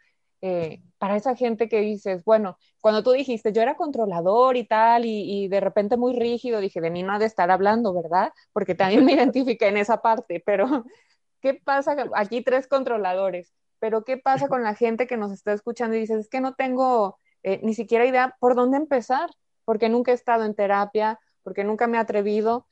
eh, 0.42 0.82
para 0.98 1.18
esa 1.18 1.36
gente 1.36 1.68
que 1.68 1.82
dices, 1.82 2.24
bueno, 2.24 2.58
cuando 2.82 3.04
tú 3.04 3.12
dijiste, 3.12 3.52
yo 3.52 3.62
era 3.62 3.76
controlador 3.76 4.58
y 4.58 4.66
tal, 4.66 5.04
y, 5.06 5.48
de 5.50 5.60
repente 5.60 5.98
muy 5.98 6.14
rígido, 6.14 6.62
dije, 6.62 6.82
de 6.82 6.90
mí 6.92 7.04
no 7.04 7.14
ha 7.14 7.20
de 7.20 7.26
estar 7.26 7.52
hablando, 7.52 7.94
¿verdad? 7.94 8.32
Porque 8.54 8.76
también 8.76 9.06
me 9.06 9.14
identifiqué 9.14 9.68
en 9.68 9.78
esa 9.78 10.02
parte, 10.02 10.42
pero 10.46 10.66
¿qué 11.42 11.54
pasa? 11.56 11.96
Aquí 12.16 12.42
tres 12.44 12.68
controladores, 12.68 13.54
pero 13.80 14.04
¿qué 14.04 14.18
pasa 14.18 14.48
con 14.48 14.64
la 14.64 14.76
gente 14.76 15.08
que 15.08 15.18
nos 15.18 15.32
está 15.32 15.54
escuchando 15.54 15.96
y 15.96 16.02
dices, 16.02 16.20
es 16.20 16.30
que 16.30 16.42
no 16.42 16.54
tengo 16.56 17.18
eh, 17.44 17.60
ni 17.64 17.74
siquiera 17.74 18.06
idea 18.06 18.36
por 18.40 18.56
dónde 18.56 18.78
empezar, 18.78 19.30
porque 19.66 19.90
nunca 19.90 20.12
he 20.12 20.16
estado 20.16 20.46
en 20.46 20.56
terapia, 20.56 21.20
porque 21.44 21.64
nunca 21.64 21.88
me 21.88 21.98
he 21.98 22.00
atrevido? 22.00 22.66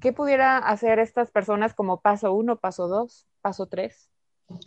¿Qué 0.00 0.12
pudiera 0.12 0.58
hacer 0.58 0.98
estas 0.98 1.30
personas 1.30 1.74
como 1.74 2.00
paso 2.00 2.32
uno, 2.32 2.58
paso 2.58 2.88
dos, 2.88 3.26
paso 3.40 3.66
tres? 3.66 4.10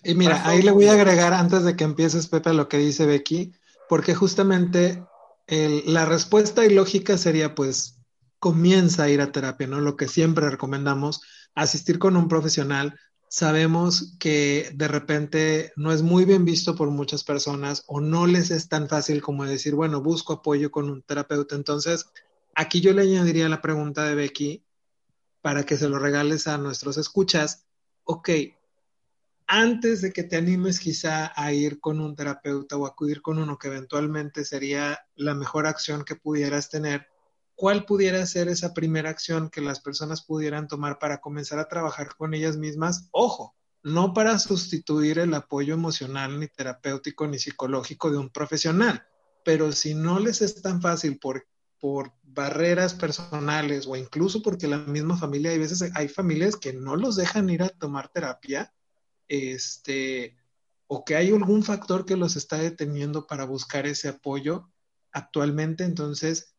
Y 0.03 0.13
mira, 0.15 0.47
ahí 0.47 0.61
le 0.61 0.71
voy 0.71 0.87
a 0.87 0.93
agregar 0.93 1.33
antes 1.33 1.63
de 1.63 1.75
que 1.75 1.83
empieces, 1.83 2.27
Pepe, 2.27 2.53
lo 2.53 2.67
que 2.67 2.77
dice 2.77 3.05
Becky, 3.05 3.53
porque 3.87 4.13
justamente 4.15 5.03
la 5.47 6.05
respuesta 6.05 6.65
y 6.65 6.73
lógica 6.73 7.17
sería, 7.17 7.55
pues, 7.55 7.99
comienza 8.39 9.03
a 9.03 9.09
ir 9.09 9.21
a 9.21 9.31
terapia, 9.31 9.67
¿no? 9.67 9.79
Lo 9.81 9.95
que 9.95 10.07
siempre 10.07 10.49
recomendamos, 10.49 11.21
asistir 11.55 11.99
con 11.99 12.15
un 12.15 12.27
profesional. 12.27 12.97
Sabemos 13.27 14.15
que 14.19 14.71
de 14.73 14.87
repente 14.87 15.73
no 15.75 15.91
es 15.91 16.01
muy 16.01 16.25
bien 16.25 16.45
visto 16.45 16.75
por 16.75 16.89
muchas 16.89 17.23
personas 17.23 17.83
o 17.87 18.01
no 18.01 18.27
les 18.27 18.49
es 18.49 18.69
tan 18.69 18.87
fácil 18.89 19.21
como 19.21 19.45
decir, 19.45 19.75
bueno, 19.75 20.01
busco 20.01 20.33
apoyo 20.33 20.71
con 20.71 20.89
un 20.89 21.03
terapeuta. 21.03 21.55
Entonces, 21.55 22.05
aquí 22.55 22.81
yo 22.81 22.93
le 22.93 23.03
añadiría 23.03 23.47
la 23.49 23.61
pregunta 23.61 24.05
de 24.05 24.15
Becky 24.15 24.63
para 25.41 25.63
que 25.63 25.77
se 25.77 25.89
lo 25.89 25.99
regales 25.99 26.47
a 26.47 26.57
nuestros 26.57 26.97
escuchas. 26.97 27.65
Ok, 28.03 28.29
antes 29.51 30.01
de 30.01 30.13
que 30.13 30.23
te 30.23 30.37
animes 30.37 30.79
quizá 30.79 31.33
a 31.35 31.51
ir 31.51 31.79
con 31.79 31.99
un 31.99 32.15
terapeuta 32.15 32.77
o 32.77 32.85
acudir 32.85 33.23
con 33.23 33.39
uno 33.39 33.57
que 33.57 33.67
eventualmente 33.67 34.45
sería 34.45 34.99
la 35.15 35.33
mejor 35.33 35.65
acción 35.65 36.03
que 36.05 36.15
pudieras 36.15 36.69
tener, 36.69 37.07
¿cuál 37.55 37.83
pudiera 37.85 38.23
ser 38.27 38.47
esa 38.47 38.75
primera 38.75 39.09
acción 39.09 39.49
que 39.49 39.61
las 39.61 39.79
personas 39.79 40.21
pudieran 40.21 40.67
tomar 40.67 40.99
para 40.99 41.19
comenzar 41.19 41.57
a 41.57 41.67
trabajar 41.67 42.09
con 42.15 42.35
ellas 42.35 42.57
mismas? 42.57 43.09
Ojo, 43.09 43.55
no 43.81 44.13
para 44.13 44.37
sustituir 44.37 45.17
el 45.17 45.33
apoyo 45.33 45.73
emocional, 45.73 46.39
ni 46.39 46.47
terapéutico, 46.47 47.25
ni 47.25 47.39
psicológico 47.39 48.11
de 48.11 48.19
un 48.19 48.29
profesional, 48.29 49.03
pero 49.43 49.71
si 49.71 49.95
no 49.95 50.19
les 50.19 50.43
es 50.43 50.61
tan 50.61 50.79
fácil 50.79 51.17
por, 51.17 51.47
por 51.79 52.13
barreras 52.21 52.93
personales 52.93 53.87
o 53.87 53.95
incluso 53.95 54.43
porque 54.43 54.67
la 54.67 54.77
misma 54.77 55.17
familia, 55.17 55.49
hay 55.49 55.57
veces 55.57 55.89
hay 55.95 56.07
familias 56.07 56.55
que 56.55 56.71
no 56.71 56.95
los 56.95 57.15
dejan 57.15 57.49
ir 57.49 57.63
a 57.63 57.69
tomar 57.69 58.09
terapia, 58.09 58.71
este, 59.29 60.35
o 60.87 61.05
que 61.05 61.15
hay 61.15 61.29
algún 61.29 61.63
factor 61.63 62.05
que 62.05 62.17
los 62.17 62.35
está 62.35 62.57
deteniendo 62.57 63.27
para 63.27 63.45
buscar 63.45 63.85
ese 63.85 64.09
apoyo 64.09 64.69
actualmente. 65.11 65.83
Entonces, 65.85 66.55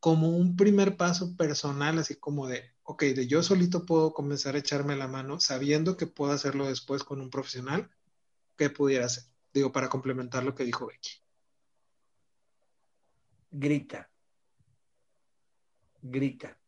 como 0.00 0.30
un 0.30 0.56
primer 0.56 0.96
paso 0.96 1.36
personal, 1.36 1.98
así 1.98 2.14
como 2.14 2.46
de, 2.46 2.72
ok, 2.84 3.02
de 3.02 3.26
yo 3.26 3.42
solito 3.42 3.84
puedo 3.84 4.14
comenzar 4.14 4.54
a 4.54 4.58
echarme 4.58 4.96
la 4.96 5.08
mano, 5.08 5.40
sabiendo 5.40 5.96
que 5.96 6.06
puedo 6.06 6.32
hacerlo 6.32 6.66
después 6.66 7.04
con 7.04 7.20
un 7.20 7.28
profesional, 7.28 7.90
¿qué 8.56 8.70
pudiera 8.70 9.06
hacer? 9.06 9.24
Digo, 9.52 9.72
para 9.72 9.88
complementar 9.88 10.44
lo 10.44 10.54
que 10.54 10.64
dijo 10.64 10.86
Becky. 10.86 11.10
Grita. 13.50 14.10
Grita. 16.00 16.58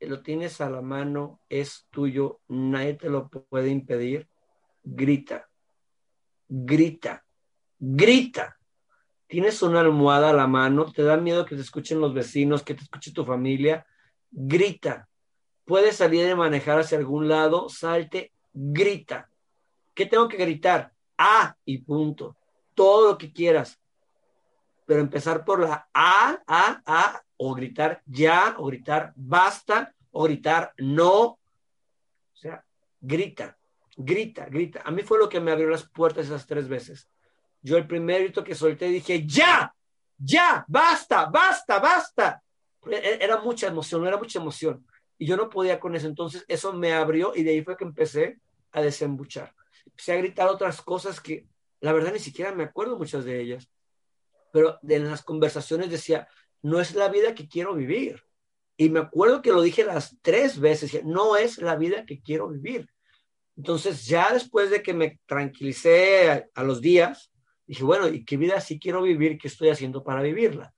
Lo 0.00 0.22
tienes 0.22 0.60
a 0.60 0.68
la 0.68 0.82
mano, 0.82 1.40
es 1.48 1.86
tuyo, 1.90 2.40
nadie 2.48 2.94
te 2.94 3.08
lo 3.08 3.28
puede 3.28 3.70
impedir 3.70 4.28
grita, 4.86 5.48
grita, 6.48 7.24
grita. 7.78 8.56
Tienes 9.26 9.60
una 9.62 9.80
almohada 9.80 10.30
a 10.30 10.32
la 10.32 10.46
mano, 10.46 10.90
te 10.92 11.02
da 11.02 11.16
miedo 11.16 11.44
que 11.44 11.56
te 11.56 11.60
escuchen 11.60 12.00
los 12.00 12.14
vecinos, 12.14 12.62
que 12.62 12.74
te 12.74 12.84
escuche 12.84 13.12
tu 13.12 13.24
familia, 13.24 13.84
grita. 14.30 15.08
Puedes 15.64 15.96
salir 15.96 16.24
de 16.24 16.36
manejar 16.36 16.78
hacia 16.78 16.96
algún 16.96 17.28
lado, 17.28 17.68
salte, 17.68 18.32
grita. 18.52 19.28
¿Qué 19.94 20.06
tengo 20.06 20.28
que 20.28 20.36
gritar? 20.36 20.92
A 21.18 21.56
y 21.64 21.78
punto. 21.78 22.36
Todo 22.74 23.10
lo 23.10 23.18
que 23.18 23.32
quieras. 23.32 23.80
Pero 24.84 25.00
empezar 25.00 25.44
por 25.44 25.60
la 25.60 25.88
A, 25.92 26.40
A, 26.46 26.82
A, 26.86 27.22
o 27.36 27.54
gritar 27.54 28.02
ya, 28.06 28.54
o 28.58 28.66
gritar 28.66 29.12
basta, 29.16 29.92
o 30.12 30.22
gritar 30.22 30.72
no. 30.78 31.22
O 31.24 31.38
sea, 32.34 32.64
grita 33.00 33.58
grita, 33.96 34.46
grita. 34.46 34.82
A 34.84 34.90
mí 34.90 35.02
fue 35.02 35.18
lo 35.18 35.28
que 35.28 35.40
me 35.40 35.50
abrió 35.50 35.68
las 35.68 35.88
puertas 35.88 36.26
esas 36.26 36.46
tres 36.46 36.68
veces. 36.68 37.08
Yo 37.62 37.76
el 37.76 37.86
primer 37.86 38.22
grito 38.22 38.44
que 38.44 38.54
solté 38.54 38.88
dije, 38.88 39.26
ya, 39.26 39.74
ya, 40.18 40.64
basta, 40.68 41.26
basta, 41.26 41.78
basta. 41.80 42.42
E, 42.86 42.94
e, 42.94 43.24
era 43.24 43.40
mucha 43.40 43.66
emoción, 43.66 44.06
era 44.06 44.16
mucha 44.16 44.38
emoción. 44.38 44.86
Y 45.18 45.26
yo 45.26 45.36
no 45.36 45.48
podía 45.48 45.80
con 45.80 45.96
eso. 45.96 46.06
Entonces 46.06 46.44
eso 46.46 46.72
me 46.72 46.92
abrió 46.92 47.32
y 47.34 47.42
de 47.42 47.50
ahí 47.50 47.64
fue 47.64 47.76
que 47.76 47.84
empecé 47.84 48.38
a 48.72 48.82
desembuchar. 48.82 49.54
Empecé 49.86 50.12
a 50.12 50.16
gritar 50.16 50.48
otras 50.48 50.82
cosas 50.82 51.20
que 51.20 51.46
la 51.80 51.92
verdad 51.92 52.12
ni 52.12 52.18
siquiera 52.18 52.52
me 52.52 52.64
acuerdo 52.64 52.98
muchas 52.98 53.24
de 53.24 53.40
ellas. 53.40 53.68
Pero 54.52 54.78
en 54.86 55.10
las 55.10 55.22
conversaciones 55.22 55.90
decía, 55.90 56.28
no 56.62 56.80
es 56.80 56.94
la 56.94 57.08
vida 57.08 57.34
que 57.34 57.48
quiero 57.48 57.74
vivir. 57.74 58.22
Y 58.76 58.90
me 58.90 59.00
acuerdo 59.00 59.40
que 59.40 59.52
lo 59.52 59.62
dije 59.62 59.84
las 59.84 60.16
tres 60.20 60.60
veces, 60.60 61.02
no 61.04 61.36
es 61.36 61.58
la 61.58 61.76
vida 61.76 62.04
que 62.04 62.20
quiero 62.20 62.48
vivir. 62.48 62.90
Entonces, 63.56 64.06
ya 64.06 64.32
después 64.32 64.70
de 64.70 64.82
que 64.82 64.92
me 64.92 65.18
tranquilicé 65.26 66.48
a, 66.54 66.62
los 66.62 66.80
días, 66.80 67.32
dije, 67.66 67.84
bueno, 67.84 68.08
¿y 68.08 68.24
qué 68.24 68.36
vida 68.36 68.60
sí 68.60 68.78
quiero 68.78 69.02
vivir? 69.02 69.38
¿Qué 69.38 69.48
estoy 69.48 69.70
haciendo 69.70 70.04
para 70.04 70.22
vivirla? 70.22 70.74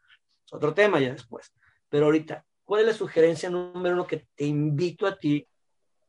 Otro 0.53 0.73
tema 0.75 1.01
ya 1.01 1.13
después. 1.13 1.53
Pero 1.89 2.07
ahorita, 2.07 2.45
¿cuál 2.63 2.83
es 2.83 2.87
la 2.87 2.93
sugerencia 2.95 3.51
número 3.51 3.95
uno 3.95 4.07
que 4.07 4.29
te 4.35 4.45
invito 4.45 5.07
a 5.07 5.19
ti, 5.19 5.47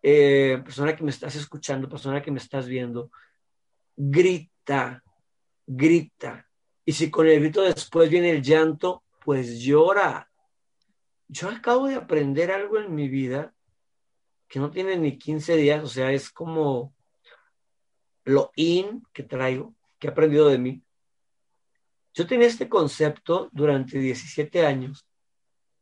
eh, 0.02 0.62
persona 0.64 0.96
que 0.96 1.04
me 1.04 1.10
estás 1.10 1.36
escuchando, 1.36 1.90
persona 1.90 2.22
que 2.22 2.32
me 2.32 2.40
estás 2.40 2.68
viendo? 2.68 3.10
Grita, 3.96 5.04
grita. 5.66 6.48
Y 6.86 6.94
si 6.94 7.10
con 7.10 7.28
el 7.28 7.40
grito 7.40 7.64
después 7.64 8.10
viene 8.10 8.30
el 8.30 8.44
llanto, 8.44 9.04
pues 9.26 9.60
llora. 9.60 10.30
Yo 11.28 11.50
acabo 11.50 11.88
de 11.88 11.96
aprender 11.96 12.52
algo 12.52 12.80
en 12.80 12.94
mi 12.94 13.08
vida 13.08 13.54
que 14.50 14.60
no 14.60 14.72
tiene 14.72 14.98
ni 14.98 15.18
15 15.18 15.56
días, 15.56 15.84
o 15.84 15.88
sea, 15.88 16.12
es 16.12 16.32
como 16.32 16.94
lo 18.26 18.52
in 18.56 19.04
que 19.14 19.24
traigo, 19.24 19.76
que 20.00 20.08
he 20.08 20.10
aprendido 20.10 20.50
de 20.50 20.58
mí. 20.58 20.84
Yo 22.16 22.26
tenía 22.26 22.48
este 22.48 22.68
concepto 22.68 23.50
durante 23.52 24.00
17 24.00 24.66
años 24.66 25.06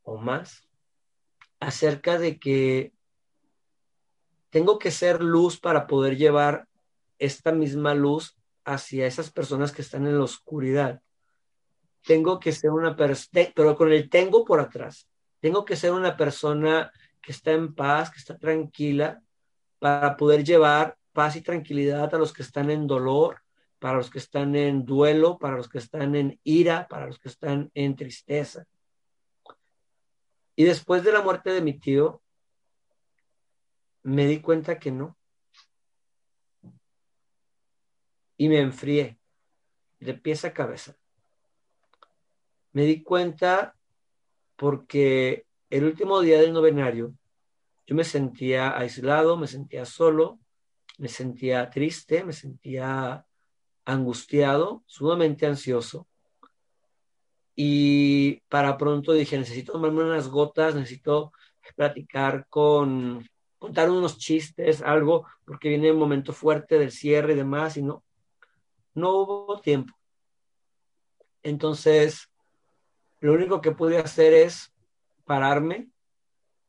o 0.04 0.18
más 0.18 0.68
acerca 1.60 2.20
de 2.20 2.38
que 2.38 2.94
tengo 4.50 4.78
que 4.78 4.92
ser 4.92 5.22
luz 5.22 5.60
para 5.60 5.88
poder 5.88 6.18
llevar 6.18 6.68
esta 7.20 7.52
misma 7.54 7.96
luz 7.96 8.38
hacia 8.66 9.08
esas 9.08 9.32
personas 9.32 9.72
que 9.72 9.82
están 9.82 10.06
en 10.08 10.18
la 10.18 10.26
oscuridad. 10.26 11.02
Tengo 12.04 12.40
que 12.40 12.52
ser 12.52 12.72
una 12.72 12.96
persona, 12.96 13.50
pero 13.56 13.76
con 13.78 13.92
el 13.92 14.10
tengo 14.10 14.44
por 14.44 14.60
atrás. 14.60 15.08
Tengo 15.40 15.64
que 15.64 15.76
ser 15.76 15.94
una 15.94 16.18
persona 16.18 16.92
que 17.28 17.34
está 17.34 17.52
en 17.52 17.76
paz, 17.76 18.10
que 18.10 18.20
está 18.20 18.38
tranquila, 18.38 19.22
para 19.80 20.16
poder 20.16 20.46
llevar 20.46 20.98
paz 21.12 21.36
y 21.36 21.42
tranquilidad 21.42 22.16
a 22.16 22.18
los 22.18 22.32
que 22.32 22.42
están 22.42 22.72
en 22.72 22.88
dolor, 22.88 23.42
para 23.80 23.98
los 23.98 24.10
que 24.10 24.20
están 24.20 24.56
en 24.56 24.86
duelo, 24.86 25.38
para 25.38 25.58
los 25.58 25.68
que 25.68 25.80
están 25.80 26.16
en 26.16 26.40
ira, 26.46 26.88
para 26.88 27.06
los 27.06 27.20
que 27.20 27.28
están 27.28 27.70
en 27.74 27.98
tristeza. 27.98 28.66
Y 30.56 30.64
después 30.64 31.04
de 31.04 31.12
la 31.12 31.22
muerte 31.22 31.50
de 31.50 31.60
mi 31.60 31.78
tío, 31.78 32.22
me 34.04 34.26
di 34.26 34.40
cuenta 34.40 34.80
que 34.80 34.92
no. 34.92 35.18
Y 38.38 38.48
me 38.48 38.62
enfrié 38.62 39.20
de 40.00 40.14
pies 40.14 40.46
a 40.46 40.54
cabeza. 40.54 40.96
Me 42.72 42.84
di 42.84 43.04
cuenta 43.04 43.76
porque 44.56 45.47
el 45.70 45.84
último 45.84 46.22
día 46.22 46.40
del 46.40 46.54
novenario, 46.54 47.14
yo 47.86 47.96
me 47.96 48.04
sentía 48.04 48.78
aislado, 48.78 49.38
me 49.38 49.48
sentía 49.48 49.86
solo, 49.86 50.40
me 50.98 51.08
sentía 51.08 51.70
triste, 51.70 52.24
me 52.24 52.34
sentía 52.34 53.26
angustiado, 53.86 54.84
sumamente 54.86 55.46
ansioso. 55.46 56.08
Y 57.56 58.42
para 58.50 58.78
pronto 58.78 59.14
dije, 59.14 59.38
necesito 59.38 59.74
tomarme 59.74 60.04
unas 60.04 60.28
gotas, 60.28 60.76
necesito 60.76 61.32
platicar 61.76 62.48
con, 62.50 63.28
contar 63.58 63.90
unos 63.90 64.18
chistes, 64.18 64.82
algo, 64.82 65.26
porque 65.46 65.70
viene 65.70 65.92
un 65.92 66.00
momento 66.00 66.34
fuerte 66.34 66.78
del 66.78 66.92
cierre 66.92 67.34
y 67.34 67.38
demás, 67.38 67.78
y 67.78 67.82
no, 67.82 68.04
no 68.94 69.12
hubo 69.12 69.62
tiempo. 69.62 69.94
Entonces, 71.42 72.30
lo 73.20 73.34
único 73.34 73.62
que 73.62 73.72
pude 73.72 73.98
hacer 73.98 74.34
es 74.34 74.74
pararme 75.28 75.90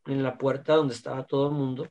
en 0.04 0.22
la 0.22 0.36
puerta 0.36 0.74
donde 0.74 0.94
estaba 0.94 1.24
todo 1.24 1.48
el 1.48 1.54
mundo. 1.54 1.88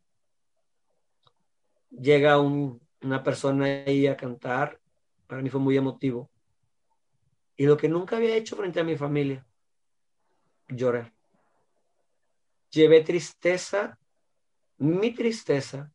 Llega 1.89 2.39
una 2.39 3.23
persona 3.23 3.65
ahí 3.65 4.05
a 4.05 4.15
cantar 4.15 4.79
para 5.27 5.41
mí 5.41 5.49
fue 5.49 5.59
muy 5.59 5.77
emotivo. 5.77 6.31
Y 7.57 7.65
lo 7.65 7.77
que 7.77 7.89
nunca 7.89 8.15
había 8.15 8.35
hecho 8.35 8.55
frente 8.55 8.79
a 8.79 8.83
mi 8.83 8.95
familia, 8.95 9.45
llorar. 10.69 11.13
Llevé 12.71 13.01
tristeza, 13.01 13.99
mi 14.77 15.13
tristeza, 15.13 15.91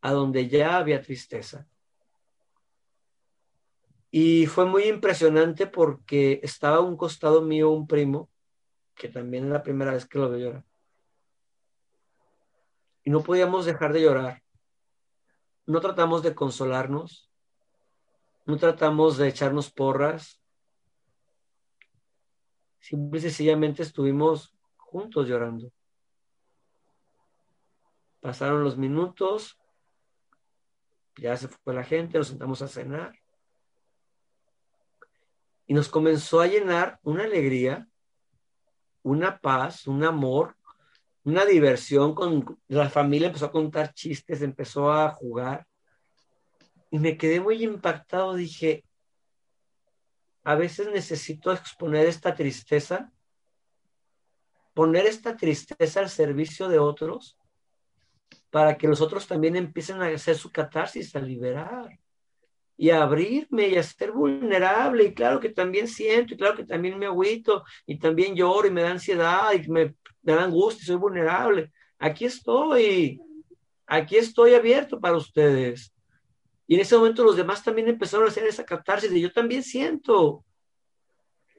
a 0.00 0.12
donde 0.12 0.48
ya 0.48 0.76
había 0.76 1.02
tristeza. 1.02 1.68
Y 4.10 4.46
fue 4.46 4.64
muy 4.64 4.84
impresionante 4.84 5.66
porque 5.66 6.40
estaba 6.42 6.76
a 6.76 6.80
un 6.80 6.96
costado 6.96 7.42
mío 7.42 7.70
un 7.70 7.86
primo, 7.86 8.30
que 8.98 9.08
también 9.08 9.44
es 9.44 9.50
la 9.50 9.62
primera 9.62 9.92
vez 9.92 10.06
que 10.06 10.18
lo 10.18 10.28
veo 10.28 10.38
llorar. 10.38 10.64
Y 13.04 13.10
no 13.10 13.22
podíamos 13.22 13.64
dejar 13.64 13.92
de 13.92 14.02
llorar. 14.02 14.42
No 15.66 15.80
tratamos 15.80 16.22
de 16.22 16.34
consolarnos, 16.34 17.30
no 18.46 18.56
tratamos 18.56 19.16
de 19.16 19.28
echarnos 19.28 19.70
porras. 19.70 20.40
Simple 22.80 23.18
y 23.18 23.22
sencillamente 23.22 23.82
estuvimos 23.82 24.54
juntos 24.76 25.28
llorando. 25.28 25.70
Pasaron 28.20 28.64
los 28.64 28.76
minutos, 28.76 29.58
ya 31.16 31.36
se 31.36 31.48
fue 31.48 31.74
la 31.74 31.84
gente, 31.84 32.18
nos 32.18 32.28
sentamos 32.28 32.62
a 32.62 32.68
cenar 32.68 33.18
y 35.68 35.74
nos 35.74 35.88
comenzó 35.88 36.40
a 36.40 36.46
llenar 36.46 36.98
una 37.02 37.24
alegría, 37.24 37.86
una 39.10 39.38
paz, 39.38 39.86
un 39.86 40.04
amor, 40.04 40.56
una 41.24 41.44
diversión 41.44 42.14
con 42.14 42.58
la 42.68 42.88
familia, 42.88 43.28
empezó 43.28 43.46
a 43.46 43.52
contar 43.52 43.92
chistes, 43.92 44.42
empezó 44.42 44.92
a 44.92 45.10
jugar. 45.10 45.66
Y 46.90 46.98
me 46.98 47.16
quedé 47.16 47.40
muy 47.40 47.62
impactado, 47.62 48.34
dije, 48.34 48.84
a 50.44 50.54
veces 50.54 50.88
necesito 50.88 51.52
exponer 51.52 52.06
esta 52.06 52.34
tristeza, 52.34 53.12
poner 54.72 55.06
esta 55.06 55.36
tristeza 55.36 56.00
al 56.00 56.08
servicio 56.08 56.68
de 56.68 56.78
otros, 56.78 57.36
para 58.50 58.78
que 58.78 58.88
los 58.88 59.00
otros 59.00 59.26
también 59.26 59.56
empiecen 59.56 60.00
a 60.00 60.06
hacer 60.06 60.36
su 60.36 60.50
catarsis, 60.50 61.14
a 61.14 61.20
liberar 61.20 61.98
y 62.80 62.90
abrirme 62.90 63.68
y 63.68 63.76
a 63.76 63.82
ser 63.82 64.12
vulnerable. 64.12 65.04
Y 65.04 65.14
claro 65.14 65.40
que 65.40 65.50
también 65.50 65.88
siento, 65.88 66.32
y 66.32 66.36
claro 66.36 66.56
que 66.56 66.64
también 66.64 66.96
me 66.96 67.06
agüito, 67.06 67.64
y 67.84 67.98
también 67.98 68.36
lloro 68.36 68.68
y 68.68 68.70
me 68.70 68.82
da 68.82 68.92
ansiedad 68.92 69.52
y 69.52 69.68
me, 69.68 69.96
da 70.22 70.44
angustia 70.44 70.82
y 70.84 70.86
soy 70.86 70.96
vulnerable. 70.96 71.72
Aquí 71.98 72.24
estoy, 72.24 73.20
aquí 73.84 74.16
estoy 74.16 74.54
abierto 74.54 75.00
para 75.00 75.16
ustedes. 75.16 75.92
Y 76.68 76.76
en 76.76 76.82
ese 76.82 76.96
momento 76.96 77.24
los 77.24 77.36
demás 77.36 77.64
también 77.64 77.88
empezaron 77.88 78.26
a 78.26 78.28
hacer 78.28 78.44
esa 78.44 78.64
catarsis 78.64 79.10
de 79.10 79.20
yo 79.20 79.32
también 79.32 79.64
siento. 79.64 80.44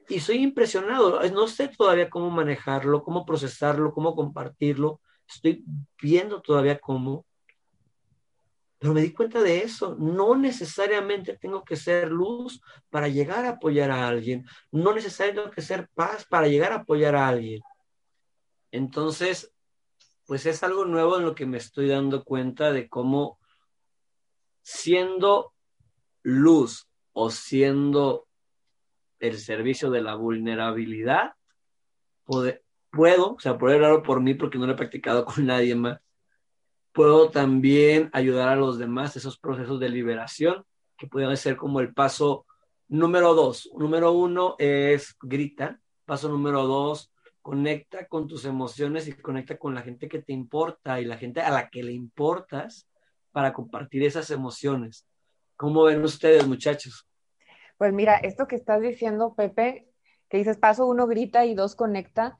Y 0.08 0.20
soy 0.20 0.38
impresionado. 0.38 1.20
No 1.30 1.46
sé 1.48 1.68
todavía 1.68 2.08
cómo 2.08 2.30
manejarlo, 2.30 3.02
cómo 3.02 3.26
procesarlo, 3.26 3.92
cómo 3.92 4.16
compartirlo. 4.16 5.00
Estoy 5.28 5.64
viendo 6.00 6.40
todavía 6.40 6.78
cómo. 6.78 7.26
Pero 8.80 8.94
me 8.94 9.02
di 9.02 9.12
cuenta 9.12 9.42
de 9.42 9.58
eso. 9.58 9.94
No 9.98 10.34
necesariamente 10.34 11.36
tengo 11.36 11.62
que 11.62 11.76
ser 11.76 12.10
luz 12.10 12.62
para 12.88 13.08
llegar 13.08 13.44
a 13.44 13.50
apoyar 13.50 13.90
a 13.90 14.08
alguien. 14.08 14.46
No 14.72 14.94
necesariamente 14.94 15.42
tengo 15.42 15.54
que 15.54 15.60
ser 15.60 15.88
paz 15.94 16.24
para 16.24 16.48
llegar 16.48 16.72
a 16.72 16.76
apoyar 16.76 17.14
a 17.14 17.28
alguien. 17.28 17.60
Entonces, 18.72 19.52
pues 20.26 20.46
es 20.46 20.62
algo 20.62 20.86
nuevo 20.86 21.18
en 21.18 21.24
lo 21.26 21.34
que 21.34 21.44
me 21.44 21.58
estoy 21.58 21.88
dando 21.88 22.24
cuenta 22.24 22.72
de 22.72 22.88
cómo 22.88 23.38
siendo 24.62 25.52
luz 26.22 26.88
o 27.12 27.30
siendo 27.30 28.28
el 29.18 29.38
servicio 29.38 29.90
de 29.90 30.00
la 30.00 30.14
vulnerabilidad, 30.14 31.34
puedo, 32.24 33.34
o 33.34 33.40
sea, 33.40 33.58
puedo 33.58 33.74
hablar 33.74 34.02
por 34.02 34.22
mí 34.22 34.32
porque 34.32 34.56
no 34.56 34.66
lo 34.66 34.72
he 34.72 34.76
practicado 34.76 35.26
con 35.26 35.44
nadie 35.44 35.74
más, 35.74 36.00
puedo 36.92 37.30
también 37.30 38.10
ayudar 38.12 38.48
a 38.48 38.56
los 38.56 38.78
demás 38.78 39.16
esos 39.16 39.38
procesos 39.38 39.80
de 39.80 39.88
liberación 39.88 40.64
que 40.96 41.06
pueden 41.06 41.36
ser 41.36 41.56
como 41.56 41.80
el 41.80 41.94
paso 41.94 42.46
número 42.88 43.34
dos. 43.34 43.70
Número 43.74 44.12
uno 44.12 44.56
es 44.58 45.16
grita. 45.22 45.80
Paso 46.04 46.28
número 46.28 46.66
dos, 46.66 47.12
conecta 47.40 48.06
con 48.06 48.26
tus 48.26 48.44
emociones 48.44 49.06
y 49.06 49.12
conecta 49.12 49.56
con 49.56 49.74
la 49.74 49.82
gente 49.82 50.08
que 50.08 50.22
te 50.22 50.32
importa 50.32 51.00
y 51.00 51.04
la 51.04 51.16
gente 51.16 51.40
a 51.40 51.50
la 51.50 51.70
que 51.70 51.82
le 51.82 51.92
importas 51.92 52.88
para 53.30 53.52
compartir 53.52 54.02
esas 54.02 54.30
emociones. 54.30 55.06
¿Cómo 55.56 55.84
ven 55.84 56.02
ustedes, 56.02 56.46
muchachos? 56.46 57.06
Pues 57.78 57.92
mira, 57.92 58.16
esto 58.16 58.46
que 58.46 58.56
estás 58.56 58.80
diciendo, 58.82 59.34
Pepe, 59.36 59.88
que 60.28 60.38
dices 60.38 60.58
paso 60.58 60.86
uno 60.86 61.06
grita 61.06 61.46
y 61.46 61.54
dos 61.54 61.76
conecta, 61.76 62.38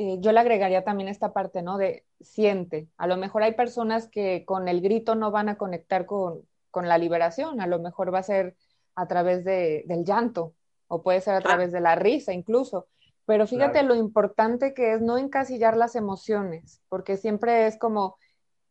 eh, 0.00 0.18
yo 0.20 0.30
le 0.30 0.38
agregaría 0.38 0.84
también 0.84 1.08
esta 1.08 1.32
parte, 1.32 1.60
¿no? 1.60 1.76
De 1.76 2.04
siente. 2.20 2.88
A 2.98 3.08
lo 3.08 3.16
mejor 3.16 3.42
hay 3.42 3.54
personas 3.54 4.06
que 4.06 4.44
con 4.44 4.68
el 4.68 4.80
grito 4.80 5.16
no 5.16 5.32
van 5.32 5.48
a 5.48 5.58
conectar 5.58 6.06
con, 6.06 6.46
la 6.72 6.98
liberación, 6.98 7.60
a 7.60 7.66
lo 7.66 7.80
mejor 7.80 8.14
va 8.14 8.20
a 8.20 8.22
ser 8.22 8.54
a 8.94 9.08
través 9.08 9.44
de, 9.44 9.82
del 9.88 10.04
llanto 10.04 10.54
o 10.86 11.02
puede 11.02 11.20
ser 11.20 11.34
a 11.34 11.40
través 11.40 11.72
de 11.72 11.80
la 11.80 11.96
risa 11.96 12.32
incluso. 12.32 12.86
Pero 13.26 13.48
fíjate 13.48 13.82
lo 13.82 13.96
importante 13.96 14.72
que 14.72 14.92
es 14.92 15.00
no 15.00 15.18
encasillar 15.18 15.76
las 15.76 15.96
emociones, 15.96 16.80
porque 16.88 17.16
siempre 17.16 17.66
es 17.66 17.76
como 17.76 18.16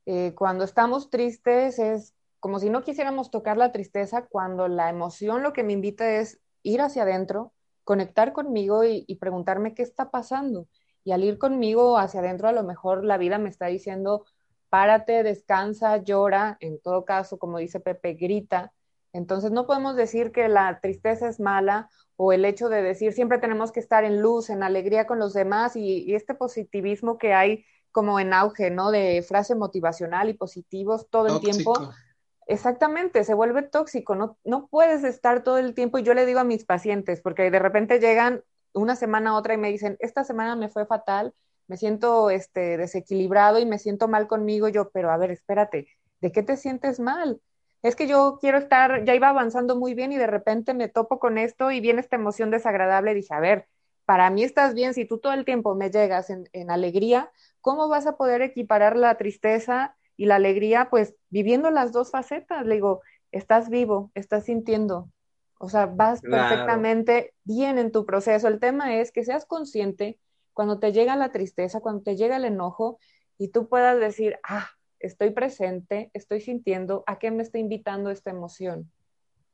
eh, 0.05 0.33
cuando 0.33 0.63
estamos 0.63 1.09
tristes, 1.09 1.77
es 1.77 2.15
como 2.39 2.59
si 2.59 2.69
no 2.69 2.83
quisiéramos 2.83 3.29
tocar 3.29 3.57
la 3.57 3.73
tristeza, 3.73 4.25
cuando 4.27 4.69
la 4.69 4.89
emoción 4.89 5.43
lo 5.43 5.51
que 5.51 5.63
me 5.63 5.73
invita 5.73 6.09
es 6.09 6.39
ir 6.63 6.79
hacia 6.79 7.03
adentro, 7.03 7.51
conectar 7.83 8.31
conmigo 8.31 8.85
y 8.85 9.13
preguntarme 9.19 9.73
qué 9.73 9.83
está 9.83 10.09
pasando 10.09 10.67
y 11.07 11.13
al 11.13 11.23
ir 11.23 11.37
conmigo 11.37 11.97
hacia 11.97 12.19
adentro, 12.19 12.49
a 12.49 12.51
lo 12.51 12.63
mejor 12.63 13.05
la 13.05 13.17
vida 13.17 13.37
me 13.37 13.47
está 13.47 13.67
diciendo, 13.67 14.25
párate, 14.67 15.23
descansa, 15.23 16.03
llora, 16.03 16.57
en 16.59 16.81
todo 16.81 17.05
caso, 17.05 17.39
como 17.39 17.59
dice 17.59 17.79
Pepe, 17.79 18.15
grita. 18.15 18.73
Entonces 19.13 19.51
no 19.51 19.65
podemos 19.65 19.95
decir 19.95 20.33
que 20.33 20.49
la 20.49 20.81
tristeza 20.81 21.29
es 21.29 21.39
mala 21.39 21.89
o 22.17 22.33
el 22.33 22.43
hecho 22.43 22.67
de 22.67 22.81
decir 22.81 23.13
siempre 23.13 23.37
tenemos 23.37 23.71
que 23.71 23.79
estar 23.79 24.03
en 24.03 24.21
luz, 24.21 24.49
en 24.49 24.63
alegría 24.63 25.07
con 25.07 25.17
los 25.17 25.33
demás 25.33 25.77
y, 25.77 26.13
este 26.13 26.33
positivismo 26.33 27.17
que 27.17 27.33
hay 27.33 27.63
como 27.93 28.19
en 28.19 28.33
auge, 28.33 28.69
¿no? 28.69 28.91
De 28.91 29.23
frase 29.25 29.55
motivacional 29.55 30.27
y 30.27 30.33
positivos 30.33 31.09
todo 31.09 31.33
el 31.33 31.39
tiempo. 31.39 31.89
Exactamente, 32.47 33.23
se 33.23 33.33
vuelve 33.33 33.61
tóxico, 33.61 34.13
no, 34.15 34.37
no 34.43 34.67
puedes 34.67 35.05
estar 35.05 35.41
todo 35.41 35.57
el 35.57 35.73
tiempo 35.73 35.99
y 35.99 36.03
yo 36.03 36.13
le 36.13 36.25
digo 36.25 36.41
a 36.41 36.43
mis 36.43 36.65
pacientes, 36.65 37.21
porque 37.21 37.49
de 37.49 37.59
repente 37.59 37.99
llegan 38.01 38.43
una 38.77 38.95
semana 38.95 39.31
a 39.31 39.35
otra 39.35 39.53
y 39.53 39.57
me 39.57 39.71
dicen, 39.71 39.97
esta 39.99 40.23
semana 40.23 40.55
me 40.55 40.69
fue 40.69 40.85
fatal, 40.85 41.33
me 41.67 41.77
siento 41.77 42.29
este, 42.29 42.77
desequilibrado 42.77 43.59
y 43.59 43.65
me 43.65 43.79
siento 43.79 44.07
mal 44.07 44.27
conmigo, 44.27 44.69
yo, 44.69 44.89
pero 44.91 45.11
a 45.11 45.17
ver, 45.17 45.31
espérate, 45.31 45.87
¿de 46.21 46.31
qué 46.31 46.43
te 46.43 46.57
sientes 46.57 46.99
mal? 46.99 47.41
Es 47.83 47.95
que 47.95 48.07
yo 48.07 48.37
quiero 48.41 48.57
estar, 48.57 49.05
ya 49.05 49.15
iba 49.15 49.29
avanzando 49.29 49.75
muy 49.75 49.93
bien 49.93 50.11
y 50.11 50.17
de 50.17 50.27
repente 50.27 50.73
me 50.73 50.87
topo 50.87 51.19
con 51.19 51.37
esto 51.37 51.71
y 51.71 51.79
viene 51.81 52.01
esta 52.01 52.15
emoción 52.15 52.51
desagradable, 52.51 53.13
dije, 53.13 53.33
a 53.33 53.39
ver, 53.39 53.67
para 54.05 54.29
mí 54.29 54.43
estás 54.43 54.73
bien, 54.73 54.93
si 54.93 55.05
tú 55.05 55.19
todo 55.19 55.33
el 55.33 55.45
tiempo 55.45 55.75
me 55.75 55.89
llegas 55.91 56.29
en, 56.29 56.49
en 56.53 56.71
alegría, 56.71 57.31
¿cómo 57.61 57.89
vas 57.89 58.07
a 58.07 58.17
poder 58.17 58.41
equiparar 58.41 58.95
la 58.95 59.17
tristeza 59.17 59.95
y 60.15 60.25
la 60.25 60.35
alegría? 60.35 60.89
Pues 60.89 61.15
viviendo 61.29 61.69
las 61.71 61.91
dos 61.91 62.11
facetas, 62.11 62.65
le 62.65 62.75
digo, 62.75 63.01
estás 63.31 63.69
vivo, 63.69 64.11
estás 64.15 64.45
sintiendo, 64.45 65.09
o 65.59 65.69
sea, 65.69 65.87
vas 65.87 66.21
perfectamente 66.21 67.33
bien 67.43 67.77
en 67.77 67.91
tu 67.91 68.05
proceso. 68.05 68.47
El 68.47 68.59
tema 68.59 68.95
es 68.95 69.11
que 69.11 69.23
seas 69.23 69.45
consciente 69.45 70.19
cuando 70.53 70.79
te 70.79 70.91
llega 70.91 71.15
la 71.15 71.31
tristeza, 71.31 71.79
cuando 71.79 72.03
te 72.03 72.15
llega 72.15 72.37
el 72.37 72.45
enojo 72.45 72.99
y 73.37 73.49
tú 73.49 73.67
puedas 73.69 73.99
decir, 73.99 74.39
ah, 74.43 74.69
estoy 74.99 75.31
presente, 75.31 76.11
estoy 76.13 76.41
sintiendo, 76.41 77.03
¿a 77.07 77.19
qué 77.19 77.31
me 77.31 77.43
está 77.43 77.59
invitando 77.59 78.09
esta 78.09 78.31
emoción? 78.31 78.91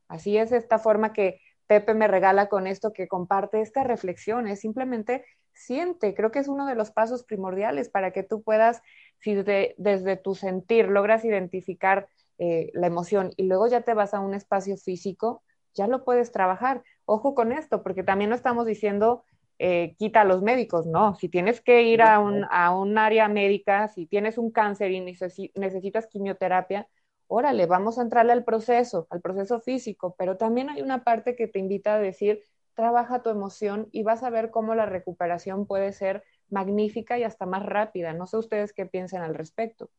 Así 0.08 0.36
es 0.36 0.52
esta 0.52 0.78
forma 0.78 1.12
que 1.12 1.40
Pepe 1.66 1.94
me 1.94 2.08
regala 2.08 2.48
con 2.48 2.66
esto, 2.66 2.92
que 2.92 3.08
comparte 3.08 3.60
esta 3.60 3.84
reflexión, 3.84 4.46
es 4.46 4.60
simplemente 4.60 5.24
siente, 5.54 6.14
creo 6.14 6.30
que 6.30 6.40
es 6.40 6.48
uno 6.48 6.66
de 6.66 6.74
los 6.74 6.90
pasos 6.90 7.24
primordiales 7.24 7.88
para 7.88 8.10
que 8.10 8.22
tú 8.22 8.42
puedas, 8.42 8.82
si 9.20 9.34
desde 9.34 10.16
tu 10.16 10.34
sentir 10.34 10.88
logras 10.88 11.24
identificar 11.24 12.08
eh, 12.38 12.70
la 12.74 12.88
emoción 12.88 13.30
y 13.36 13.44
luego 13.44 13.68
ya 13.68 13.82
te 13.82 13.94
vas 13.94 14.12
a 14.12 14.20
un 14.20 14.34
espacio 14.34 14.76
físico, 14.76 15.42
ya 15.74 15.86
lo 15.88 16.04
puedes 16.04 16.32
trabajar. 16.32 16.82
Ojo 17.04 17.34
con 17.34 17.52
esto, 17.52 17.82
porque 17.82 18.02
también 18.02 18.30
no 18.30 18.36
estamos 18.36 18.66
diciendo 18.66 19.24
eh, 19.58 19.94
quita 19.98 20.22
a 20.22 20.24
los 20.24 20.42
médicos, 20.42 20.86
no. 20.86 21.14
Si 21.16 21.28
tienes 21.28 21.60
que 21.60 21.82
ir 21.82 22.02
a 22.02 22.20
un, 22.20 22.44
a 22.50 22.74
un 22.76 22.98
área 22.98 23.28
médica, 23.28 23.88
si 23.88 24.06
tienes 24.06 24.38
un 24.38 24.50
cáncer 24.50 24.90
y 24.92 25.00
necesitas 25.00 26.06
quimioterapia, 26.08 26.88
órale, 27.26 27.66
vamos 27.66 27.98
a 27.98 28.02
entrarle 28.02 28.32
al 28.32 28.44
proceso, 28.44 29.06
al 29.10 29.20
proceso 29.20 29.60
físico, 29.60 30.14
pero 30.18 30.36
también 30.36 30.70
hay 30.70 30.82
una 30.82 31.04
parte 31.04 31.36
que 31.36 31.48
te 31.48 31.58
invita 31.58 31.94
a 31.94 31.98
decir, 31.98 32.42
trabaja 32.74 33.22
tu 33.22 33.30
emoción 33.30 33.88
y 33.92 34.02
vas 34.02 34.22
a 34.22 34.30
ver 34.30 34.50
cómo 34.50 34.74
la 34.74 34.86
recuperación 34.86 35.66
puede 35.66 35.92
ser 35.92 36.24
magnífica 36.50 37.18
y 37.18 37.24
hasta 37.24 37.46
más 37.46 37.64
rápida. 37.64 38.12
No 38.12 38.26
sé 38.26 38.36
ustedes 38.38 38.72
qué 38.72 38.86
piensan 38.86 39.22
al 39.22 39.34
respecto. 39.34 39.90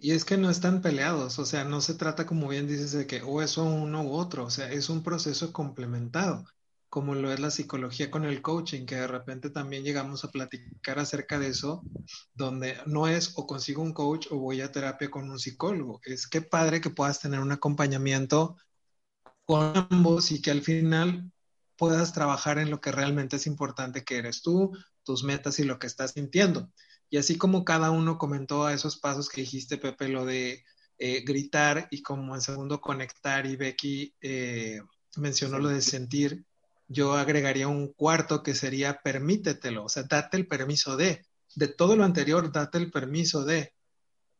Y 0.00 0.12
es 0.12 0.24
que 0.24 0.36
no 0.36 0.48
están 0.48 0.80
peleados, 0.80 1.38
o 1.40 1.44
sea, 1.44 1.64
no 1.64 1.80
se 1.80 1.94
trata 1.94 2.24
como 2.24 2.48
bien 2.48 2.68
dices 2.68 2.92
de 2.92 3.06
que 3.06 3.20
o 3.22 3.42
eso 3.42 3.64
uno 3.64 4.04
u 4.04 4.12
otro, 4.12 4.44
o 4.44 4.50
sea, 4.50 4.70
es 4.70 4.88
un 4.90 5.02
proceso 5.02 5.52
complementado, 5.52 6.44
como 6.88 7.16
lo 7.16 7.32
es 7.32 7.40
la 7.40 7.50
psicología 7.50 8.08
con 8.10 8.24
el 8.24 8.40
coaching, 8.40 8.86
que 8.86 8.94
de 8.94 9.08
repente 9.08 9.50
también 9.50 9.82
llegamos 9.82 10.24
a 10.24 10.30
platicar 10.30 11.00
acerca 11.00 11.40
de 11.40 11.48
eso, 11.48 11.82
donde 12.32 12.78
no 12.86 13.08
es 13.08 13.32
o 13.36 13.46
consigo 13.46 13.82
un 13.82 13.92
coach 13.92 14.28
o 14.30 14.38
voy 14.38 14.60
a 14.60 14.70
terapia 14.70 15.10
con 15.10 15.28
un 15.30 15.38
psicólogo, 15.40 16.00
es 16.04 16.28
que 16.28 16.42
padre 16.42 16.80
que 16.80 16.90
puedas 16.90 17.18
tener 17.20 17.40
un 17.40 17.50
acompañamiento 17.52 18.56
con 19.46 19.72
ambos 19.90 20.30
y 20.30 20.40
que 20.40 20.52
al 20.52 20.62
final 20.62 21.32
puedas 21.76 22.12
trabajar 22.12 22.58
en 22.58 22.70
lo 22.70 22.80
que 22.80 22.92
realmente 22.92 23.36
es 23.36 23.46
importante 23.48 24.04
que 24.04 24.18
eres 24.18 24.42
tú, 24.42 24.72
tus 25.02 25.24
metas 25.24 25.58
y 25.58 25.64
lo 25.64 25.78
que 25.80 25.88
estás 25.88 26.12
sintiendo. 26.12 26.70
Y 27.10 27.16
así 27.16 27.36
como 27.38 27.64
cada 27.64 27.90
uno 27.90 28.18
comentó 28.18 28.66
a 28.66 28.74
esos 28.74 28.98
pasos 28.98 29.28
que 29.28 29.42
dijiste, 29.42 29.78
Pepe, 29.78 30.08
lo 30.08 30.24
de 30.24 30.64
eh, 30.98 31.22
gritar 31.24 31.88
y 31.90 32.02
como 32.02 32.34
en 32.34 32.40
segundo 32.40 32.80
conectar 32.80 33.46
y 33.46 33.56
Becky 33.56 34.14
eh, 34.20 34.80
mencionó 35.16 35.58
lo 35.58 35.68
de 35.68 35.80
sentir, 35.80 36.44
yo 36.88 37.14
agregaría 37.14 37.68
un 37.68 37.92
cuarto 37.92 38.42
que 38.42 38.54
sería 38.54 39.00
permítetelo, 39.02 39.84
o 39.84 39.88
sea, 39.88 40.04
date 40.04 40.36
el 40.36 40.46
permiso 40.46 40.96
de, 40.96 41.24
de 41.54 41.68
todo 41.68 41.96
lo 41.96 42.04
anterior, 42.04 42.50
date 42.50 42.78
el 42.78 42.90
permiso 42.90 43.44
de, 43.44 43.74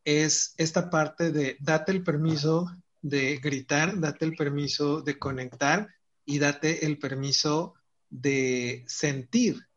es 0.04 0.54
esta 0.56 0.90
parte 0.90 1.30
de 1.30 1.56
date 1.60 1.92
el 1.92 2.02
permiso 2.02 2.66
de 3.02 3.36
gritar, 3.36 4.00
date 4.00 4.24
el 4.24 4.34
permiso 4.34 5.02
de 5.02 5.18
conectar 5.18 5.88
y 6.24 6.38
date 6.38 6.86
el 6.86 6.98
permiso 6.98 7.74
de 8.10 8.84
sentir. 8.86 9.67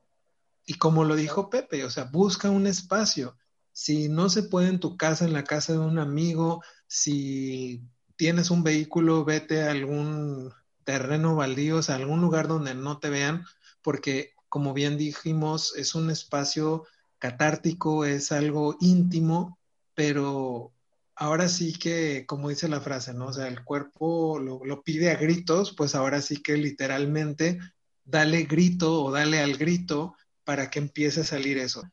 Y 0.72 0.76
como 0.76 1.04
lo 1.04 1.18
dijo 1.18 1.50
Pepe, 1.50 1.84
o 1.84 1.90
sea, 1.90 2.06
busca 2.06 2.50
un 2.50 2.66
espacio. 2.66 3.38
Si 3.74 4.08
no 4.08 4.30
se 4.30 4.44
puede 4.44 4.70
en 4.70 4.80
tu 4.80 4.96
casa, 4.96 5.26
en 5.26 5.34
la 5.34 5.44
casa 5.44 5.74
de 5.74 5.80
un 5.80 6.00
amigo, 6.00 6.64
si 6.88 7.84
tienes 8.16 8.52
un 8.52 8.64
vehículo, 8.64 9.26
vete 9.26 9.64
a 9.64 9.72
algún 9.72 10.54
terreno 10.86 11.36
baldío, 11.36 11.80
o 11.80 11.82
sea, 11.82 11.96
algún 11.96 12.22
lugar 12.22 12.48
donde 12.48 12.74
no 12.74 13.00
te 13.00 13.10
vean, 13.10 13.44
porque 13.82 14.32
como 14.48 14.74
bien 14.74 14.98
dijimos, 14.98 15.76
es 15.76 15.94
un 15.94 16.10
espacio 16.10 16.86
catártico, 17.20 18.06
es 18.06 18.32
algo 18.32 18.78
íntimo, 18.80 19.60
pero 19.94 20.72
ahora 21.16 21.50
sí 21.50 21.74
que, 21.74 22.26
como 22.26 22.48
dice 22.48 22.70
la 22.70 22.80
frase, 22.80 23.14
¿no? 23.14 23.26
O 23.28 23.34
sea, 23.34 23.50
el 23.50 23.66
cuerpo 23.66 24.40
lo, 24.40 24.64
lo, 24.64 24.84
pide 24.84 25.12
a 25.12 25.18
gritos, 25.18 25.74
pues 25.76 25.96
ahora 25.96 26.22
sí 26.22 26.42
que 26.42 26.56
literalmente 26.56 27.60
dale 28.06 28.44
grito 28.44 29.04
o 29.04 29.12
dale 29.12 29.42
al 29.42 29.58
grito 29.58 30.16
para 30.44 30.70
que 30.70 30.80
empiece 30.80 31.22
a 31.22 31.26
salir 31.26 31.58
eso. 31.58 31.84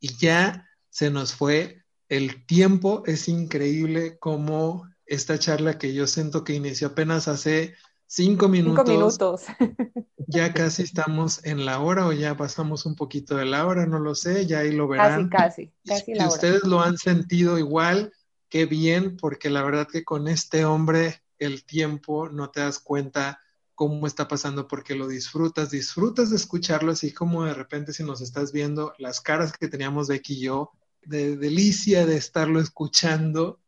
Y 0.00 0.16
ya 0.16 0.68
se 0.90 1.10
nos 1.10 1.34
fue 1.34 1.84
el 2.08 2.46
tiempo, 2.46 3.02
es 3.06 3.28
increíble 3.28 4.18
como 4.18 4.88
esta 5.06 5.38
charla 5.38 5.78
que 5.78 5.94
yo 5.94 6.06
siento 6.06 6.44
que 6.44 6.54
inició 6.54 6.88
apenas 6.88 7.28
hace 7.28 7.74
cinco 8.06 8.48
minutos. 8.48 8.84
Cinco 8.86 8.98
minutos. 8.98 9.42
ya 10.26 10.52
casi 10.52 10.82
estamos 10.82 11.44
en 11.44 11.64
la 11.64 11.80
hora 11.80 12.06
o 12.06 12.12
ya 12.12 12.36
pasamos 12.36 12.86
un 12.86 12.94
poquito 12.96 13.36
de 13.36 13.44
la 13.44 13.66
hora, 13.66 13.86
no 13.86 13.98
lo 13.98 14.14
sé, 14.14 14.46
ya 14.46 14.60
ahí 14.60 14.72
lo 14.72 14.88
verán. 14.88 15.28
Casi, 15.28 15.72
casi, 15.84 16.04
casi 16.04 16.14
Si 16.14 16.26
ustedes 16.26 16.64
lo 16.64 16.80
han 16.80 16.98
sentido 16.98 17.58
igual, 17.58 18.12
qué 18.48 18.66
bien, 18.66 19.16
porque 19.16 19.50
la 19.50 19.62
verdad 19.62 19.88
que 19.90 20.04
con 20.04 20.28
este 20.28 20.64
hombre 20.64 21.22
el 21.38 21.64
tiempo 21.64 22.28
no 22.28 22.50
te 22.50 22.60
das 22.60 22.78
cuenta 22.78 23.40
cómo 23.74 24.06
está 24.06 24.28
pasando 24.28 24.68
porque 24.68 24.94
lo 24.94 25.08
disfrutas, 25.08 25.70
disfrutas 25.70 26.30
de 26.30 26.36
escucharlo 26.36 26.92
así 26.92 27.12
como 27.12 27.44
de 27.44 27.54
repente 27.54 27.92
si 27.92 28.04
nos 28.04 28.20
estás 28.20 28.52
viendo 28.52 28.94
las 28.98 29.20
caras 29.20 29.52
que 29.52 29.68
teníamos 29.68 30.08
Becky 30.08 30.34
y 30.34 30.40
yo, 30.40 30.72
de 31.02 31.36
delicia 31.36 32.06
de 32.06 32.16
estarlo 32.16 32.60
escuchando, 32.60 33.60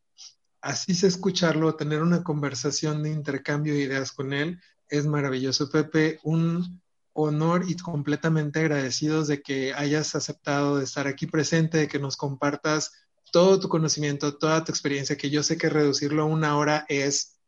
así 0.60 0.94
se 0.94 1.06
escucharlo, 1.06 1.76
tener 1.76 2.02
una 2.02 2.22
conversación 2.22 3.02
de 3.02 3.10
intercambio 3.10 3.74
de 3.74 3.82
ideas 3.82 4.12
con 4.12 4.32
él, 4.32 4.60
es 4.88 5.06
maravilloso. 5.06 5.68
Pepe, 5.70 6.20
un 6.22 6.80
honor 7.12 7.64
y 7.68 7.76
completamente 7.76 8.60
agradecidos 8.60 9.26
de 9.26 9.42
que 9.42 9.72
hayas 9.74 10.14
aceptado 10.14 10.78
de 10.78 10.84
estar 10.84 11.06
aquí 11.06 11.26
presente, 11.26 11.78
de 11.78 11.88
que 11.88 11.98
nos 11.98 12.16
compartas 12.16 12.92
todo 13.32 13.58
tu 13.58 13.68
conocimiento, 13.68 14.36
toda 14.36 14.64
tu 14.64 14.70
experiencia, 14.70 15.16
que 15.16 15.30
yo 15.30 15.42
sé 15.42 15.56
que 15.56 15.68
reducirlo 15.68 16.22
a 16.22 16.26
una 16.26 16.56
hora 16.56 16.84
es 16.88 17.38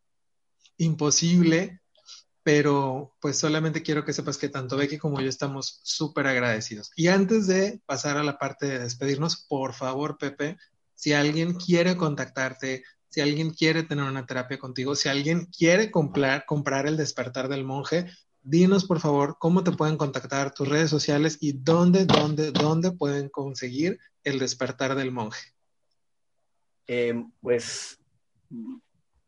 imposible, 0.78 1.80
pero 2.48 3.14
pues 3.20 3.36
solamente 3.36 3.82
quiero 3.82 4.06
que 4.06 4.14
sepas 4.14 4.38
que 4.38 4.48
tanto 4.48 4.78
Becky 4.78 4.96
como 4.96 5.20
yo 5.20 5.28
estamos 5.28 5.80
súper 5.82 6.26
agradecidos. 6.28 6.90
Y 6.96 7.08
antes 7.08 7.46
de 7.46 7.82
pasar 7.84 8.16
a 8.16 8.22
la 8.22 8.38
parte 8.38 8.64
de 8.64 8.78
despedirnos, 8.78 9.36
por 9.36 9.74
favor, 9.74 10.16
Pepe, 10.16 10.56
si 10.94 11.12
alguien 11.12 11.52
quiere 11.52 11.98
contactarte, 11.98 12.84
si 13.10 13.20
alguien 13.20 13.50
quiere 13.50 13.82
tener 13.82 14.06
una 14.06 14.24
terapia 14.24 14.58
contigo, 14.58 14.94
si 14.96 15.10
alguien 15.10 15.44
quiere 15.54 15.90
comprar, 15.90 16.46
comprar 16.46 16.86
el 16.86 16.96
despertar 16.96 17.50
del 17.50 17.64
monje, 17.64 18.10
dinos 18.40 18.86
por 18.86 19.00
favor 19.00 19.36
cómo 19.38 19.62
te 19.62 19.72
pueden 19.72 19.98
contactar 19.98 20.54
tus 20.54 20.66
redes 20.66 20.88
sociales 20.88 21.36
y 21.42 21.52
dónde, 21.52 22.06
dónde, 22.06 22.50
dónde 22.50 22.92
pueden 22.92 23.28
conseguir 23.28 23.98
el 24.24 24.38
despertar 24.38 24.94
del 24.94 25.12
monje. 25.12 25.52
Eh, 26.86 27.26
pues 27.42 27.98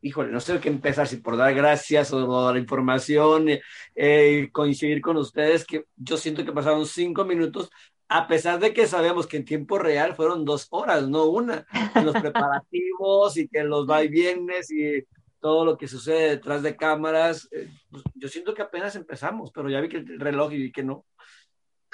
híjole, 0.02 0.32
no 0.32 0.40
sé 0.40 0.58
qué 0.60 0.68
empezar, 0.68 1.06
si 1.06 1.16
por 1.16 1.36
dar 1.36 1.54
gracias 1.54 2.12
o 2.12 2.44
dar 2.46 2.56
información, 2.56 3.46
eh, 3.94 4.48
coincidir 4.52 5.00
con 5.00 5.16
ustedes, 5.16 5.64
que 5.64 5.84
yo 5.96 6.16
siento 6.16 6.44
que 6.44 6.52
pasaron 6.52 6.86
cinco 6.86 7.24
minutos, 7.24 7.70
a 8.08 8.26
pesar 8.26 8.58
de 8.58 8.72
que 8.74 8.86
sabemos 8.86 9.26
que 9.26 9.36
en 9.36 9.44
tiempo 9.44 9.78
real 9.78 10.16
fueron 10.16 10.44
dos 10.44 10.66
horas, 10.70 11.08
no 11.08 11.26
una, 11.26 11.66
los 12.02 12.14
preparativos 12.20 13.36
y 13.36 13.48
que 13.48 13.62
los 13.62 13.88
va 13.88 14.02
y 14.02 14.08
vienes 14.08 14.70
y 14.70 15.04
todo 15.38 15.64
lo 15.64 15.76
que 15.78 15.88
sucede 15.88 16.30
detrás 16.30 16.62
de 16.62 16.76
cámaras, 16.76 17.48
eh, 17.52 17.68
pues 17.90 18.02
yo 18.14 18.28
siento 18.28 18.54
que 18.54 18.62
apenas 18.62 18.96
empezamos, 18.96 19.50
pero 19.52 19.70
ya 19.70 19.80
vi 19.80 19.88
que 19.88 19.98
el 19.98 20.20
reloj 20.20 20.52
y 20.52 20.58
vi 20.58 20.72
que 20.72 20.82
no. 20.82 21.06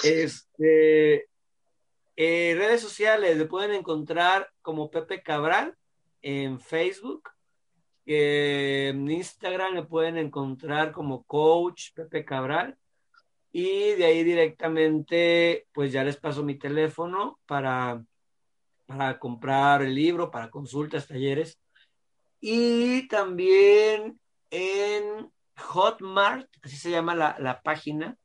Este, 0.02 1.28
eh, 2.16 2.54
redes 2.56 2.80
sociales, 2.80 3.36
le 3.36 3.44
pueden 3.44 3.72
encontrar 3.72 4.50
como 4.62 4.90
Pepe 4.90 5.22
Cabral 5.22 5.76
en 6.22 6.58
Facebook, 6.60 7.30
en 8.06 9.10
Instagram 9.10 9.74
me 9.74 9.82
pueden 9.84 10.16
encontrar 10.16 10.92
como 10.92 11.24
coach 11.24 11.92
Pepe 11.94 12.24
Cabral 12.24 12.78
y 13.52 13.94
de 13.94 14.04
ahí 14.04 14.22
directamente 14.22 15.66
pues 15.72 15.92
ya 15.92 16.04
les 16.04 16.16
paso 16.16 16.44
mi 16.44 16.56
teléfono 16.56 17.40
para, 17.46 18.04
para 18.86 19.18
comprar 19.18 19.82
el 19.82 19.94
libro, 19.94 20.30
para 20.30 20.50
consultas, 20.50 21.08
talleres. 21.08 21.58
Y 22.40 23.08
también 23.08 24.20
en 24.50 25.32
Hotmart, 25.58 26.48
así 26.62 26.76
se 26.76 26.90
llama 26.90 27.14
la, 27.14 27.36
la 27.40 27.60
página, 27.62 28.16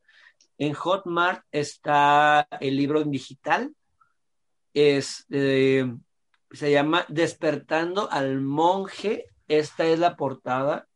en 0.61 0.73
Hotmart 0.73 1.43
está 1.51 2.47
el 2.59 2.77
libro 2.77 3.01
en 3.01 3.09
digital. 3.09 3.73
Es, 4.75 5.25
eh, 5.31 5.91
se 6.51 6.71
llama 6.71 7.03
Despertando 7.09 8.11
al 8.11 8.41
monje 8.41 9.25
esta 9.57 9.85
es 9.85 9.99
la 9.99 10.15
portada. 10.15 10.87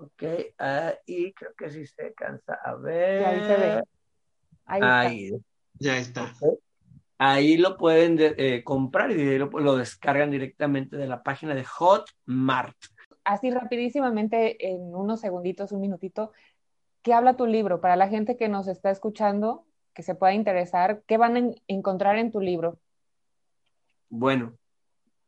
Ok, 0.00 0.22
ahí 0.58 1.32
creo 1.32 1.54
que 1.56 1.70
sí 1.70 1.86
se 1.86 2.12
cansa. 2.14 2.58
A 2.64 2.74
ver. 2.74 3.24
Ahí 3.24 3.44
se 3.44 3.56
ve. 3.56 3.82
Ahí, 4.64 5.32
Ya 5.78 5.98
está. 5.98 6.32
Ahí 7.18 7.56
lo 7.56 7.76
pueden 7.76 8.16
eh, 8.18 8.64
comprar 8.64 9.12
y 9.12 9.38
lo, 9.38 9.46
lo, 9.46 9.76
descargan 9.76 10.30
directamente 10.30 10.96
de 10.96 11.06
la 11.06 11.22
página 11.22 11.54
de 11.54 11.64
Hotmart. 11.64 12.76
Así 13.22 13.50
rapidísimamente, 13.50 14.72
en 14.72 14.94
unos 14.94 15.20
segunditos, 15.20 15.70
un 15.70 15.80
minutito, 15.80 16.32
¿qué 17.02 17.14
habla 17.14 17.36
tu 17.36 17.46
libro? 17.46 17.80
Para 17.80 17.94
la 17.94 18.08
gente 18.08 18.36
que 18.36 18.48
nos 18.48 18.66
está 18.66 18.90
escuchando, 18.90 19.64
que 19.94 20.02
se 20.02 20.16
pueda 20.16 20.34
interesar, 20.34 21.02
¿qué 21.06 21.16
van 21.16 21.36
a 21.36 21.50
encontrar 21.68 22.18
en 22.18 22.32
tu 22.32 22.40
libro? 22.40 22.80
Bueno, 24.08 24.58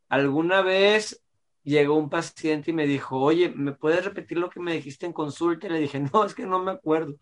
alguna 0.09 0.63
vez 0.63 1.24
llegó 1.65 1.97
un 1.97 2.11
paciente 2.11 2.71
y 2.71 2.75
me 2.75 2.87
dijo, 2.87 3.19
oye, 3.19 3.49
¿me 3.49 3.73
puedes 3.73 4.05
repetir 4.05 4.39
lo 4.39 4.51
que 4.51 4.61
me 4.61 4.75
dijiste 4.75 5.07
en 5.07 5.13
consulta? 5.13 5.67
Y 5.67 5.71
le 5.71 5.81
dije, 5.81 5.99
no, 6.13 6.25
es 6.25 6.35
que 6.35 6.47
no 6.47 6.63
me 6.63 6.73
acuerdo. 6.73 7.17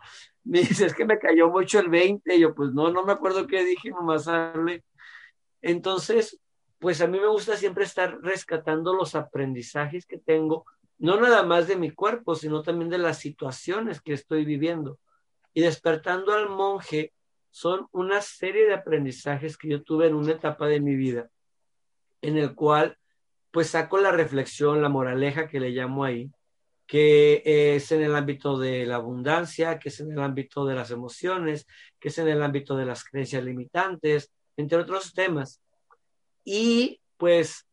Me 0.45 0.61
dice, 0.61 0.87
es 0.87 0.95
que 0.95 1.05
me 1.05 1.19
cayó 1.19 1.49
mucho 1.49 1.79
el 1.79 1.89
20. 1.89 2.35
Y 2.35 2.41
yo, 2.41 2.55
pues 2.55 2.73
no, 2.73 2.91
no 2.91 3.05
me 3.05 3.13
acuerdo 3.13 3.47
qué 3.47 3.65
dije, 3.65 3.91
nomás 3.91 4.29
hablé. 4.29 4.85
Entonces, 5.63 6.41
pues 6.79 7.01
a 7.01 7.07
mí 7.07 7.21
me 7.21 7.29
gusta 7.29 7.57
siempre 7.57 7.85
estar 7.85 8.21
rescatando 8.21 8.93
los 8.95 9.15
aprendizajes 9.15 10.05
que 10.05 10.19
tengo, 10.19 10.67
no 10.99 11.21
nada 11.21 11.45
más 11.45 11.69
de 11.69 11.77
mi 11.77 11.93
cuerpo, 11.93 12.35
sino 12.35 12.63
también 12.63 12.91
de 12.91 12.99
las 12.99 13.19
situaciones 13.19 14.01
que 14.01 14.13
estoy 14.13 14.45
viviendo. 14.45 14.99
Y 15.55 15.63
despertando 15.63 16.33
al 16.33 16.49
monje 16.49 17.13
son 17.51 17.87
una 17.93 18.21
serie 18.21 18.67
de 18.67 18.75
aprendizajes 18.75 19.57
que 19.57 19.69
yo 19.69 19.83
tuve 19.83 20.09
en 20.09 20.15
una 20.15 20.33
etapa 20.33 20.67
de 20.67 20.81
mi 20.81 20.97
vida, 20.97 21.31
en 22.21 22.39
el 22.39 22.55
cual 22.55 22.99
pues 23.53 23.69
saco 23.69 23.99
la 23.99 24.11
reflexión, 24.11 24.83
la 24.83 24.89
moraleja 24.89 25.47
que 25.47 25.61
le 25.61 25.71
llamo 25.71 26.05
ahí, 26.05 26.31
que 26.87 27.43
es 27.45 27.93
en 27.93 28.03
el 28.03 28.17
ámbito 28.17 28.59
de 28.59 28.85
la 28.87 28.97
abundancia, 28.97 29.79
que 29.79 29.91
es 29.91 30.01
en 30.01 30.11
el 30.13 30.19
ámbito 30.19 30.67
de 30.67 30.75
las 30.75 30.91
emociones, 30.91 31.67
que 32.01 32.09
es 32.09 32.19
en 32.19 32.29
el 32.29 32.43
ámbito 32.43 32.77
de 32.77 32.87
las 32.87 33.05
creencias 33.05 33.45
limitantes, 33.45 34.33
entre 34.57 34.79
otros 34.79 35.15
temas. 35.15 35.61
Y 36.45 37.01
pues 37.17 37.69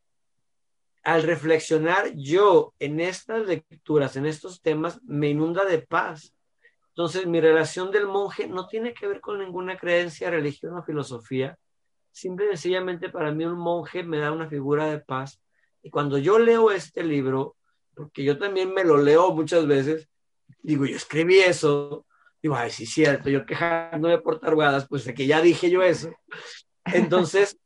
al 1.04 1.24
reflexionar 1.24 2.14
yo 2.16 2.74
en 2.80 3.00
estas 3.00 3.48
lecturas, 3.48 4.16
en 4.16 4.26
estos 4.26 4.62
temas, 4.62 5.02
me 5.04 5.30
inunda 5.30 5.66
de 5.66 5.80
paz. 5.80 6.36
Entonces, 6.90 7.26
mi 7.26 7.40
relación 7.40 7.92
del 7.92 8.06
monje 8.06 8.48
no 8.48 8.68
tiene 8.68 8.94
que 8.94 9.08
ver 9.08 9.22
con 9.22 9.40
ninguna 9.40 9.78
creencia, 9.78 10.30
religión 10.30 10.78
o 10.78 10.84
filosofía. 10.84 11.58
Simple 12.12 12.46
y 12.46 12.50
sencillamente 12.50 13.10
para 13.10 13.32
mí 13.32 13.46
un 13.46 13.58
monje 13.58 14.04
me 14.04 14.20
da 14.20 14.32
una 14.32 14.50
figura 14.50 14.88
de 14.88 15.00
paz. 15.00 15.42
Y 15.82 15.90
cuando 15.90 16.18
yo 16.18 16.40
leo 16.40 16.72
este 16.72 17.04
libro, 17.04 17.56
porque 17.96 18.24
yo 18.24 18.38
también 18.38 18.74
me 18.74 18.84
lo 18.84 18.98
leo 18.98 19.32
muchas 19.32 19.68
veces, 19.68 20.08
digo, 20.62 20.86
yo 20.86 20.96
escribí 20.96 21.40
eso, 21.40 22.06
digo, 22.42 22.56
ay, 22.56 22.72
sí, 22.72 22.86
cierto, 22.86 23.30
yo 23.30 23.46
quejándome 23.46 24.20
por 24.20 24.40
tarugadas, 24.40 24.88
pues 24.88 25.06
de 25.06 25.14
que 25.14 25.28
ya 25.28 25.42
dije 25.42 25.70
yo 25.70 25.84
eso. 25.84 26.12
Entonces, 26.86 27.58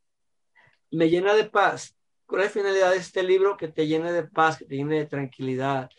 me 0.90 1.08
llena 1.08 1.34
de 1.34 1.44
paz. 1.44 1.96
¿Cuál 2.26 2.42
es 2.42 2.48
la 2.48 2.52
finalidad 2.52 2.90
de 2.90 2.96
este 2.98 3.22
libro? 3.22 3.56
Que 3.56 3.68
te 3.68 3.86
llene 3.86 4.12
de 4.12 4.24
paz, 4.24 4.58
que 4.58 4.64
te 4.64 4.76
llene 4.76 4.98
de 4.98 5.06
tranquilidad, 5.06 5.90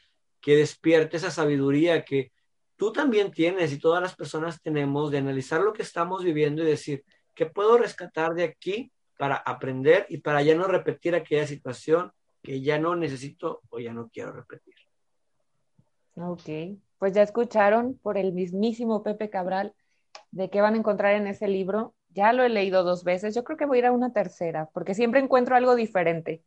que 0.42 0.56
despierte 0.56 1.18
esa 1.18 1.32
sabiduría 1.32 2.04
que 2.04 2.32
tú 2.76 2.92
también 2.92 3.32
tienes 3.32 3.72
y 3.72 3.80
todas 3.80 4.02
las 4.02 4.16
personas 4.16 4.62
tenemos 4.62 5.12
de 5.12 5.20
analizar 5.20 5.62
lo 5.62 5.74
que 5.74 5.82
estamos 5.82 6.24
viviendo 6.24 6.64
y 6.64 6.68
decir, 6.68 7.04
¿qué 7.34 7.46
puedo 7.46 7.78
rescatar 7.78 8.34
de 8.34 8.44
aquí 8.44 8.92
para 9.18 9.36
aprender 9.36 10.06
y 10.10 10.18
para 10.18 10.42
ya 10.42 10.56
no 10.56 10.68
repetir 10.68 11.16
aquella 11.16 11.48
situación 11.48 12.12
que 12.42 12.62
ya 12.62 12.78
no 12.78 12.96
necesito 12.96 13.62
o 13.70 13.80
ya 13.80 13.94
no 13.94 14.10
quiero 14.10 14.32
repetir? 14.32 14.76
Ok, 16.16 16.80
pues 16.98 17.14
ya 17.14 17.22
escucharon 17.22 17.98
por 18.02 18.18
el 18.18 18.32
mismísimo 18.32 19.04
Pepe 19.04 19.30
Cabral 19.30 19.74
de 20.32 20.50
qué 20.50 20.62
van 20.62 20.76
a 20.76 20.78
encontrar 20.78 21.16
en 21.16 21.28
ese 21.28 21.48
libro. 21.48 21.94
Ya 22.10 22.32
lo 22.32 22.44
he 22.44 22.50
leído 22.50 22.84
dos 22.84 23.04
veces, 23.04 23.36
yo 23.36 23.44
creo 23.44 23.58
que 23.58 23.66
voy 23.66 23.78
a 23.78 23.80
ir 23.80 23.86
a 23.88 23.92
una 23.92 24.14
tercera, 24.14 24.70
porque 24.74 24.94
siempre 24.94 25.20
encuentro 25.20 25.56
algo 25.56 25.76
diferente. 25.76 26.44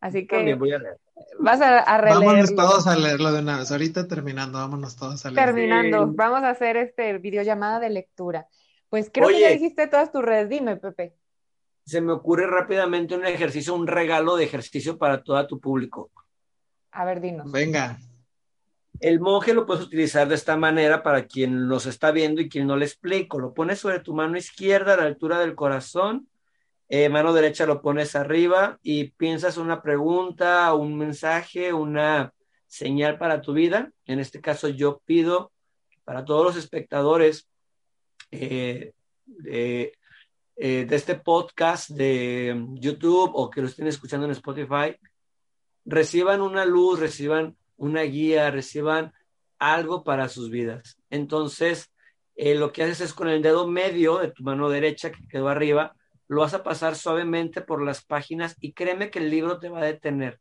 Así 0.00 0.26
que 0.26 0.54
voy 0.54 0.72
a 0.72 0.78
leer. 0.78 0.98
vas 1.40 1.60
a, 1.62 1.78
a 1.78 1.98
releerlo. 1.98 2.26
Vámonos 2.26 2.54
todos 2.54 2.86
a 2.86 2.96
leerlo 2.96 3.32
de 3.32 3.40
una 3.40 3.58
vez. 3.58 3.72
Ahorita 3.72 4.06
terminando, 4.06 4.58
vámonos 4.58 4.96
todos 4.96 5.24
a 5.24 5.30
leerlo. 5.30 5.54
Terminando, 5.54 6.12
vamos 6.12 6.42
a 6.42 6.50
hacer 6.50 6.76
este 6.76 7.16
videollamada 7.18 7.80
de 7.80 7.90
lectura. 7.90 8.46
Pues 8.90 9.10
creo 9.12 9.28
que 9.28 9.40
ya 9.40 9.48
dijiste 9.48 9.86
todas 9.86 10.12
tus 10.12 10.22
redes. 10.22 10.48
Dime, 10.48 10.76
Pepe. 10.76 11.14
Se 11.86 12.00
me 12.00 12.12
ocurre 12.12 12.46
rápidamente 12.46 13.14
un 13.14 13.24
ejercicio, 13.24 13.74
un 13.74 13.86
regalo 13.86 14.36
de 14.36 14.44
ejercicio 14.44 14.98
para 14.98 15.22
todo 15.22 15.46
tu 15.46 15.60
público. 15.60 16.10
A 16.90 17.04
ver, 17.04 17.20
dinos. 17.20 17.50
Venga, 17.50 17.98
El 18.98 19.20
monje 19.20 19.54
lo 19.54 19.66
puedes 19.66 19.84
utilizar 19.84 20.26
de 20.26 20.34
esta 20.34 20.56
manera 20.56 21.02
para 21.02 21.26
quien 21.26 21.68
nos 21.68 21.86
está 21.86 22.10
viendo 22.10 22.40
y 22.40 22.48
quien 22.48 22.66
no 22.66 22.76
le 22.76 22.86
explico. 22.86 23.38
Lo 23.38 23.54
pones 23.54 23.78
sobre 23.78 24.00
tu 24.00 24.14
mano 24.14 24.36
izquierda 24.36 24.94
a 24.94 24.96
la 24.96 25.04
altura 25.04 25.38
del 25.38 25.54
corazón, 25.54 26.28
eh, 26.88 27.08
mano 27.08 27.32
derecha 27.32 27.66
lo 27.66 27.82
pones 27.82 28.14
arriba 28.14 28.78
y 28.82 29.10
piensas 29.10 29.56
una 29.56 29.82
pregunta, 29.82 30.72
un 30.74 30.96
mensaje, 30.96 31.72
una 31.72 32.32
señal 32.66 33.18
para 33.18 33.40
tu 33.40 33.52
vida. 33.52 33.92
En 34.06 34.20
este 34.20 34.40
caso 34.40 34.68
yo 34.68 35.02
pido 35.04 35.52
para 36.04 36.24
todos 36.24 36.44
los 36.44 36.56
espectadores 36.56 37.48
eh, 38.30 38.92
de, 39.24 39.92
eh, 40.56 40.86
de 40.88 40.96
este 40.96 41.16
podcast 41.16 41.90
de 41.90 42.66
YouTube 42.74 43.30
o 43.34 43.50
que 43.50 43.60
lo 43.60 43.66
estén 43.66 43.86
escuchando 43.86 44.26
en 44.26 44.32
Spotify, 44.32 44.96
reciban 45.84 46.40
una 46.40 46.64
luz, 46.64 46.98
reciban 46.98 47.56
una 47.76 48.02
guía, 48.02 48.50
reciban 48.50 49.12
algo 49.58 50.02
para 50.02 50.28
sus 50.28 50.50
vidas. 50.50 50.98
Entonces, 51.10 51.92
eh, 52.34 52.54
lo 52.54 52.72
que 52.72 52.82
haces 52.82 53.00
es 53.00 53.14
con 53.14 53.28
el 53.28 53.42
dedo 53.42 53.66
medio 53.66 54.18
de 54.18 54.30
tu 54.30 54.42
mano 54.42 54.68
derecha 54.68 55.12
que 55.12 55.26
quedó 55.28 55.48
arriba, 55.48 55.94
lo 56.28 56.40
vas 56.40 56.54
a 56.54 56.62
pasar 56.62 56.96
suavemente 56.96 57.60
por 57.60 57.82
las 57.82 58.04
páginas 58.04 58.56
y 58.60 58.72
créeme 58.72 59.10
que 59.10 59.20
el 59.20 59.30
libro 59.30 59.58
te 59.58 59.68
va 59.68 59.80
a 59.80 59.84
detener. 59.84 60.40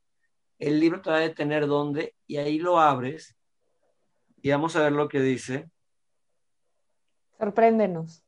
El 0.60 0.80
libro 0.80 1.02
te 1.02 1.10
va 1.10 1.18
a 1.18 1.22
detener 1.22 1.68
donde 1.68 2.16
y 2.28 2.38
ahí 2.38 2.58
lo 2.58 2.80
abres 2.80 3.36
y 4.42 4.50
vamos 4.50 4.76
a 4.76 4.82
ver 4.82 4.94
lo 4.94 5.08
que 5.08 5.20
dice. 5.20 5.70
Sorpréndenos. 7.38 8.25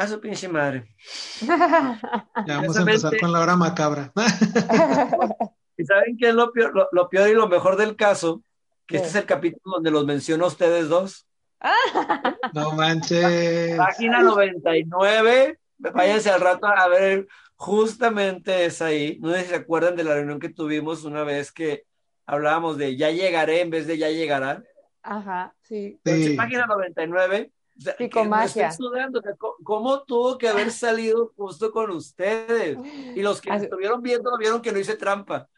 A 0.00 0.06
su 0.06 0.18
pinche 0.18 0.48
madre. 0.48 0.96
ya 1.42 2.56
vamos 2.56 2.74
a 2.74 2.80
empezar 2.80 3.20
con 3.20 3.32
la 3.32 3.40
hora 3.40 3.54
macabra. 3.54 4.10
¿Y 5.76 5.84
saben 5.84 6.16
qué 6.18 6.30
es 6.30 6.34
lo 6.34 6.50
peor, 6.52 6.74
lo, 6.74 6.88
lo 6.90 7.10
peor 7.10 7.28
y 7.28 7.34
lo 7.34 7.46
mejor 7.48 7.76
del 7.76 7.96
caso? 7.96 8.42
Que 8.86 8.94
¿Qué? 8.94 8.96
este 8.96 9.08
es 9.10 9.14
el 9.16 9.26
capítulo 9.26 9.74
donde 9.74 9.90
los 9.90 10.06
menciono 10.06 10.46
a 10.46 10.48
ustedes 10.48 10.88
dos. 10.88 11.26
no 12.54 12.72
manches. 12.72 13.76
Página 13.76 14.22
99. 14.22 15.58
Váyanse 15.76 16.30
al 16.30 16.40
rato 16.40 16.66
a 16.66 16.88
ver. 16.88 17.28
Justamente 17.56 18.64
es 18.64 18.80
ahí. 18.80 19.18
No 19.20 19.32
sé 19.34 19.42
si 19.42 19.48
se 19.48 19.56
acuerdan 19.56 19.96
de 19.96 20.04
la 20.04 20.14
reunión 20.14 20.40
que 20.40 20.48
tuvimos 20.48 21.04
una 21.04 21.24
vez 21.24 21.52
que 21.52 21.84
hablábamos 22.24 22.78
de 22.78 22.96
ya 22.96 23.10
llegaré 23.10 23.60
en 23.60 23.68
vez 23.68 23.86
de 23.86 23.98
ya 23.98 24.08
llegará. 24.08 24.62
Ajá, 25.02 25.54
sí. 25.60 26.00
Entonces, 26.04 26.30
Sí. 26.30 26.36
página 26.36 26.64
99. 26.64 27.52
Psicomagia. 27.80 28.68
me 28.68 28.74
sudando, 28.74 29.22
¿Cómo 29.64 30.02
tuvo 30.04 30.36
que 30.36 30.48
haber 30.48 30.70
salido 30.70 31.32
justo 31.36 31.70
con 31.72 31.90
ustedes? 31.90 32.78
Y 33.16 33.22
los 33.22 33.40
que 33.40 33.50
Así- 33.50 33.64
estuvieron 33.64 34.02
viendo 34.02 34.36
vieron 34.38 34.60
que 34.60 34.72
no 34.72 34.78
hice 34.78 34.96
trampa. 34.96 35.48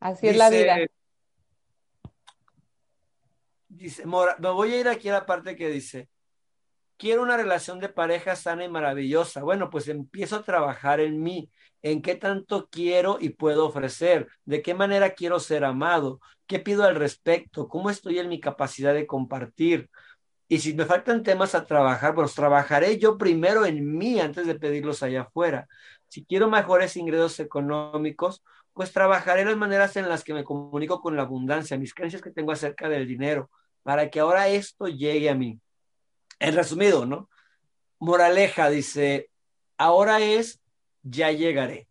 Así 0.00 0.28
es 0.28 0.36
la 0.36 0.50
vida. 0.50 0.76
Dice, 3.68 4.04
Mora, 4.04 4.36
me 4.38 4.50
voy 4.50 4.72
a 4.74 4.80
ir 4.80 4.88
aquí 4.88 5.08
a 5.08 5.14
la 5.14 5.26
parte 5.26 5.56
que 5.56 5.68
dice, 5.68 6.08
quiero 6.98 7.22
una 7.22 7.36
relación 7.36 7.80
de 7.80 7.88
pareja 7.88 8.36
sana 8.36 8.64
y 8.64 8.68
maravillosa. 8.68 9.42
Bueno, 9.42 9.70
pues 9.70 9.88
empiezo 9.88 10.36
a 10.36 10.42
trabajar 10.42 11.00
en 11.00 11.22
mí, 11.22 11.50
en 11.80 12.02
qué 12.02 12.14
tanto 12.14 12.68
quiero 12.70 13.16
y 13.18 13.30
puedo 13.30 13.66
ofrecer, 13.66 14.28
de 14.44 14.60
qué 14.60 14.74
manera 14.74 15.14
quiero 15.14 15.40
ser 15.40 15.64
amado, 15.64 16.20
qué 16.46 16.58
pido 16.60 16.84
al 16.84 16.96
respecto, 16.96 17.66
cómo 17.66 17.88
estoy 17.88 18.18
en 18.18 18.28
mi 18.28 18.38
capacidad 18.40 18.92
de 18.92 19.06
compartir. 19.06 19.88
Y 20.52 20.58
si 20.58 20.74
me 20.74 20.84
faltan 20.84 21.22
temas 21.22 21.54
a 21.54 21.64
trabajar, 21.64 22.14
pues 22.14 22.34
trabajaré 22.34 22.98
yo 22.98 23.16
primero 23.16 23.64
en 23.64 23.96
mí 23.96 24.20
antes 24.20 24.46
de 24.46 24.54
pedirlos 24.54 25.02
allá 25.02 25.22
afuera. 25.22 25.66
Si 26.08 26.26
quiero 26.26 26.50
mejores 26.50 26.94
ingresos 26.98 27.40
económicos, 27.40 28.44
pues 28.74 28.92
trabajaré 28.92 29.46
las 29.46 29.56
maneras 29.56 29.96
en 29.96 30.10
las 30.10 30.22
que 30.22 30.34
me 30.34 30.44
comunico 30.44 31.00
con 31.00 31.16
la 31.16 31.22
abundancia, 31.22 31.78
mis 31.78 31.94
creencias 31.94 32.20
que 32.20 32.32
tengo 32.32 32.52
acerca 32.52 32.90
del 32.90 33.08
dinero, 33.08 33.48
para 33.82 34.10
que 34.10 34.20
ahora 34.20 34.46
esto 34.48 34.88
llegue 34.88 35.30
a 35.30 35.34
mí. 35.34 35.58
En 36.38 36.54
resumido, 36.54 37.06
¿no? 37.06 37.30
Moraleja 37.98 38.68
dice, 38.68 39.30
ahora 39.78 40.20
es, 40.20 40.60
ya 41.02 41.32
llegaré. 41.32 41.88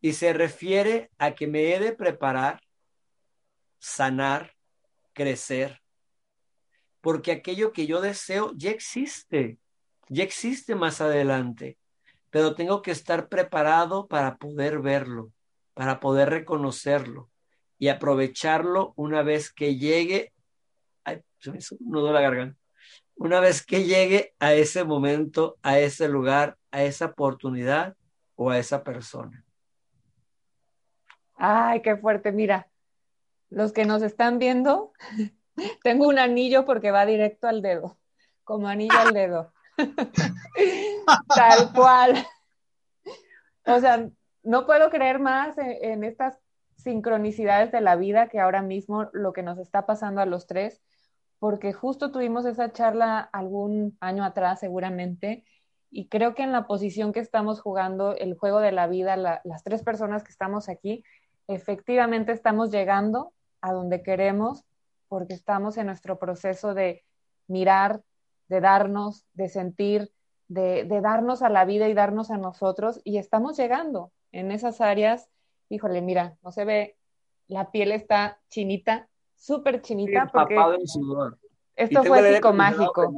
Y 0.00 0.14
se 0.14 0.32
refiere 0.32 1.12
a 1.18 1.36
que 1.36 1.46
me 1.46 1.72
he 1.72 1.78
de 1.78 1.92
preparar, 1.92 2.62
sanar, 3.78 4.56
crecer, 5.12 5.80
porque 7.00 7.32
aquello 7.32 7.72
que 7.72 7.86
yo 7.86 8.00
deseo 8.00 8.52
ya 8.56 8.70
existe, 8.70 9.58
ya 10.08 10.24
existe 10.24 10.74
más 10.74 11.00
adelante, 11.00 11.78
pero 12.30 12.54
tengo 12.54 12.82
que 12.82 12.90
estar 12.90 13.28
preparado 13.28 14.06
para 14.06 14.36
poder 14.36 14.80
verlo, 14.80 15.32
para 15.74 16.00
poder 16.00 16.30
reconocerlo 16.30 17.30
y 17.78 17.88
aprovecharlo 17.88 18.92
una 18.96 19.22
vez 19.22 19.52
que 19.52 19.76
llegue. 19.76 20.32
Ay, 21.04 21.22
se 21.38 21.50
me 21.50 21.58
hizo 21.58 21.76
un 21.80 21.90
nudo 21.90 22.12
la 22.12 22.20
garganta. 22.20 22.58
Una 23.16 23.40
vez 23.40 23.64
que 23.64 23.84
llegue 23.84 24.34
a 24.38 24.54
ese 24.54 24.84
momento, 24.84 25.58
a 25.62 25.78
ese 25.78 26.08
lugar, 26.08 26.56
a 26.70 26.82
esa 26.82 27.06
oportunidad 27.06 27.96
o 28.34 28.50
a 28.50 28.58
esa 28.58 28.82
persona. 28.82 29.44
Ay, 31.34 31.82
qué 31.82 31.96
fuerte. 31.96 32.32
Mira, 32.32 32.68
los 33.48 33.72
que 33.72 33.84
nos 33.84 34.02
están 34.02 34.38
viendo, 34.38 34.92
tengo 35.82 36.08
un 36.08 36.18
anillo 36.18 36.64
porque 36.64 36.90
va 36.90 37.06
directo 37.06 37.48
al 37.48 37.62
dedo, 37.62 37.96
como 38.44 38.68
anillo 38.68 38.98
al 38.98 39.14
dedo. 39.14 39.52
Tal 41.34 41.72
cual. 41.72 42.26
O 43.66 43.78
sea, 43.80 44.08
no 44.42 44.66
puedo 44.66 44.90
creer 44.90 45.18
más 45.18 45.56
en, 45.58 46.04
estas 46.04 46.38
sincronicidades 46.76 47.72
de 47.72 47.80
la 47.80 47.96
vida 47.96 48.28
que 48.28 48.40
ahora 48.40 48.62
mismo 48.62 49.10
lo 49.12 49.32
que 49.32 49.42
nos 49.42 49.58
está 49.58 49.84
pasando 49.84 50.20
a 50.20 50.26
los 50.26 50.46
tres, 50.46 50.82
porque 51.38 51.72
justo 51.72 52.10
tuvimos 52.10 52.46
esa 52.46 52.72
charla 52.72 53.20
algún 53.20 53.96
año 54.00 54.24
atrás 54.24 54.60
seguramente, 54.60 55.44
y 55.90 56.08
creo 56.08 56.34
que 56.34 56.42
en 56.42 56.52
la 56.52 56.66
posición 56.66 57.12
que 57.12 57.20
estamos 57.20 57.60
jugando, 57.60 58.14
el 58.16 58.34
juego 58.34 58.60
de 58.60 58.72
la 58.72 58.86
vida, 58.86 59.16
la- 59.16 59.40
las 59.44 59.64
tres 59.64 59.82
personas 59.82 60.22
que 60.22 60.30
estamos 60.30 60.68
aquí, 60.68 61.04
efectivamente 61.48 62.32
estamos 62.32 62.70
llegando 62.70 63.32
a 63.60 63.72
donde 63.72 64.02
queremos 64.02 64.64
porque 65.10 65.34
estamos 65.34 65.76
en 65.76 65.86
nuestro 65.86 66.20
proceso 66.20 66.72
de 66.72 67.04
mirar, 67.48 68.00
de 68.48 68.60
darnos, 68.60 69.26
de 69.34 69.48
sentir, 69.48 70.12
de, 70.46 70.84
de 70.84 71.00
darnos 71.00 71.42
a 71.42 71.48
la 71.48 71.64
vida 71.64 71.88
y 71.88 71.94
darnos 71.94 72.30
a 72.30 72.38
nosotros 72.38 73.00
y 73.02 73.18
estamos 73.18 73.56
llegando 73.58 74.12
en 74.30 74.52
esas 74.52 74.80
áreas. 74.80 75.28
Híjole, 75.68 76.00
mira, 76.00 76.36
no 76.42 76.52
se 76.52 76.64
ve, 76.64 76.96
la 77.48 77.72
piel 77.72 77.90
está 77.90 78.40
chinita, 78.48 79.08
súper 79.34 79.82
chinita 79.82 80.30
porque 80.32 80.54
Empapado 80.54 80.74
en 80.74 80.86
sudor. 80.86 81.38
Esto 81.74 82.04
fue 82.04 82.34
psicomágico. 82.34 83.12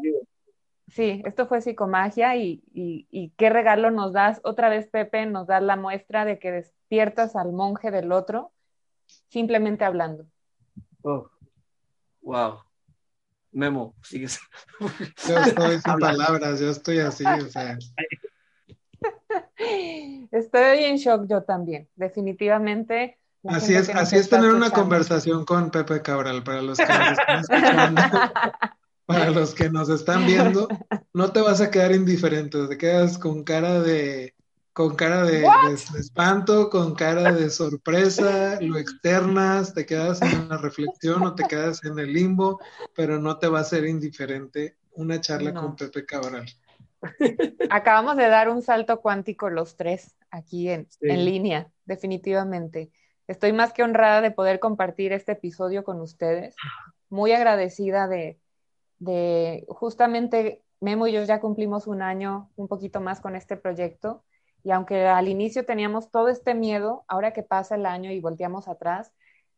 Sí, 0.88 1.22
esto 1.26 1.46
fue 1.46 1.60
psicomagia 1.60 2.36
y, 2.36 2.62
y, 2.72 3.30
qué 3.36 3.50
regalo 3.50 3.90
nos 3.90 4.12
das. 4.12 4.40
Otra 4.44 4.68
vez, 4.68 4.88
Pepe, 4.88 5.26
nos 5.26 5.46
das 5.46 5.62
la 5.62 5.76
muestra 5.76 6.24
de 6.24 6.38
que 6.38 6.52
despiertas 6.52 7.36
al 7.36 7.52
monje 7.52 7.90
del 7.90 8.12
otro 8.12 8.52
simplemente 9.28 9.84
hablando. 9.84 10.26
Oh, 11.02 11.28
wow. 12.22 12.58
Memo, 13.52 13.94
sigues. 14.02 14.40
Yo 15.28 15.38
estoy 15.38 15.78
sin 15.80 15.98
palabras, 15.98 16.58
yo 16.58 16.70
estoy 16.70 17.00
así, 17.00 17.24
o 17.24 17.48
sea. 17.48 17.76
Estoy 20.30 20.84
en 20.84 20.96
shock 20.96 21.26
yo 21.28 21.42
también, 21.42 21.88
definitivamente. 21.94 23.18
Así 23.44 23.74
es, 23.74 23.88
así 23.90 24.16
es 24.16 24.28
tener 24.28 24.50
una 24.50 24.70
conversación 24.70 25.44
con 25.44 25.70
Pepe 25.70 26.00
Cabral 26.00 26.42
para 26.42 26.62
los 26.62 26.78
que 26.78 26.86
nos 26.86 27.18
están 27.18 27.40
escuchando. 27.40 28.02
para 29.06 29.30
los 29.30 29.54
que 29.54 29.68
nos 29.68 29.88
están 29.88 30.26
viendo, 30.26 30.68
no 31.12 31.32
te 31.32 31.40
vas 31.40 31.60
a 31.60 31.70
quedar 31.70 31.92
indiferente, 31.92 32.66
te 32.68 32.78
quedas 32.78 33.18
con 33.18 33.42
cara 33.42 33.80
de 33.80 34.34
con 34.72 34.94
cara 34.96 35.24
de, 35.24 35.44
espanto, 35.98 36.70
con 36.70 36.94
cara 36.94 37.32
de 37.32 37.50
sorpresa, 37.50 38.58
lo 38.60 38.78
externas, 38.78 39.74
te 39.74 39.84
quedas 39.84 40.22
en 40.22 40.46
una 40.46 40.56
reflexión 40.56 41.22
o 41.22 41.34
te 41.34 41.44
quedas 41.44 41.84
en 41.84 41.98
el 41.98 42.12
limbo, 42.12 42.58
pero 42.94 43.18
no 43.18 43.38
te 43.38 43.48
va 43.48 43.60
a 43.60 43.64
ser 43.64 43.84
indiferente 43.84 44.76
una 44.92 45.20
charla 45.20 45.52
con 45.52 45.76
Pepe 45.76 46.06
Cabral. 46.06 46.46
Acabamos 47.70 48.16
de 48.16 48.28
dar 48.28 48.48
un 48.48 48.62
salto 48.62 49.00
cuántico 49.00 49.50
los 49.50 49.76
tres 49.76 50.16
aquí 50.30 50.70
en, 50.70 50.88
en 51.00 51.24
línea, 51.24 51.70
definitivamente. 51.84 52.90
Estoy 53.26 53.52
más 53.52 53.72
que 53.72 53.82
honrada 53.82 54.20
de 54.20 54.30
poder 54.30 54.58
compartir 54.58 55.12
este 55.12 55.32
episodio 55.32 55.84
con 55.84 56.00
ustedes. 56.00 56.54
Muy 57.10 57.32
agradecida 57.32 58.08
de, 58.08 58.38
de 58.98 59.64
justamente 59.68 60.62
Memo 60.80 61.06
y 61.06 61.12
yo 61.12 61.22
ya 61.24 61.40
cumplimos 61.40 61.86
un 61.86 62.02
año, 62.02 62.50
un 62.56 62.68
poquito 62.68 63.00
más 63.00 63.20
con 63.20 63.36
este 63.36 63.56
proyecto. 63.56 64.24
Y 64.64 64.70
aunque 64.70 65.06
al 65.06 65.28
inicio 65.28 65.64
teníamos 65.64 66.10
todo 66.10 66.28
este 66.28 66.54
miedo, 66.54 67.04
ahora 67.08 67.32
que 67.32 67.42
pasa 67.42 67.74
el 67.74 67.86
año 67.86 68.10
y 68.12 68.20
volteamos 68.20 68.68
atrás, 68.68 69.12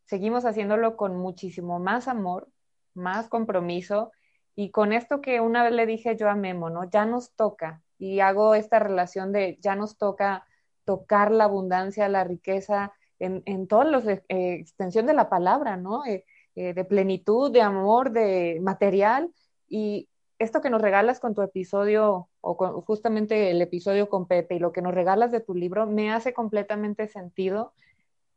seguimos 0.04 0.44
haciéndolo 0.44 0.96
con 0.96 1.16
muchísimo 1.16 1.78
más 1.78 2.08
amor, 2.08 2.48
más 2.94 3.28
compromiso 3.28 4.12
y 4.54 4.70
con 4.70 4.92
esto 4.92 5.20
que 5.20 5.40
una 5.40 5.64
vez 5.64 5.72
le 5.72 5.86
dije 5.86 6.16
yo 6.16 6.28
a 6.28 6.34
Memo, 6.34 6.70
¿no? 6.70 6.88
Ya 6.88 7.04
nos 7.06 7.32
toca 7.34 7.82
y 7.98 8.20
hago 8.20 8.54
esta 8.54 8.78
relación 8.78 9.32
de 9.32 9.58
ya 9.60 9.76
nos 9.76 9.96
toca 9.98 10.46
tocar 10.84 11.30
la 11.30 11.44
abundancia, 11.44 12.08
la 12.08 12.24
riqueza 12.24 12.92
en, 13.18 13.42
en 13.46 13.66
toda 13.66 13.84
la 13.84 13.98
eh, 13.98 14.54
extensión 14.54 15.06
de 15.06 15.14
la 15.14 15.28
palabra, 15.28 15.76
¿no? 15.76 16.04
Eh, 16.04 16.24
eh, 16.56 16.72
de 16.72 16.84
plenitud, 16.84 17.50
de 17.50 17.62
amor, 17.62 18.12
de 18.12 18.60
material 18.62 19.32
y 19.68 20.08
esto 20.38 20.60
que 20.60 20.70
nos 20.70 20.82
regalas 20.82 21.20
con 21.20 21.34
tu 21.34 21.42
episodio 21.42 22.28
o 22.40 22.82
justamente 22.82 23.50
el 23.50 23.62
episodio 23.62 24.08
con 24.08 24.26
Pepe 24.26 24.56
y 24.56 24.58
lo 24.58 24.72
que 24.72 24.82
nos 24.82 24.94
regalas 24.94 25.30
de 25.32 25.40
tu 25.40 25.54
libro 25.54 25.86
me 25.86 26.12
hace 26.12 26.32
completamente 26.32 27.06
sentido 27.08 27.72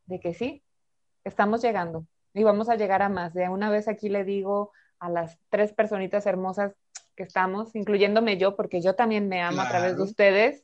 de 0.05 0.19
que 0.19 0.33
sí, 0.33 0.63
estamos 1.23 1.61
llegando 1.61 2.05
y 2.33 2.43
vamos 2.43 2.69
a 2.69 2.75
llegar 2.75 3.01
a 3.01 3.09
más. 3.09 3.33
De 3.33 3.49
una 3.49 3.69
vez 3.69 3.87
aquí 3.87 4.09
le 4.09 4.23
digo 4.23 4.71
a 4.99 5.09
las 5.09 5.39
tres 5.49 5.73
personitas 5.73 6.25
hermosas 6.25 6.73
que 7.15 7.23
estamos, 7.23 7.75
incluyéndome 7.75 8.37
yo, 8.37 8.55
porque 8.55 8.81
yo 8.81 8.95
también 8.95 9.27
me 9.27 9.41
amo 9.41 9.61
a 9.61 9.69
través 9.69 9.97
de 9.97 10.03
ustedes, 10.03 10.63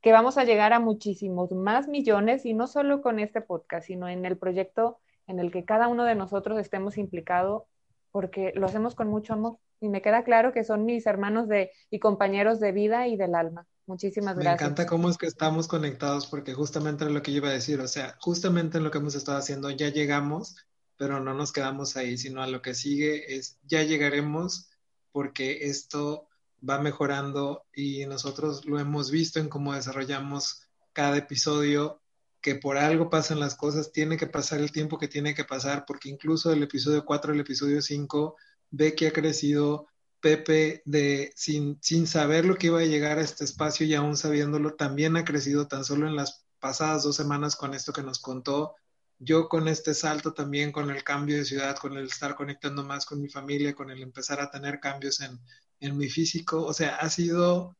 que 0.00 0.12
vamos 0.12 0.38
a 0.38 0.44
llegar 0.44 0.72
a 0.72 0.80
muchísimos 0.80 1.52
más 1.52 1.86
millones 1.86 2.44
y 2.44 2.54
no 2.54 2.66
solo 2.66 3.02
con 3.02 3.20
este 3.20 3.40
podcast, 3.40 3.86
sino 3.86 4.08
en 4.08 4.24
el 4.24 4.36
proyecto 4.36 4.98
en 5.26 5.38
el 5.38 5.52
que 5.52 5.64
cada 5.64 5.88
uno 5.88 6.04
de 6.04 6.14
nosotros 6.14 6.58
estemos 6.58 6.98
implicado 6.98 7.66
porque 8.12 8.52
lo 8.54 8.66
hacemos 8.66 8.94
con 8.94 9.08
mucho 9.08 9.32
amor 9.32 9.58
y 9.80 9.88
me 9.88 10.00
queda 10.02 10.22
claro 10.22 10.52
que 10.52 10.62
son 10.62 10.84
mis 10.84 11.06
hermanos 11.06 11.48
de, 11.48 11.72
y 11.90 11.98
compañeros 11.98 12.60
de 12.60 12.70
vida 12.70 13.08
y 13.08 13.16
del 13.16 13.34
alma. 13.34 13.66
Muchísimas 13.86 14.36
gracias. 14.36 14.60
Me 14.60 14.66
encanta 14.66 14.86
cómo 14.86 15.10
es 15.10 15.18
que 15.18 15.26
estamos 15.26 15.66
conectados 15.66 16.28
porque 16.28 16.54
justamente 16.54 17.04
lo 17.10 17.22
que 17.22 17.32
yo 17.32 17.38
iba 17.38 17.48
a 17.48 17.52
decir, 17.52 17.80
o 17.80 17.88
sea, 17.88 18.14
justamente 18.20 18.78
en 18.78 18.84
lo 18.84 18.92
que 18.92 18.98
hemos 18.98 19.16
estado 19.16 19.38
haciendo 19.38 19.70
ya 19.70 19.88
llegamos, 19.88 20.54
pero 20.96 21.18
no 21.18 21.34
nos 21.34 21.52
quedamos 21.52 21.96
ahí, 21.96 22.16
sino 22.16 22.42
a 22.42 22.46
lo 22.46 22.62
que 22.62 22.74
sigue 22.74 23.34
es 23.34 23.58
ya 23.64 23.82
llegaremos 23.82 24.70
porque 25.10 25.66
esto 25.66 26.28
va 26.68 26.78
mejorando 26.78 27.64
y 27.74 28.06
nosotros 28.06 28.64
lo 28.66 28.78
hemos 28.78 29.10
visto 29.10 29.40
en 29.40 29.48
cómo 29.48 29.74
desarrollamos 29.74 30.62
cada 30.92 31.16
episodio, 31.16 32.01
que 32.42 32.56
por 32.56 32.76
algo 32.76 33.08
pasan 33.08 33.40
las 33.40 33.54
cosas, 33.54 33.92
tiene 33.92 34.16
que 34.16 34.26
pasar 34.26 34.60
el 34.60 34.72
tiempo 34.72 34.98
que 34.98 35.08
tiene 35.08 35.34
que 35.34 35.44
pasar, 35.44 35.84
porque 35.86 36.08
incluso 36.10 36.50
del 36.50 36.64
episodio 36.64 37.04
4 37.04 37.32
al 37.32 37.40
episodio 37.40 37.80
5 37.80 38.36
ve 38.70 38.94
que 38.94 39.06
ha 39.06 39.12
crecido 39.12 39.86
Pepe 40.20 40.82
de 40.84 41.32
sin, 41.36 41.78
sin 41.82 42.06
saber 42.06 42.44
lo 42.44 42.56
que 42.56 42.68
iba 42.68 42.80
a 42.80 42.84
llegar 42.84 43.18
a 43.18 43.22
este 43.22 43.44
espacio 43.44 43.86
y 43.86 43.94
aún 43.94 44.16
sabiéndolo, 44.16 44.74
también 44.74 45.16
ha 45.16 45.24
crecido 45.24 45.68
tan 45.68 45.84
solo 45.84 46.06
en 46.06 46.16
las 46.16 46.44
pasadas 46.60 47.04
dos 47.04 47.16
semanas 47.16 47.56
con 47.56 47.74
esto 47.74 47.92
que 47.92 48.02
nos 48.02 48.20
contó. 48.20 48.74
Yo 49.18 49.48
con 49.48 49.68
este 49.68 49.94
salto 49.94 50.32
también, 50.32 50.72
con 50.72 50.90
el 50.90 51.04
cambio 51.04 51.36
de 51.36 51.44
ciudad, 51.44 51.76
con 51.76 51.96
el 51.96 52.06
estar 52.06 52.34
conectando 52.34 52.84
más 52.84 53.06
con 53.06 53.20
mi 53.20 53.28
familia, 53.28 53.74
con 53.74 53.90
el 53.90 54.02
empezar 54.02 54.40
a 54.40 54.50
tener 54.50 54.80
cambios 54.80 55.20
en, 55.20 55.40
en 55.80 55.96
mi 55.96 56.08
físico, 56.08 56.64
o 56.64 56.72
sea, 56.72 56.96
ha 56.96 57.08
sido 57.08 57.76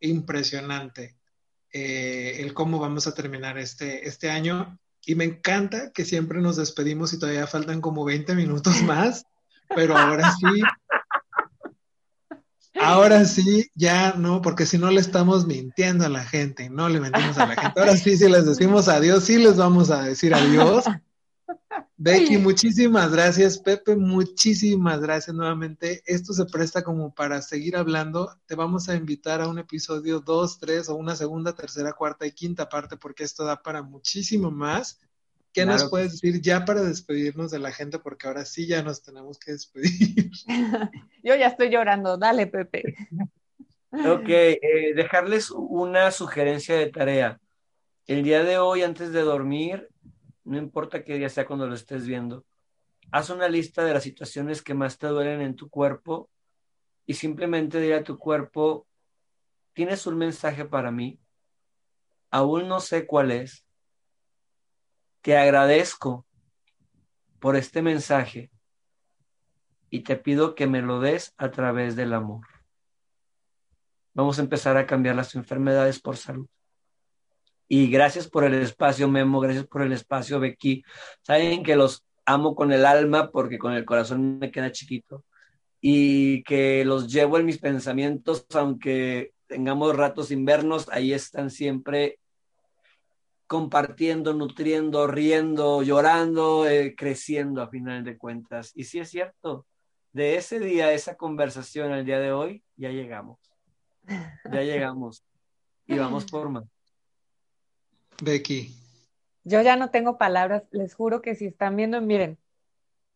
impresionante 0.00 1.16
eh, 1.72 2.36
el 2.40 2.54
cómo 2.54 2.78
vamos 2.78 3.06
a 3.06 3.14
terminar 3.14 3.58
este, 3.58 4.08
este 4.08 4.30
año. 4.30 4.78
Y 5.04 5.14
me 5.16 5.24
encanta 5.24 5.90
que 5.92 6.04
siempre 6.04 6.40
nos 6.40 6.56
despedimos 6.56 7.12
y 7.12 7.18
todavía 7.18 7.46
faltan 7.46 7.80
como 7.80 8.04
20 8.04 8.34
minutos 8.34 8.82
más 8.82 9.26
pero 9.74 9.96
ahora 9.96 10.32
sí, 10.32 10.62
ahora 12.80 13.24
sí, 13.24 13.70
ya 13.74 14.14
no, 14.14 14.42
porque 14.42 14.66
si 14.66 14.78
no 14.78 14.90
le 14.90 15.00
estamos 15.00 15.46
mintiendo 15.46 16.06
a 16.06 16.08
la 16.08 16.24
gente, 16.24 16.70
no 16.70 16.88
le 16.88 17.00
mentimos 17.00 17.38
a 17.38 17.46
la 17.46 17.56
gente. 17.56 17.80
Ahora 17.80 17.96
sí, 17.96 18.16
si 18.16 18.28
les 18.28 18.46
decimos 18.46 18.88
adiós, 18.88 19.24
sí 19.24 19.38
les 19.38 19.56
vamos 19.56 19.90
a 19.90 20.02
decir 20.02 20.34
adiós. 20.34 20.84
Becky, 22.04 22.36
muchísimas 22.36 23.12
gracias. 23.12 23.58
Pepe, 23.60 23.94
muchísimas 23.94 25.00
gracias 25.00 25.36
nuevamente. 25.36 26.02
Esto 26.04 26.32
se 26.32 26.46
presta 26.46 26.82
como 26.82 27.14
para 27.14 27.40
seguir 27.42 27.76
hablando. 27.76 28.40
Te 28.46 28.56
vamos 28.56 28.88
a 28.88 28.96
invitar 28.96 29.40
a 29.40 29.46
un 29.46 29.60
episodio 29.60 30.18
2, 30.18 30.58
3 30.58 30.88
o 30.88 30.96
una 30.96 31.14
segunda, 31.14 31.54
tercera, 31.54 31.92
cuarta 31.92 32.26
y 32.26 32.32
quinta 32.32 32.68
parte 32.68 32.96
porque 32.96 33.22
esto 33.22 33.44
da 33.44 33.62
para 33.62 33.82
muchísimo 33.82 34.50
más. 34.50 34.98
¿Qué 35.52 35.64
nos 35.64 35.88
puedes 35.90 36.10
decir 36.12 36.40
ya 36.40 36.64
para 36.64 36.82
despedirnos 36.82 37.52
de 37.52 37.60
la 37.60 37.70
gente? 37.70 38.00
Porque 38.00 38.26
ahora 38.26 38.44
sí 38.46 38.66
ya 38.66 38.82
nos 38.82 39.04
tenemos 39.04 39.38
que 39.38 39.52
despedir. 39.52 40.32
Yo 41.22 41.36
ya 41.36 41.46
estoy 41.46 41.70
llorando, 41.70 42.18
dale, 42.18 42.48
Pepe. 42.48 42.96
Ok, 43.92 44.28
eh, 44.28 44.92
dejarles 44.96 45.52
una 45.52 46.10
sugerencia 46.10 46.74
de 46.74 46.86
tarea. 46.86 47.40
El 48.08 48.24
día 48.24 48.42
de 48.42 48.58
hoy, 48.58 48.82
antes 48.82 49.12
de 49.12 49.20
dormir, 49.20 49.91
no 50.44 50.58
importa 50.58 51.04
qué 51.04 51.16
día 51.16 51.28
sea 51.28 51.46
cuando 51.46 51.66
lo 51.66 51.74
estés 51.74 52.06
viendo, 52.06 52.44
haz 53.10 53.30
una 53.30 53.48
lista 53.48 53.84
de 53.84 53.94
las 53.94 54.02
situaciones 54.02 54.62
que 54.62 54.74
más 54.74 54.98
te 54.98 55.06
duelen 55.06 55.40
en 55.40 55.56
tu 55.56 55.68
cuerpo 55.68 56.30
y 57.06 57.14
simplemente 57.14 57.80
dile 57.80 57.96
a 57.96 58.04
tu 58.04 58.18
cuerpo, 58.18 58.86
tienes 59.72 60.06
un 60.06 60.18
mensaje 60.18 60.64
para 60.64 60.90
mí, 60.90 61.20
aún 62.30 62.68
no 62.68 62.80
sé 62.80 63.06
cuál 63.06 63.30
es, 63.30 63.66
te 65.20 65.36
agradezco 65.36 66.26
por 67.38 67.56
este 67.56 67.82
mensaje 67.82 68.50
y 69.90 70.00
te 70.00 70.16
pido 70.16 70.54
que 70.54 70.66
me 70.66 70.80
lo 70.80 71.00
des 71.00 71.34
a 71.36 71.50
través 71.50 71.96
del 71.96 72.14
amor. 72.14 72.46
Vamos 74.14 74.38
a 74.38 74.42
empezar 74.42 74.76
a 74.76 74.86
cambiar 74.86 75.16
las 75.16 75.34
enfermedades 75.34 76.00
por 76.00 76.16
salud. 76.16 76.48
Y 77.74 77.86
gracias 77.86 78.28
por 78.28 78.44
el 78.44 78.52
espacio, 78.52 79.08
Memo, 79.08 79.40
gracias 79.40 79.66
por 79.66 79.80
el 79.80 79.94
espacio, 79.94 80.38
Becky. 80.38 80.84
Saben 81.22 81.62
que 81.62 81.74
los 81.74 82.04
amo 82.26 82.54
con 82.54 82.70
el 82.70 82.84
alma 82.84 83.30
porque 83.30 83.56
con 83.56 83.72
el 83.72 83.86
corazón 83.86 84.38
me 84.38 84.50
queda 84.50 84.72
chiquito 84.72 85.24
y 85.80 86.42
que 86.42 86.84
los 86.84 87.10
llevo 87.10 87.38
en 87.38 87.46
mis 87.46 87.56
pensamientos, 87.56 88.44
aunque 88.52 89.32
tengamos 89.46 89.96
ratos 89.96 90.28
sin 90.28 90.44
vernos, 90.44 90.86
ahí 90.90 91.14
están 91.14 91.48
siempre 91.48 92.18
compartiendo, 93.46 94.34
nutriendo, 94.34 95.06
riendo, 95.06 95.82
llorando, 95.82 96.68
eh, 96.68 96.94
creciendo 96.94 97.62
a 97.62 97.70
final 97.70 98.04
de 98.04 98.18
cuentas. 98.18 98.72
Y 98.74 98.84
sí 98.84 98.98
es 98.98 99.08
cierto, 99.08 99.64
de 100.12 100.36
ese 100.36 100.60
día, 100.60 100.92
esa 100.92 101.16
conversación 101.16 101.90
al 101.90 102.04
día 102.04 102.18
de 102.18 102.32
hoy, 102.32 102.62
ya 102.76 102.90
llegamos. 102.90 103.38
Ya 104.52 104.60
llegamos. 104.60 105.24
Y 105.86 105.96
vamos 105.96 106.26
por 106.26 106.50
más. 106.50 106.71
Becky. 108.22 108.74
Yo 109.44 109.60
ya 109.62 109.76
no 109.76 109.90
tengo 109.90 110.16
palabras, 110.16 110.62
les 110.70 110.94
juro 110.94 111.20
que 111.20 111.34
si 111.34 111.46
están 111.46 111.74
viendo, 111.76 112.00
miren, 112.00 112.38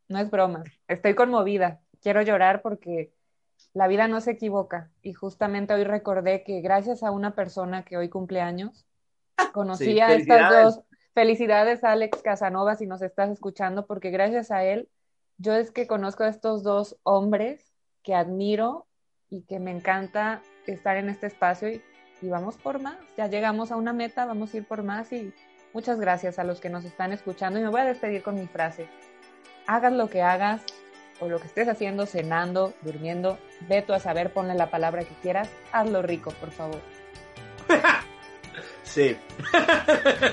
no 0.09 0.19
es 0.19 0.31
broma, 0.31 0.65
estoy 0.89 1.15
conmovida, 1.15 1.81
quiero 2.03 2.23
llorar 2.23 2.63
porque 2.63 3.13
la 3.73 3.87
vida 3.87 4.09
no 4.09 4.21
se 4.21 4.33
equivoca 4.33 4.91
y 5.03 5.13
justamente 5.13 5.75
hoy 5.75 5.85
recordé 5.85 6.43
que 6.43 6.61
gracias 6.61 7.05
a 7.05 7.13
una 7.13 7.35
persona 7.35 7.85
que 7.85 7.97
hoy 7.97 8.09
cumple 8.09 8.41
años, 8.41 8.87
Conocí 9.53 10.01
a 10.01 10.15
estas 10.15 10.51
dos. 10.51 10.81
Felicidades, 11.15 11.83
Alex 11.83 12.21
Casanova, 12.23 12.75
si 12.77 12.87
nos 12.87 13.01
estás 13.01 13.31
escuchando, 13.31 13.87
porque 13.87 14.11
gracias 14.11 14.51
a 14.51 14.65
él, 14.65 14.89
yo 15.39 15.55
es 15.55 15.71
que 15.71 15.87
conozco 15.87 16.25
a 16.25 16.29
estos 16.29 16.63
dos 16.63 16.99
hombres 17.05 17.73
que 18.03 18.15
admiro 18.15 18.87
y 19.31 19.43
que 19.43 19.59
me 19.59 19.71
encanta 19.71 20.43
estar 20.67 20.99
en 20.99 21.09
este 21.09 21.27
espacio 21.27 21.71
y, 21.71 21.83
y 22.23 22.29
vamos 22.29 22.57
por 22.57 22.81
más. 22.81 22.97
Ya 23.17 23.27
llegamos 23.27 23.73
a 23.73 23.77
una 23.77 23.93
meta, 23.93 24.25
vamos 24.25 24.53
a 24.53 24.57
ir 24.59 24.65
por 24.65 24.83
más 24.83 25.13
y 25.13 25.33
muchas 25.73 26.01
gracias 26.01 26.39
a 26.39 26.45
los 26.45 26.61
que 26.61 26.69
nos 26.69 26.85
están 26.85 27.13
escuchando 27.13 27.59
y 27.59 27.63
me 27.63 27.69
voy 27.69 27.81
a 27.81 27.85
despedir 27.85 28.23
con 28.23 28.35
mi 28.35 28.47
frase. 28.47 28.89
Hagas 29.67 29.93
lo 29.93 30.09
que 30.09 30.23
hagas 30.23 30.63
o 31.21 31.29
lo 31.29 31.41
que 31.41 31.47
estés 31.47 31.69
haciendo, 31.69 32.07
cenando, 32.07 32.75
durmiendo, 32.83 33.39
ve 33.69 33.83
tú 33.83 33.93
a 33.93 34.01
saber, 34.01 34.33
ponle 34.33 34.55
la 34.55 34.71
palabra 34.71 35.05
que 35.05 35.15
quieras, 35.23 35.49
hazlo 35.73 36.03
rico, 36.03 36.31
por 36.33 36.51
favor. 36.51 36.81
Sí. 38.83 39.17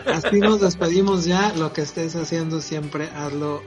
Así 0.05 0.39
nos 0.39 0.61
despedimos 0.61 1.25
ya. 1.25 1.51
Lo 1.53 1.73
que 1.73 1.81
estés 1.81 2.15
haciendo 2.15 2.61
siempre 2.61 3.09
hazlo 3.15 3.61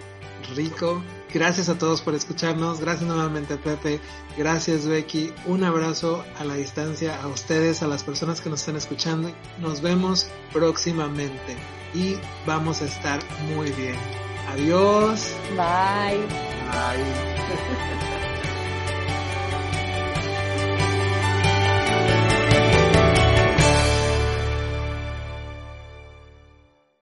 rico. 0.55 1.03
Gracias 1.37 1.69
a 1.69 1.77
todos 1.77 2.01
por 2.01 2.15
escucharnos. 2.15 2.81
Gracias 2.81 3.07
nuevamente 3.07 3.59
Pepe. 3.59 4.01
Gracias 4.39 4.87
Becky. 4.87 5.35
Un 5.45 5.65
abrazo 5.65 6.25
a 6.39 6.45
la 6.45 6.55
distancia 6.55 7.21
a 7.21 7.27
ustedes, 7.27 7.83
a 7.83 7.87
las 7.87 8.05
personas 8.05 8.41
que 8.41 8.49
nos 8.49 8.61
están 8.61 8.77
escuchando. 8.77 9.31
Nos 9.61 9.83
vemos 9.83 10.29
próximamente 10.51 11.59
y 11.93 12.17
vamos 12.47 12.81
a 12.81 12.87
estar 12.87 13.21
muy 13.55 13.71
bien. 13.73 13.97
Adiós. 14.49 15.35
Bye. 15.51 16.25
Bye. 16.73 18.33